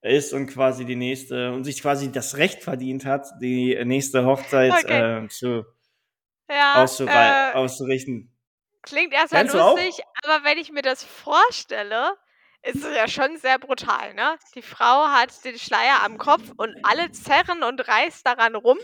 ist 0.02 0.34
und 0.34 0.47
quasi 0.47 0.86
die 0.86 0.95
nächste 0.95 1.54
und 1.54 1.64
sich 1.66 1.82
quasi 1.82 2.12
das 2.12 2.38
Recht 2.38 2.64
verdient 2.64 3.06
hat, 3.06 3.28
die 3.41 3.78
nächste 3.86 4.26
Hochzeit 4.26 4.84
Okay. 4.84 5.04
äh, 5.24 5.28
zu 5.30 5.64
Ja, 6.49 6.86
äh 7.06 7.54
auszurichten. 7.54 8.32
klingt 8.86 9.14
erst 9.14 9.34
mal 9.34 9.41
Kennst 9.41 9.54
du 9.54 9.60
auch? 9.60 9.80
lustig, 9.80 10.02
aber 10.24 10.43
wenn 10.43 10.58
ich 10.58 10.72
mir 10.72 10.82
das 10.82 11.04
vorstelle, 11.04 12.18
ist 12.64 12.84
es 12.84 12.95
ja 12.95 13.08
schon 13.08 13.38
sehr 13.38 13.58
brutal, 13.60 14.14
ne? 14.14 14.38
Die 14.56 14.62
Frau 14.62 15.08
hat 15.08 15.43
den 15.45 15.58
Schleier 15.58 16.04
am 16.04 16.18
Kopf 16.18 16.52
und 16.58 16.76
alle 16.84 17.12
zerren 17.12 17.64
und 17.64 17.88
reißen 17.88 18.22
daran 18.24 18.56
rum. 18.56 18.78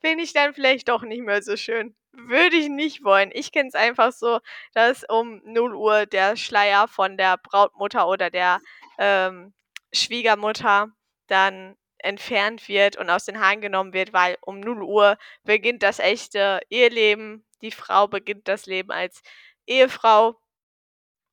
Finde 0.00 0.24
ich 0.24 0.32
dann 0.32 0.54
vielleicht 0.54 0.88
doch 0.88 1.02
nicht 1.02 1.22
mehr 1.22 1.42
so 1.42 1.56
schön. 1.56 1.94
Würde 2.12 2.56
ich 2.56 2.68
nicht 2.68 3.04
wollen. 3.04 3.30
Ich 3.32 3.52
kenne 3.52 3.68
es 3.68 3.74
einfach 3.74 4.12
so, 4.12 4.40
dass 4.72 5.04
um 5.08 5.40
0:00 5.44 6.06
der 6.06 6.36
Schleier 6.36 6.88
von 6.88 7.16
der 7.18 7.36
Brautmutter 7.38 8.08
oder 8.08 8.30
der, 8.30 8.60
ähm, 8.98 9.52
Schwiegermutter 9.92 10.88
dann 11.28 11.76
entfernt 11.98 12.68
wird 12.68 12.96
und 12.96 13.10
aus 13.10 13.26
den 13.26 13.40
Haaren 13.40 13.60
genommen 13.60 13.92
wird, 13.92 14.12
weil 14.12 14.38
um 14.42 14.60
0:00 14.60 15.18
beginnt 15.44 15.82
das 15.82 15.98
echte 15.98 16.60
Eheleben. 16.70 17.44
Die 17.62 17.70
Frau 17.72 18.08
beginnt 18.08 18.48
das 18.48 18.66
Leben 18.66 18.90
als 18.90 19.22
Ehefrau. 19.66 20.38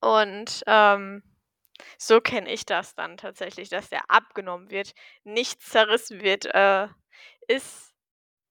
Und, 0.01 0.63
ähm, 0.67 1.23
so 1.97 2.21
kenne 2.21 2.51
ich 2.51 2.65
das 2.65 2.95
dann 2.95 3.17
tatsächlich, 3.17 3.69
dass 3.69 3.89
der 3.89 4.09
abgenommen 4.11 4.71
wird, 4.71 4.93
nicht 5.23 5.61
zerrissen 5.61 6.21
wird, 6.21 6.45
äh, 6.47 6.87
ist 7.47 7.93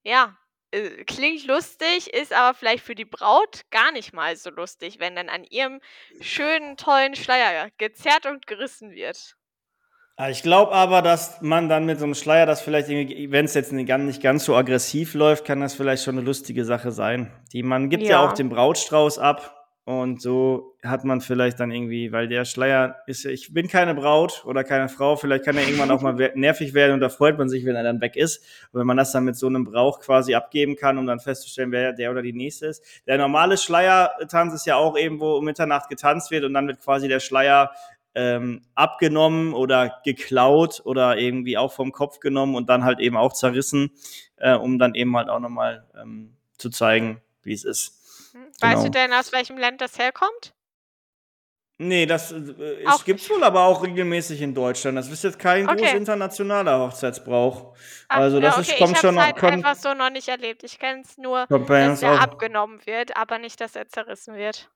ja, 0.04 0.36
äh, 0.72 1.04
klingt 1.04 1.46
lustig, 1.46 2.12
ist 2.14 2.32
aber 2.34 2.56
vielleicht 2.58 2.84
für 2.84 2.94
die 2.96 3.04
Braut 3.06 3.62
gar 3.70 3.92
nicht 3.92 4.12
mal 4.14 4.36
so 4.36 4.50
lustig, 4.50 5.00
wenn 5.00 5.16
dann 5.16 5.28
an 5.30 5.44
ihrem 5.44 5.80
schönen, 6.20 6.76
tollen 6.78 7.16
Schleier 7.16 7.70
gezerrt 7.78 8.26
und 8.26 8.46
gerissen 8.48 8.92
wird. 8.92 9.36
Ah, 10.18 10.30
ich 10.30 10.42
glaube 10.42 10.72
aber, 10.72 11.02
dass 11.02 11.42
man 11.42 11.68
dann 11.68 11.84
mit 11.84 11.98
so 11.98 12.06
'nem 12.06 12.14
Schleier 12.14 12.46
das 12.46 12.62
vielleicht 12.62 12.88
irgendwie 12.88 13.30
wenn's 13.30 13.52
jetzt 13.52 13.70
nicht 13.72 13.86
ganz 14.22 14.46
so 14.46 14.56
aggressiv 14.56 15.12
läuft, 15.12 15.44
kann 15.44 15.60
das 15.60 15.74
vielleicht 15.74 16.04
schon 16.04 16.14
'ne 16.14 16.22
lustige 16.22 16.64
Sache 16.64 16.90
sein. 16.90 17.30
Die 17.52 17.62
man 17.62 17.90
gibt 17.90 18.08
ja 18.08 18.20
auch 18.20 18.30
Ja. 18.30 18.34
den 18.34 18.48
Brautstrauß 18.48 19.18
ab 19.18 19.52
und 19.84 20.22
so 20.22 20.72
hat 20.82 21.04
man 21.04 21.20
vielleicht 21.20 21.60
dann 21.60 21.70
irgendwie 21.70 22.12
weil 22.12 22.28
der 22.28 22.46
Schleier 22.46 22.96
ist 23.06 23.24
ja 23.24 23.30
ich 23.30 23.52
bin 23.52 23.68
keine 23.68 23.94
Braut 23.94 24.42
oder 24.46 24.64
keine 24.64 24.88
Frau, 24.88 25.16
vielleicht 25.16 25.44
kann 25.44 25.58
er 25.58 25.64
irgendwann 25.64 25.90
auch 25.90 26.00
mal 26.00 26.14
nervig 26.34 26.72
werden 26.72 26.94
und 26.94 27.00
da 27.00 27.10
freut 27.10 27.36
man 27.36 27.50
sich, 27.50 27.66
wenn 27.66 27.76
er 27.76 27.82
dann 27.82 28.00
weg 28.00 28.16
ist. 28.16 28.42
Und 28.72 28.80
wenn 28.80 28.86
man 28.86 28.96
das 28.96 29.12
dann 29.12 29.24
mit 29.24 29.36
so 29.36 29.50
'nem 29.50 29.64
Brauch 29.64 30.00
quasi 30.00 30.34
abgeben 30.34 30.76
kann, 30.76 30.96
um 30.96 31.06
dann 31.06 31.20
festzustellen, 31.20 31.72
wer 31.72 31.92
der 31.92 32.10
oder 32.10 32.22
die 32.22 32.32
Nächste 32.32 32.66
ist. 32.68 32.82
Der 33.06 33.18
normale 33.18 33.58
Schleiertanz 33.58 34.54
ist 34.54 34.64
ja 34.66 34.76
auch 34.76 34.96
eben, 34.96 35.20
wo 35.20 35.34
um 35.36 35.44
Mitternacht 35.44 35.90
getanzt 35.90 36.30
wird 36.30 36.44
und 36.44 36.54
dann 36.54 36.66
wird 36.68 36.80
quasi 36.80 37.06
der 37.06 37.20
Schleier, 37.20 37.70
ähm, 38.16 38.62
abgenommen 38.74 39.52
oder 39.52 40.00
geklaut 40.04 40.80
oder 40.84 41.18
irgendwie 41.18 41.58
auch 41.58 41.72
vom 41.72 41.92
Kopf 41.92 42.18
genommen 42.18 42.54
und 42.56 42.68
dann 42.70 42.82
halt 42.82 42.98
eben 42.98 43.16
auch 43.16 43.34
zerrissen, 43.34 43.90
äh, 44.36 44.54
um 44.54 44.78
dann 44.78 44.94
eben 44.94 45.14
halt 45.16 45.28
auch 45.28 45.38
noch 45.38 45.50
mal, 45.50 45.86
ähm, 46.00 46.34
zu 46.56 46.70
zeigen, 46.70 47.20
wie's 47.42 47.64
ist. 47.64 48.32
Hm, 48.32 48.46
weißt 48.60 48.86
du 48.86 48.90
Genau. 48.90 49.06
denn, 49.06 49.12
aus 49.12 49.32
welchem 49.32 49.58
Land 49.58 49.82
das 49.82 49.98
herkommt? 49.98 50.54
Ne, 51.78 52.06
das, 52.06 52.32
äh, 52.32 52.84
es 52.86 53.28
wohl 53.30 53.44
aber 53.44 53.64
auch 53.64 53.82
regelmäßig 53.84 54.40
in 54.40 54.54
Deutschland. 54.54 54.96
Das 54.96 55.10
ist 55.10 55.22
jetzt 55.22 55.38
kein 55.38 55.66
groß 55.66 55.78
Okay. 55.78 55.96
internationaler 55.98 56.78
Hochzeitsbrauch. 56.80 57.76
Ach, 58.08 58.16
Also, 58.16 58.38
ja, 58.38 58.44
das 58.44 58.58
ist 58.60 58.68
okay, 58.70 58.76
ich 58.76 58.80
kommt 58.80 58.96
habe 58.96 59.06
schon 59.08 59.18
es 59.18 59.24
halt 59.24 59.36
kommt 59.36 59.52
einfach 59.52 59.74
so 59.74 59.92
noch 59.92 60.08
nicht 60.08 60.28
erlebt. 60.28 60.64
Ich 60.64 60.78
kenne 60.78 61.02
es 61.02 61.18
nur, 61.18 61.46
dass 61.48 62.02
auch 62.02 62.18
abgenommen 62.18 62.80
wird, 62.86 63.14
aber 63.18 63.38
nicht, 63.38 63.60
dass 63.60 63.76
er 63.76 63.88
zerrissen 63.88 64.36
wird. 64.36 64.70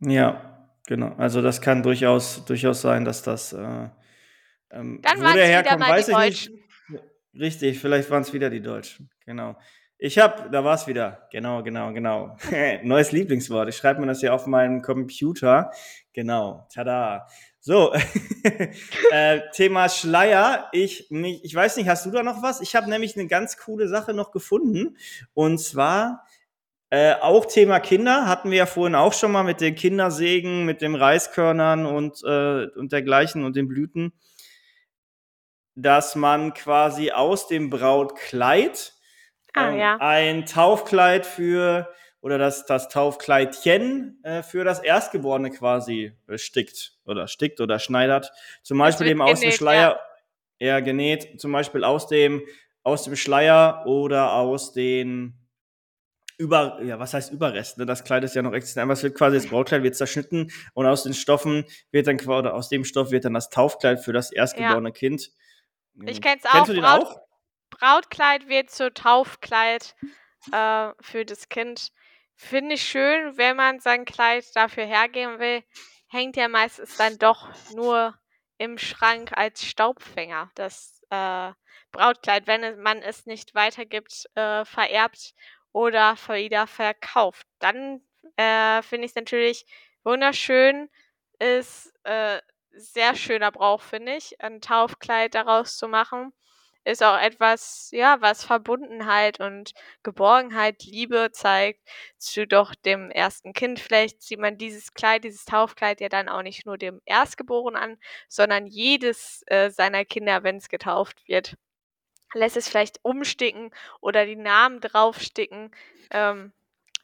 Ja, 0.00 0.63
genau. 0.86 1.14
Also, 1.16 1.42
das 1.42 1.60
kann 1.60 1.82
durchaus 1.82 2.44
durchaus 2.44 2.80
sein, 2.82 3.04
dass 3.04 3.22
das, 3.22 3.52
äh, 3.52 3.88
ähm 4.70 5.00
Dann 5.02 5.18
wo 5.20 5.32
der 5.32 5.46
herkommt, 5.46 5.80
weiß 5.80 6.08
ich 6.08 6.16
nicht. 6.16 6.48
Deutschen. 6.48 6.64
Richtig, 7.38 7.80
vielleicht 7.80 8.10
waren's 8.10 8.32
wieder 8.32 8.50
die 8.50 8.62
Deutschen, 8.62 9.10
genau. 9.26 9.56
Ich 9.98 10.18
habe 10.18 10.50
da 10.50 10.64
war's 10.64 10.86
wieder. 10.86 11.28
Genau, 11.32 11.62
genau, 11.62 11.92
genau. 11.92 12.36
Neues 12.82 13.12
Lieblingswort. 13.12 13.68
Ich 13.68 13.76
schreibe 13.76 14.00
mir 14.00 14.06
das 14.06 14.20
hier 14.20 14.34
auf 14.34 14.46
meinen 14.46 14.82
Computer. 14.82 15.70
Genau, 16.12 16.66
tada. 16.72 17.26
So, 17.60 17.94
äh, 19.12 19.40
Thema 19.52 19.88
Schleier. 19.88 20.68
Ich 20.72 21.06
mich 21.10 21.42
ich 21.44 21.54
weiß 21.54 21.76
nicht, 21.76 21.88
hast 21.88 22.04
du 22.06 22.10
da 22.10 22.22
noch 22.22 22.42
was? 22.42 22.60
Ich 22.60 22.76
habe 22.76 22.90
nämlich 22.90 23.16
'ne 23.16 23.26
ganz 23.28 23.56
coole 23.56 23.88
Sache 23.88 24.12
noch 24.14 24.32
gefunden. 24.32 24.96
Und 25.32 25.58
zwar, 25.58 26.26
äh, 26.94 27.14
auch 27.20 27.46
Thema 27.46 27.80
Kinder, 27.80 28.26
hatten 28.26 28.50
wir 28.50 28.58
ja 28.58 28.66
vorhin 28.66 28.94
auch 28.94 29.12
schon 29.12 29.32
mal 29.32 29.44
mit 29.44 29.60
den 29.60 29.74
Kindersägen, 29.74 30.64
mit 30.64 30.82
den 30.82 30.94
Reiskörnern 30.94 31.86
und, 31.86 32.22
äh 32.24 32.66
und 32.76 32.92
dergleichen 32.92 33.44
und 33.44 33.56
den 33.56 33.68
Blüten 33.68 34.12
dass 35.74 36.14
man 36.14 36.54
quasi 36.54 37.10
aus 37.10 37.48
dem 37.48 37.70
Brautkleid, 37.70 38.92
Ah, 39.56 39.70
ähm, 39.70 39.78
ja. 39.78 39.96
ein 40.00 40.46
Taufkleid 40.46 41.26
für 41.26 41.88
oder 42.20 42.38
das 42.38 42.66
das 42.66 42.88
Taufkleidchen, 42.88 44.18
äh, 44.24 44.42
für 44.42 44.64
das 44.64 44.80
Erstgeborene 44.80 45.50
quasi, 45.50 46.12
äh, 46.26 46.38
stickt 46.38 46.94
oder 47.04 47.28
stickt 47.28 47.60
oder 47.60 47.78
schneidert. 47.78 48.32
Zum 48.62 48.78
Beispiel 48.78 49.06
eben 49.06 49.22
aus 49.22 49.40
dem 49.40 49.50
genäht, 49.50 49.52
ja. 49.52 49.56
Schleier 49.56 50.00
ja, 50.58 50.80
genäht, 50.80 51.40
zum 51.40 51.52
Beispiel 51.52 51.84
aus 51.84 52.08
dem 52.08 52.42
aus 52.82 53.04
dem 53.04 53.14
Schleier 53.16 53.84
oder 53.86 54.32
aus 54.32 54.72
den 54.72 55.34
über 56.38 56.80
ja, 56.82 56.98
was 56.98 57.14
heißt 57.14 57.32
Überresten, 57.32 57.82
ne? 57.82 57.86
Das 57.86 58.04
Kleid 58.04 58.24
ist 58.24 58.34
ja 58.34 58.42
noch 58.42 58.52
existent, 58.52 58.82
aber 58.82 58.92
es 58.94 59.02
wird 59.02 59.16
quasi 59.16 59.36
das 59.36 59.46
Brautkleid 59.46 59.82
wird 59.82 59.96
zerschnitten 59.96 60.50
und 60.74 60.86
aus 60.86 61.04
den 61.04 61.14
Stoffen 61.14 61.64
wird 61.90 62.06
dann 62.06 62.16
qua 62.16 62.38
oder 62.38 62.54
aus 62.54 62.68
dem 62.68 62.84
Stoff 62.84 63.10
wird 63.10 63.24
dann 63.24 63.34
das 63.34 63.50
Taufkleid 63.50 64.00
für 64.00 64.12
das 64.12 64.30
Ja. 64.30 64.38
erstgeborene 64.38 64.92
Kind. 64.92 65.30
Ich 66.06 66.20
kennst 66.20 66.46
auch. 66.48 66.66
du 66.66 66.72
den 66.72 66.82
Braut 66.82 67.04
auch? 67.04 67.20
Brautkleid 67.70 68.48
wird 68.48 68.70
zu 68.70 68.92
Taufkleid, 68.92 69.94
äh, 70.52 70.90
für 71.00 71.24
das 71.24 71.48
Kind. 71.48 71.90
Finde 72.36 72.74
ich 72.74 72.82
schön, 72.82 73.36
wenn 73.36 73.56
man 73.56 73.80
sein 73.80 74.04
Kleid 74.04 74.44
dafür 74.54 74.84
hergeben 74.86 75.38
will, 75.38 75.62
hängt 76.08 76.36
ja 76.36 76.48
meistens 76.48 76.96
dann 76.96 77.16
doch 77.18 77.48
nur 77.74 78.14
im 78.58 78.78
Schrank 78.78 79.32
als 79.36 79.64
Staubfänger, 79.64 80.50
das, 80.54 81.00
äh, 81.10 81.52
Brautkleid, 81.92 82.46
wenn 82.48 82.80
man 82.82 83.02
es 83.02 83.26
nicht 83.26 83.54
weitergibt, 83.54 84.28
äh, 84.34 84.64
vererbt 84.64 85.34
oder 85.74 86.16
wieder 86.28 86.66
verkauft. 86.68 87.46
Dann, 87.60 88.00
äh, 88.36 88.82
finde 88.82 89.06
ich's 89.06 89.16
natürlich 89.16 89.66
wunderschön. 90.04 90.88
Ist, 91.40 91.92
äh, 92.04 92.40
sehr 92.72 93.14
schöner 93.16 93.52
Brauch, 93.52 93.82
finde 93.82 94.16
ich, 94.16 94.40
ein 94.40 94.60
Taufkleid 94.62 95.34
daraus 95.34 95.76
zu 95.76 95.88
machen. 95.88 96.32
Ist 96.86 97.02
auch 97.02 97.18
etwas, 97.18 97.88
ja, 97.92 98.20
was 98.20 98.44
Verbundenheit 98.44 99.40
und 99.40 99.72
Geborgenheit, 100.02 100.84
Liebe 100.84 101.30
zeigt 101.32 101.80
zu 102.18 102.46
doch 102.46 102.74
dem 102.74 103.10
ersten 103.10 103.54
Kind. 103.54 103.80
Vielleicht 103.80 104.22
zieht 104.22 104.38
man 104.38 104.58
dieses 104.58 104.92
Kleid, 104.94 105.24
dieses 105.24 105.44
Taufkleid 105.46 106.00
ja 106.02 106.08
dann 106.10 106.28
auch 106.28 106.42
nicht 106.42 106.66
nur 106.66 106.76
dem 106.78 107.00
Erstgeborenen 107.06 107.80
an, 107.82 107.98
sondern 108.28 108.66
jedes, 108.66 109.42
äh, 109.46 109.70
seiner 109.70 110.04
Kinder, 110.04 110.42
wenn's 110.42 110.68
getauft 110.68 111.26
wird. 111.26 111.56
Lässt 112.34 112.56
es 112.56 112.68
vielleicht 112.68 112.98
umsticken 113.02 113.70
oder 114.00 114.26
die 114.26 114.36
Namen 114.36 114.80
draufsticken. 114.80 115.70
Ähm, 116.10 116.52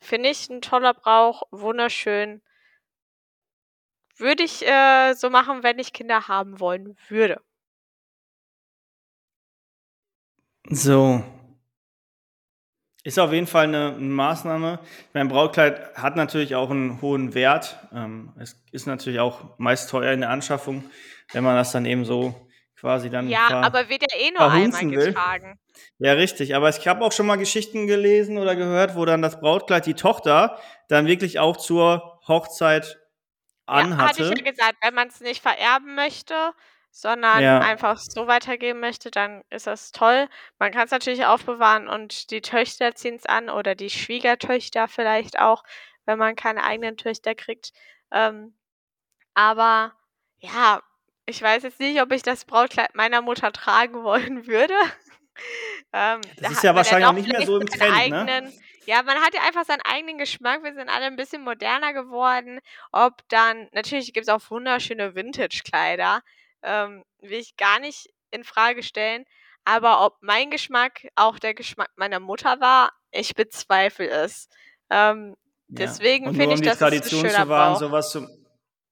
finde 0.01 0.31
ich 0.31 0.51
'n 0.51 0.61
toller 0.63 0.95
Brauch, 0.95 1.43
wunderschön. 1.53 2.41
Würde 4.19 4.43
ich, 4.43 4.67
äh, 4.67 5.15
so 5.15 5.31
machen, 5.31 5.63
wenn 5.63 5.79
ich 5.79 5.93
Kinder 5.93 6.29
haben 6.29 6.61
wollen 6.61 6.97
würde. 7.09 7.41
So. 10.69 11.23
Ist 13.05 13.19
auf 13.19 13.33
jeden 13.33 13.47
Fall 13.47 13.67
'ne 13.69 13.93
Maßnahme. 13.99 14.79
Mein 15.15 15.29
Brautkleid 15.29 15.95
hat 15.95 16.17
natürlich 16.17 16.55
auch 16.55 16.71
'n 16.71 17.01
hohen 17.01 17.33
Wert. 17.35 17.79
Ähm, 17.95 18.33
es 18.39 18.61
ist 18.73 18.87
natürlich 18.87 19.21
auch 19.21 19.59
meist 19.59 19.89
teuer 19.89 20.13
in 20.13 20.21
der 20.21 20.29
Anschaffung, 20.31 20.85
wenn 21.33 21.43
man 21.43 21.57
das 21.57 21.73
dann 21.73 21.87
eben 21.87 22.05
so 22.05 22.35
quasi 22.81 23.11
dann 23.11 23.37
Ja, 23.37 23.49
ver 23.49 23.61
aber 23.61 23.89
wird 23.89 24.03
ja 24.13 24.19
eh 24.19 24.31
nur 24.31 24.49
einmal 24.49 24.87
will. 24.95 25.23
getragen. 25.25 25.59
Ja, 25.99 26.15
richtig. 26.15 26.55
Aber 26.57 26.69
ich 26.71 26.89
habe 26.89 27.05
auch 27.05 27.13
schon 27.13 27.27
mal 27.27 27.37
Geschichten 27.39 27.87
gelesen 27.89 28.39
oder 28.39 28.57
gehört, 28.57 28.97
wo 28.97 29.05
dann 29.07 29.23
das 29.23 29.41
Brautkleid 29.41 29.87
die 29.87 29.95
Tochter 29.95 30.59
dann 30.89 31.07
wirklich 31.07 31.39
auch 31.41 31.57
zur 31.59 32.21
Hochzeit 32.29 33.01
Ja, 33.73 33.85
hatte 33.99 34.21
ich 34.21 34.29
ja 34.29 34.35
anhatte. 34.35 34.45
gesagt, 34.45 34.79
wenn 34.83 34.95
man's 34.95 35.21
nicht 35.21 35.43
vererben 35.43 35.95
möchte, 35.95 36.53
sondern 36.91 37.45
Ja. 37.45 37.61
einfach 37.61 37.99
so 37.99 38.27
weitergeben 38.27 38.81
möchte, 38.81 39.11
dann 39.13 39.43
ist 39.51 39.67
das 39.69 39.93
toll. 39.93 40.29
Man 40.59 40.73
kann 40.73 40.85
es 40.87 40.91
natürlich 40.91 41.25
aufbewahren 41.25 41.89
und 41.89 42.31
die 42.33 42.41
Töchter 42.43 42.95
ziehen 42.97 43.15
es 43.15 43.27
an 43.27 43.49
oder 43.49 43.75
die 43.77 43.91
Schwiegertöchter 43.91 44.89
vielleicht 44.89 45.39
auch, 45.39 45.63
wenn 46.05 46.19
man 46.19 46.35
keine 46.35 46.65
eigenen 46.65 46.97
Töchter 46.97 47.35
kriegt. 47.37 47.73
Ähm, 48.11 48.57
aber 49.35 49.95
ja, 50.41 50.83
ich 51.27 51.41
weiß 51.43 51.63
jetzt 51.65 51.81
nicht, 51.81 52.01
ob 52.03 52.13
ich 52.13 52.23
das 52.23 52.45
Brautkleid 52.45 52.95
meiner 52.95 53.23
Mutter 53.23 53.53
tragen 53.53 54.03
wollen 54.05 54.47
würde. 54.47 54.75
Ähm, 55.93 56.21
Das 56.37 56.51
da 56.51 56.51
ist 56.51 56.63
ja 56.63 56.75
wahrscheinlich 56.75 57.07
auch 57.09 57.15
nicht 57.15 57.29
mehr 57.31 57.43
so 57.43 57.57
im 57.57 57.67
Trend, 57.69 58.09
ne? 58.09 58.27
eigenen 58.27 58.53
ja, 58.87 59.03
man 59.03 59.19
hat 59.21 59.35
ja 59.35 59.43
einfach 59.43 59.65
seinen 59.65 59.83
eigenen 59.85 60.19
Geschmack. 60.19 60.63
Wir 60.65 60.75
sind 60.75 60.89
alle 60.89 61.07
ein 61.07 61.17
bisschen 61.17 61.43
moderner 61.45 61.93
geworden. 61.93 62.61
Ob 62.93 63.23
dann 63.29 63.69
natürlich 63.73 64.13
gibt's 64.13 64.29
auch 64.29 64.43
wunderschöne 64.51 65.15
Vintage-Kleider, 65.15 66.23
ähm, 66.63 67.05
will 67.21 67.39
ich 67.39 67.57
gar 67.57 67.79
nicht 67.79 68.09
in 68.31 68.45
Frage 68.45 68.83
stellen. 68.83 69.25
Aber 69.65 70.05
ob 70.05 70.17
mein 70.23 70.51
Geschmack 70.51 71.07
auch 71.15 71.39
der 71.39 71.55
Geschmack 71.55 71.91
meiner 71.97 72.21
Mutter 72.21 72.61
war, 72.61 72.93
ich 73.13 73.35
bezweifle 73.35 74.09
es. 74.09 74.49
Ähm, 74.91 75.37
Ja. 75.69 75.79
deswegen 75.79 76.33
finde 76.33 76.55
um 76.55 76.57
ich, 76.57 76.63
die 76.63 76.71
das 76.71 76.81
ist 76.83 77.05
'n 77.05 77.11
Tradition 77.11 77.21
schöner 77.21 77.45
zu 77.45 77.49
wahren, 77.49 77.75
Brauch. 77.75 77.81
so 77.81 77.91
was 77.93 78.11
zu 78.11 78.27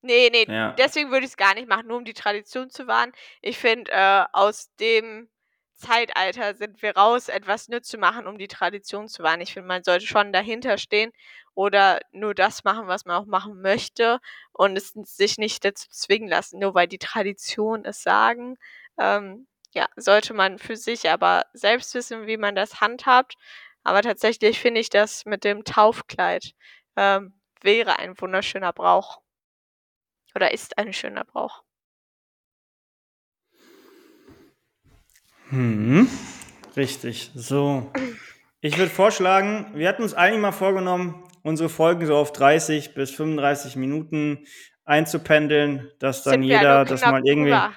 Ne, 0.02 0.30
ne, 0.30 0.46
Ja. 0.46 0.78
deswegen 0.78 1.10
würde 1.10 1.26
ich's 1.26 1.36
gar 1.36 1.54
nicht 1.54 1.68
machen, 1.68 1.88
nur 1.88 1.96
um 1.98 2.04
die 2.04 2.14
Tradition 2.14 2.70
zu 2.70 2.86
wahren. 2.86 3.12
Ich 3.42 3.58
finde, 3.58 3.90
äh, 3.92 4.24
aus 4.32 4.72
dem 4.76 5.28
Zeitalter 5.74 6.54
sind 6.54 6.82
wir 6.82 6.96
raus, 6.96 7.28
etwas 7.28 7.68
neu 7.68 7.80
zu 7.80 7.98
machen, 7.98 8.26
um 8.26 8.38
die 8.38 8.48
Tradition 8.48 9.08
zu 9.08 9.22
wahren. 9.22 9.40
Ich 9.40 9.52
finde, 9.52 9.68
man 9.68 9.84
sollte 9.84 10.06
schon 10.06 10.32
dahinter 10.32 10.78
stehen 10.78 11.12
oder 11.54 12.00
nur 12.12 12.34
das 12.34 12.64
machen, 12.64 12.86
was 12.88 13.04
man 13.06 13.16
auch 13.22 13.26
machen 13.26 13.60
möchte 13.60 14.20
und 14.52 14.76
es 14.76 14.92
sich 14.94 15.38
nicht 15.38 15.64
dazu 15.64 15.88
zwingen 15.90 16.28
lassen, 16.28 16.58
nur 16.60 16.74
weil 16.74 16.88
die 16.88 16.98
Tradition 16.98 17.84
es 17.84 18.02
sagen. 18.02 18.56
Ähm, 18.98 19.46
ja, 19.74 19.86
sollte 19.96 20.32
man 20.34 20.58
für 20.58 20.76
sich 20.76 21.08
aber 21.10 21.44
selbst 21.52 21.94
wissen, 21.94 22.26
wie 22.26 22.36
man 22.36 22.54
das 22.54 22.80
handhabt. 22.80 23.34
Aber 23.84 24.02
tatsächlich 24.02 24.58
finde 24.60 24.80
ich 24.80 24.90
das 24.90 25.24
mit 25.26 25.44
dem 25.44 25.64
Taufkleid, 25.64 26.52
ähm, 26.96 27.40
wäre 27.62 27.98
ein 27.98 28.20
wunderschöner 28.20 28.72
Brauch. 28.72 29.20
Oder 30.34 30.52
ist 30.52 30.78
ein 30.78 30.92
schöner 30.92 31.24
Brauch. 31.24 31.62
Mhm. 35.50 36.08
Richtig. 36.76 37.30
So. 37.34 37.90
Ich 38.60 38.76
würde 38.76 38.90
vorschlagen, 38.90 39.66
wir 39.74 39.88
hatten 39.88 40.02
uns 40.02 40.14
eigentlich 40.14 40.40
mal 40.42 40.52
vorgenommen, 40.52 41.24
unsere 41.42 41.68
Folgen 41.68 42.06
so 42.06 42.16
auf 42.16 42.32
30 42.32 42.94
bis 42.94 43.10
35 43.12 43.76
Minuten 43.76 44.44
einzupendeln, 44.84 45.90
dass 45.98 46.22
dann 46.24 46.34
Sind 46.34 46.42
jeder 46.44 46.76
nur 46.78 46.84
das 46.84 47.02
mal 47.02 47.22
irgendwie 47.24 47.50
drüber. 47.50 47.72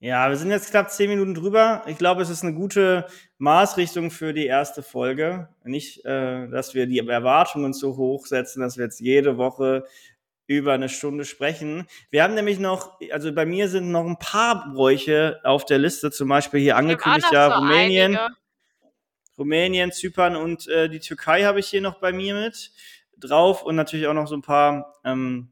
Ja, 0.00 0.28
wir 0.28 0.36
sind 0.36 0.50
jetzt 0.50 0.70
knapp 0.70 0.90
10 0.90 1.08
Minuten 1.08 1.34
drüber. 1.34 1.82
Ich 1.86 1.96
glaube, 1.96 2.20
es 2.22 2.28
ist 2.28 2.42
'ne 2.44 2.52
gute 2.52 3.06
Maßrichtung 3.38 4.10
für 4.10 4.34
die 4.34 4.46
erste 4.46 4.82
Folge. 4.82 5.48
Nicht, 5.64 6.04
äh, 6.04 6.48
dass 6.48 6.74
wir 6.74 6.86
die 6.86 6.98
Erwartungen 6.98 7.72
zu 7.72 7.96
hoch 7.96 8.26
setzen, 8.26 8.60
dass 8.60 8.76
wir 8.76 8.84
jetzt 8.84 9.00
jede 9.00 9.38
Woche 9.38 9.84
über 10.46 10.76
'ne 10.78 10.88
Stunde 10.88 11.24
sprechen. 11.24 11.86
Wir 12.10 12.22
haben 12.22 12.34
nämlich 12.34 12.58
noch 12.58 12.98
also, 13.12 13.32
bei 13.32 13.46
mir 13.46 13.68
sind 13.68 13.90
noch 13.90 14.04
'n 14.06 14.18
paar 14.18 14.72
Bräuche 14.74 15.40
auf 15.44 15.64
der 15.66 15.78
Liste, 15.78 16.10
zum 16.10 16.28
Beispiel 16.28 16.60
hier 16.60 16.76
angekündigt 16.76 17.30
ja 17.30 17.48
so 17.48 17.52
Rumänien. 17.52 18.20
einige. 18.20 18.34
Rumänien, 19.38 19.90
Zypern 19.92 20.36
und, 20.36 20.68
äh, 20.68 20.88
die 20.88 21.00
Türkei 21.00 21.42
habe 21.44 21.60
ich 21.60 21.66
hier 21.68 21.80
noch 21.80 21.98
bei 22.00 22.12
mir 22.12 22.34
mit 22.34 22.70
drauf 23.18 23.62
und 23.62 23.74
natürlich 23.76 24.06
auch 24.06 24.14
noch 24.14 24.26
so 24.28 24.34
'n 24.36 24.42
paar, 24.42 24.94
ähm, 25.04 25.50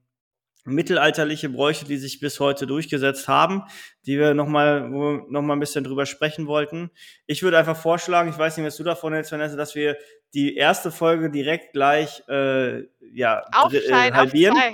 mittelalterliche 0.67 1.49
Bräuche, 1.51 1.87
die 1.87 1.99
sich 1.99 2.21
bis 2.21 2.41
heute 2.41 2.67
durchgesetzt 2.69 3.29
haben, 3.29 3.65
die 4.07 4.19
wir 4.19 4.35
noch 4.35 4.49
mal 4.49 4.93
wo 4.93 5.01
wir 5.19 5.27
noch 5.31 5.43
mal 5.43 5.55
'n 5.57 5.61
bisschen 5.61 5.85
drüber 5.85 6.07
sprechen 6.07 6.47
wollten. 6.49 6.91
Ich 7.27 7.43
würde 7.43 7.59
einfach 7.59 7.77
vorschlagen, 7.77 8.31
ich 8.31 8.39
weiß 8.39 8.57
nicht, 8.59 8.67
was 8.67 8.77
du 8.79 8.85
davon 8.85 9.15
hältst, 9.15 9.33
Vanessa, 9.33 9.57
dass 9.57 9.75
wir 9.77 9.97
die 10.35 10.57
erste 10.57 10.93
Folge 10.93 11.31
direkt 11.31 11.73
gleich, 11.75 12.23
äh, 12.29 12.85
ja, 13.13 13.43
dr 13.63 13.83
äh, 13.85 14.11
Aufteilen 14.11 14.17
auf 14.17 14.33
halbieren. 14.33 14.65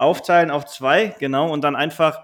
2. 0.00 0.06
Aufteilen 0.06 0.50
auf 0.50 0.64
2, 0.66 1.14
genau, 1.18 1.52
und 1.52 1.62
dann 1.62 1.76
einfach 1.76 2.22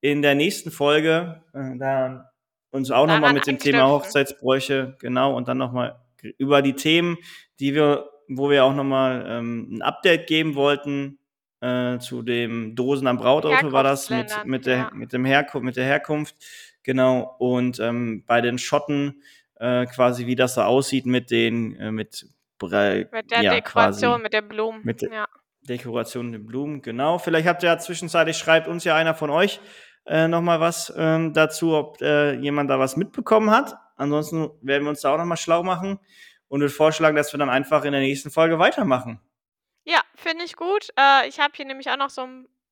in 0.00 0.22
der 0.22 0.34
nächsten 0.34 0.70
Folge, 0.70 1.42
äh, 1.54 1.76
dann 1.78 2.24
uns 2.70 2.90
auch 2.90 3.06
noch 3.06 3.14
mal 3.14 3.20
Daran 3.20 3.34
mit 3.36 3.46
dem 3.46 3.58
Thema. 3.58 3.88
Hochzeitsbräuche 3.88 4.96
genau, 5.00 5.34
und 5.36 5.48
dann 5.48 5.58
noch 5.58 5.72
mal 5.72 6.00
g 6.20 6.34
über 6.38 6.62
die 6.62 6.74
Themen, 6.74 7.16
die 7.60 7.74
wir 7.74 8.10
wo 8.28 8.50
wir 8.50 8.64
auch 8.64 8.74
noch 8.74 8.84
mal, 8.84 9.24
ähm, 9.28 9.68
'n 9.70 9.82
Update 9.82 10.26
geben 10.26 10.56
wollten, 10.56 11.18
äh, 11.60 11.98
zu 11.98 12.22
dem 12.22 12.74
Dosen 12.74 13.06
am 13.06 13.18
Brautauto 13.18 13.70
war 13.72 13.84
das 13.84 14.10
mit 14.10 14.32
mit 14.44 14.66
der 14.66 14.76
ja. 14.76 14.90
mit 14.94 15.12
dem 15.12 15.24
Herku 15.24 15.60
mit 15.60 15.76
der 15.76 15.84
Herkunft, 15.84 16.34
genau. 16.82 17.36
Und, 17.38 17.78
ähm, 17.80 18.24
bei 18.26 18.40
den 18.40 18.58
Schotten, 18.58 19.22
äh, 19.60 19.86
quasi, 19.86 20.26
wie 20.26 20.34
das 20.36 20.54
so 20.54 20.62
aussieht 20.62 21.06
mit 21.06 21.30
den 21.30 21.76
äh, 21.76 21.92
mit 21.92 22.26
Mit 23.12 23.30
der 23.30 23.42
ja, 23.42 23.54
Dekoration, 23.54 24.10
quasi 24.12 24.22
mit 24.22 24.32
den 24.32 24.48
Blumen, 24.48 24.80
mit 24.84 25.02
ja. 25.02 25.26
Dekoration 25.66 26.30
mit 26.30 26.46
Blumen, 26.46 26.82
genau. 26.82 27.18
Vielleicht 27.18 27.46
habt 27.46 27.62
ihr 27.62 27.68
ja 27.70 27.78
zwischenzeitlich 27.78 28.36
schreibt 28.36 28.68
uns 28.68 28.84
ja 28.84 28.94
einer 28.94 29.14
von 29.14 29.30
euch, 29.30 29.60
äh, 30.06 30.28
noch 30.28 30.40
mal 30.42 30.60
was, 30.60 30.92
ähm, 30.96 31.32
dazu, 31.32 31.74
ob, 31.74 32.00
äh, 32.00 32.34
jemand 32.34 32.70
da 32.70 32.78
was 32.78 32.96
mitbekommen 32.96 33.50
hat. 33.50 33.76
Ansonsten 33.96 34.50
werden 34.62 34.84
wir 34.84 34.90
uns 34.90 35.00
da 35.00 35.12
auch 35.12 35.18
noch 35.18 35.24
mal 35.24 35.36
schlau 35.36 35.62
machen 35.62 35.98
und 36.48 36.60
würde 36.60 36.72
vorschlagen, 36.72 37.16
dass 37.16 37.32
wir 37.32 37.38
dann 37.38 37.50
einfach 37.50 37.84
in 37.84 37.92
der 37.92 38.00
nächsten 38.00 38.30
Folge 38.30 38.58
weitermachen. 38.58 39.20
Ja, 39.84 40.00
finde 40.14 40.44
ich 40.44 40.56
gut. 40.56 40.88
Äh, 40.98 41.28
ich 41.28 41.40
habe 41.40 41.52
hier 41.56 41.64
nämlich 41.64 41.90
auch 41.90 41.96
noch 41.96 42.10
so 42.10 42.26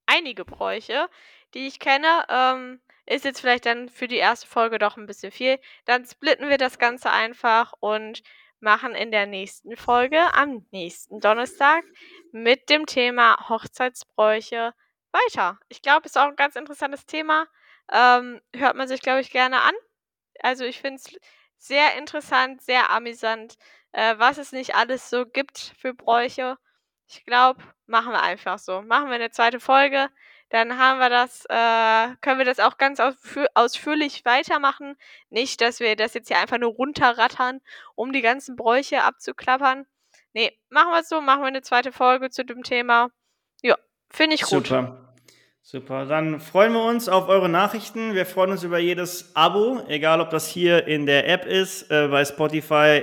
einige 0.06 0.44
Bräuche, 0.44 1.06
die 1.54 1.66
ich 1.66 1.78
kenne. 1.78 2.06
Ähm, 2.28 2.80
ist 3.06 3.24
jetzt 3.24 3.40
vielleicht 3.40 3.66
dann 3.66 3.88
für 3.88 4.08
die 4.08 4.16
erste 4.16 4.46
Folge 4.46 4.78
doch 4.78 4.96
'n 4.96 5.06
bisschen 5.06 5.30
viel. 5.32 5.58
Dann 5.84 6.04
splitten 6.06 6.48
wir 6.48 6.58
das 6.58 6.78
Ganze 6.78 7.10
einfach 7.10 7.72
und 7.80 8.22
machen 8.64 8.96
in 8.96 9.12
der 9.12 9.26
nächsten 9.26 9.76
Folge 9.78 10.34
am 10.34 10.66
nächsten 10.72 11.20
Donnerstag 11.20 11.84
mit 12.32 12.70
dem 12.70 12.86
Thema 12.86 13.38
Hochzeitsbräuche 13.50 14.74
weiter. 15.12 15.60
Ich 15.70 15.82
glaube, 15.82 16.06
ist 16.06 16.18
auch 16.18 16.28
'n 16.30 16.36
ganz 16.36 16.56
interessantes 16.56 17.06
Thema. 17.06 17.46
Ähm, 17.92 18.42
hört 18.56 18.76
man 18.76 18.88
sich, 18.88 19.02
glaube 19.02 19.20
ich, 19.22 19.30
gerne 19.32 19.62
an. 19.62 19.74
Also, 20.40 20.64
ich 20.64 20.80
finde 20.80 20.96
es 21.04 21.16
sehr 21.58 21.96
interessant, 21.98 22.62
sehr 22.62 22.90
amüsant, 22.90 23.56
äh, 23.92 24.16
was 24.18 24.38
es 24.38 24.52
nicht 24.52 24.74
alles 24.76 25.10
so 25.10 25.26
gibt 25.26 25.74
für 25.78 25.94
Bräuche. 25.94 26.58
Ich 27.08 27.24
glaube, 27.26 27.62
machen 27.86 28.12
wir 28.12 28.22
einfach 28.22 28.58
so. 28.60 28.82
Machen 28.82 29.10
wir 29.10 29.18
'ne 29.18 29.30
2. 29.32 29.60
Folge, 29.60 30.10
dann 30.50 30.78
haben 30.78 30.98
wir 31.00 31.10
das 31.10 31.44
äh, 31.48 32.14
können 32.20 32.38
wir 32.38 32.44
das 32.44 32.60
auch 32.60 32.78
ganz 32.78 33.00
ausfü 33.00 33.46
ausführlich 33.54 34.24
weitermachen. 34.24 34.96
Nicht, 35.30 35.60
dass 35.60 35.80
wir 35.80 35.96
das 35.96 36.14
jetzt 36.14 36.28
hier 36.28 36.38
einfach 36.38 36.58
nur 36.58 36.70
runterrattern, 36.72 37.60
um 37.94 38.12
die 38.12 38.22
ganzen 38.22 38.56
Bräuche 38.56 39.02
abzuklappern. 39.02 39.86
Ne, 40.32 40.52
machen 40.68 40.92
wir's 40.92 41.08
so, 41.08 41.20
machen 41.20 41.42
wir 41.42 41.50
'ne 41.50 41.62
2. 41.62 41.92
Folge 41.92 42.30
zu 42.30 42.44
dem 42.44 42.62
Thema. 42.62 43.08
Ja, 43.62 43.76
finde 44.10 44.34
ich 44.36 44.42
gut. 44.42 44.66
Super. 44.68 45.00
Super. 45.66 46.04
Dann 46.04 46.40
freuen 46.40 46.74
wir 46.74 46.84
uns 46.84 47.08
auf 47.08 47.26
eure 47.28 47.48
Nachrichten. 47.48 48.12
Wir 48.14 48.26
freuen 48.26 48.50
uns 48.50 48.62
über 48.64 48.78
jedes 48.78 49.34
Abo, 49.34 49.80
egal 49.88 50.20
ob 50.20 50.28
das 50.28 50.46
hier 50.46 50.86
in 50.86 51.06
der 51.06 51.26
App 51.26 51.46
ist, 51.46 51.90
äh, 51.90 52.08
bei 52.08 52.22
Spotify, 52.26 53.02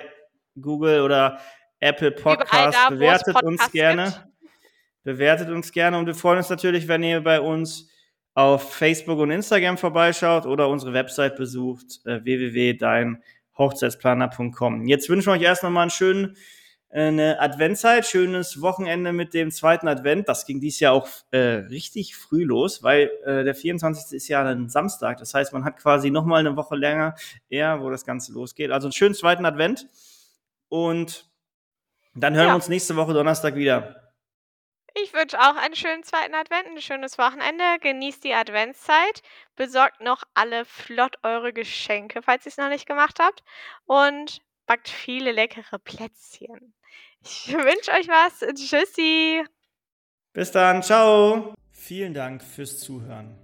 Google 0.61 1.01
oder 1.01 1.39
Apple 1.79 2.11
Podcast. 2.11 2.77
da, 2.77 2.83
es 2.83 2.89
Bewertet 2.89 3.41
uns 3.41 3.71
gerne. 3.71 4.03
gibt. 4.03 4.30
Bewertet 5.05 5.49
uns 5.49 5.71
gerne 5.71 5.97
und 5.97 6.05
wir 6.05 6.13
freuen 6.13 6.37
uns 6.37 6.49
natürlich, 6.49 6.87
wenn 6.87 7.01
ihr 7.03 7.21
bei 7.23 7.41
uns 7.41 7.89
auf 8.35 8.73
Facebook 8.75 9.17
und 9.19 9.31
Instagram 9.31 9.77
vorbeischaut 9.79 10.45
oder 10.45 10.69
unsere 10.69 10.93
Website 10.93 11.35
besucht, 11.37 12.01
äh, 12.05 12.23
www.deinhochzeitsplaner.com. 12.23 14.87
Jetzt 14.87 15.09
wünschen 15.09 15.25
wir 15.27 15.31
euch 15.33 15.41
erst 15.41 15.63
noch 15.63 15.71
mal 15.71 15.83
'n 15.83 15.89
schönen 15.89 16.37
äh, 16.91 17.09
'ne 17.09 17.39
Adventszeit, 17.39 18.05
schönes 18.05 18.61
Wochenende 18.61 19.11
mit 19.11 19.33
dem 19.33 19.49
2. 19.49 19.87
Advent. 19.87 20.29
Das 20.29 20.45
ging 20.45 20.59
dieses 20.61 20.79
Jahr 20.81 20.93
auch 20.93 21.07
äh, 21.31 21.37
richtig 21.39 22.15
früh 22.15 22.43
los, 22.43 22.83
weil, 22.83 23.09
äh, 23.25 23.43
der 23.43 23.55
24. 23.55 24.15
ist 24.15 24.27
ja 24.27 24.43
'nen 24.43 24.69
Samstag. 24.69 25.17
Das 25.17 25.33
heißt, 25.33 25.51
man 25.51 25.65
hat 25.65 25.77
quasi 25.77 26.11
noch 26.11 26.25
mal 26.25 26.43
'ne 26.43 26.55
Woche 26.55 26.75
länger 26.75 27.15
eher, 27.49 27.81
wo 27.81 27.89
das 27.89 28.05
Ganze 28.05 28.33
losgeht. 28.33 28.69
Also, 28.71 28.87
'n 28.87 28.91
schönen 28.91 29.15
2. 29.15 29.45
Advent 29.45 29.87
und 30.69 31.27
dann 32.15 32.33
hören 32.35 32.45
wir 32.45 32.49
Ja. 32.49 32.55
uns 32.55 32.69
nächste 32.69 32.95
Woche 32.97 33.13
Donnerstag 33.13 33.55
wieder. 33.55 34.00
Ich 34.93 35.13
wünsche 35.13 35.39
auch 35.39 35.55
einen 35.55 35.75
schönen 35.75 36.03
2. 36.03 36.33
Advent, 36.33 36.67
'n 36.67 36.81
schönes 36.81 37.17
Wochenende. 37.17 37.63
Genießt 37.79 38.23
die 38.23 38.33
Adventszeit. 38.33 39.21
Besorgt 39.55 40.01
noch 40.01 40.23
alle 40.33 40.65
flott 40.65 41.17
eure 41.23 41.53
Geschenke, 41.53 42.21
falls 42.21 42.45
ihr's 42.45 42.57
noch 42.57 42.69
nicht 42.69 42.87
gemacht 42.87 43.19
habt 43.19 43.43
und 43.85 44.41
backt 44.65 44.89
viele 44.89 45.31
leckere 45.31 45.79
Plätzchen. 45.79 46.73
Ich 47.23 47.47
wünsche 47.53 47.91
euch 47.91 48.07
was. 48.07 48.39
Tschüssi. 48.55 49.43
Bis 50.33 50.51
dann. 50.51 50.81
Tschau. 50.81 51.53
Vielen 51.71 52.13
Dank 52.13 52.43
fürs 52.43 52.79
Zuhören. 52.79 53.37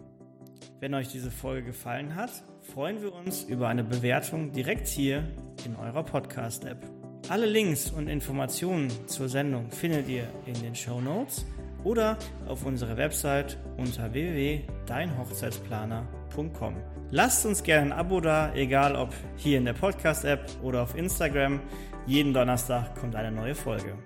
Wenn 0.80 0.94
euch 0.94 1.08
diese 1.08 1.32
Folge 1.32 1.68
gefallen 1.68 2.16
hat, 2.16 2.30
freuen 2.62 3.02
wir 3.02 3.14
uns 3.14 3.44
über 3.44 3.68
eine 3.68 3.84
Bewertung 3.84 4.52
direkt 4.52 4.88
hier 4.88 5.24
in 5.66 5.76
eurer 5.76 6.04
Podcast-App. 6.04 6.97
Alle 7.30 7.46
Links 7.46 7.92
und 7.92 8.08
Informationen 8.08 8.90
zur 9.08 9.28
Sendung 9.28 9.70
findet 9.72 10.08
ihr 10.08 10.30
in 10.46 10.54
den 10.62 10.76
Shownotes. 10.76 11.46
oder 11.84 12.18
auf 12.48 12.66
unserer 12.66 12.98
Website 12.98 13.58
unter 13.78 14.12
www.deinhochzeitsplaner.com. 14.12 16.76
Lasst 17.12 17.46
uns 17.46 17.64
gerne 17.64 17.94
ein 17.94 18.00
Abo 18.00 18.20
da, 18.20 18.54
egal 18.54 18.96
ob 18.96 19.14
hier 19.38 19.58
in 19.58 19.66
der 19.66 19.74
Podcast-App 19.74 20.46
oder 20.64 20.84
auf 20.84 20.96
Instagram. 20.96 21.60
Jeden 22.06 22.34
Donnerstag 22.34 22.96
kommt 23.00 23.16
eine 23.16 23.32
neue 23.32 23.56
Folge. 23.56 23.98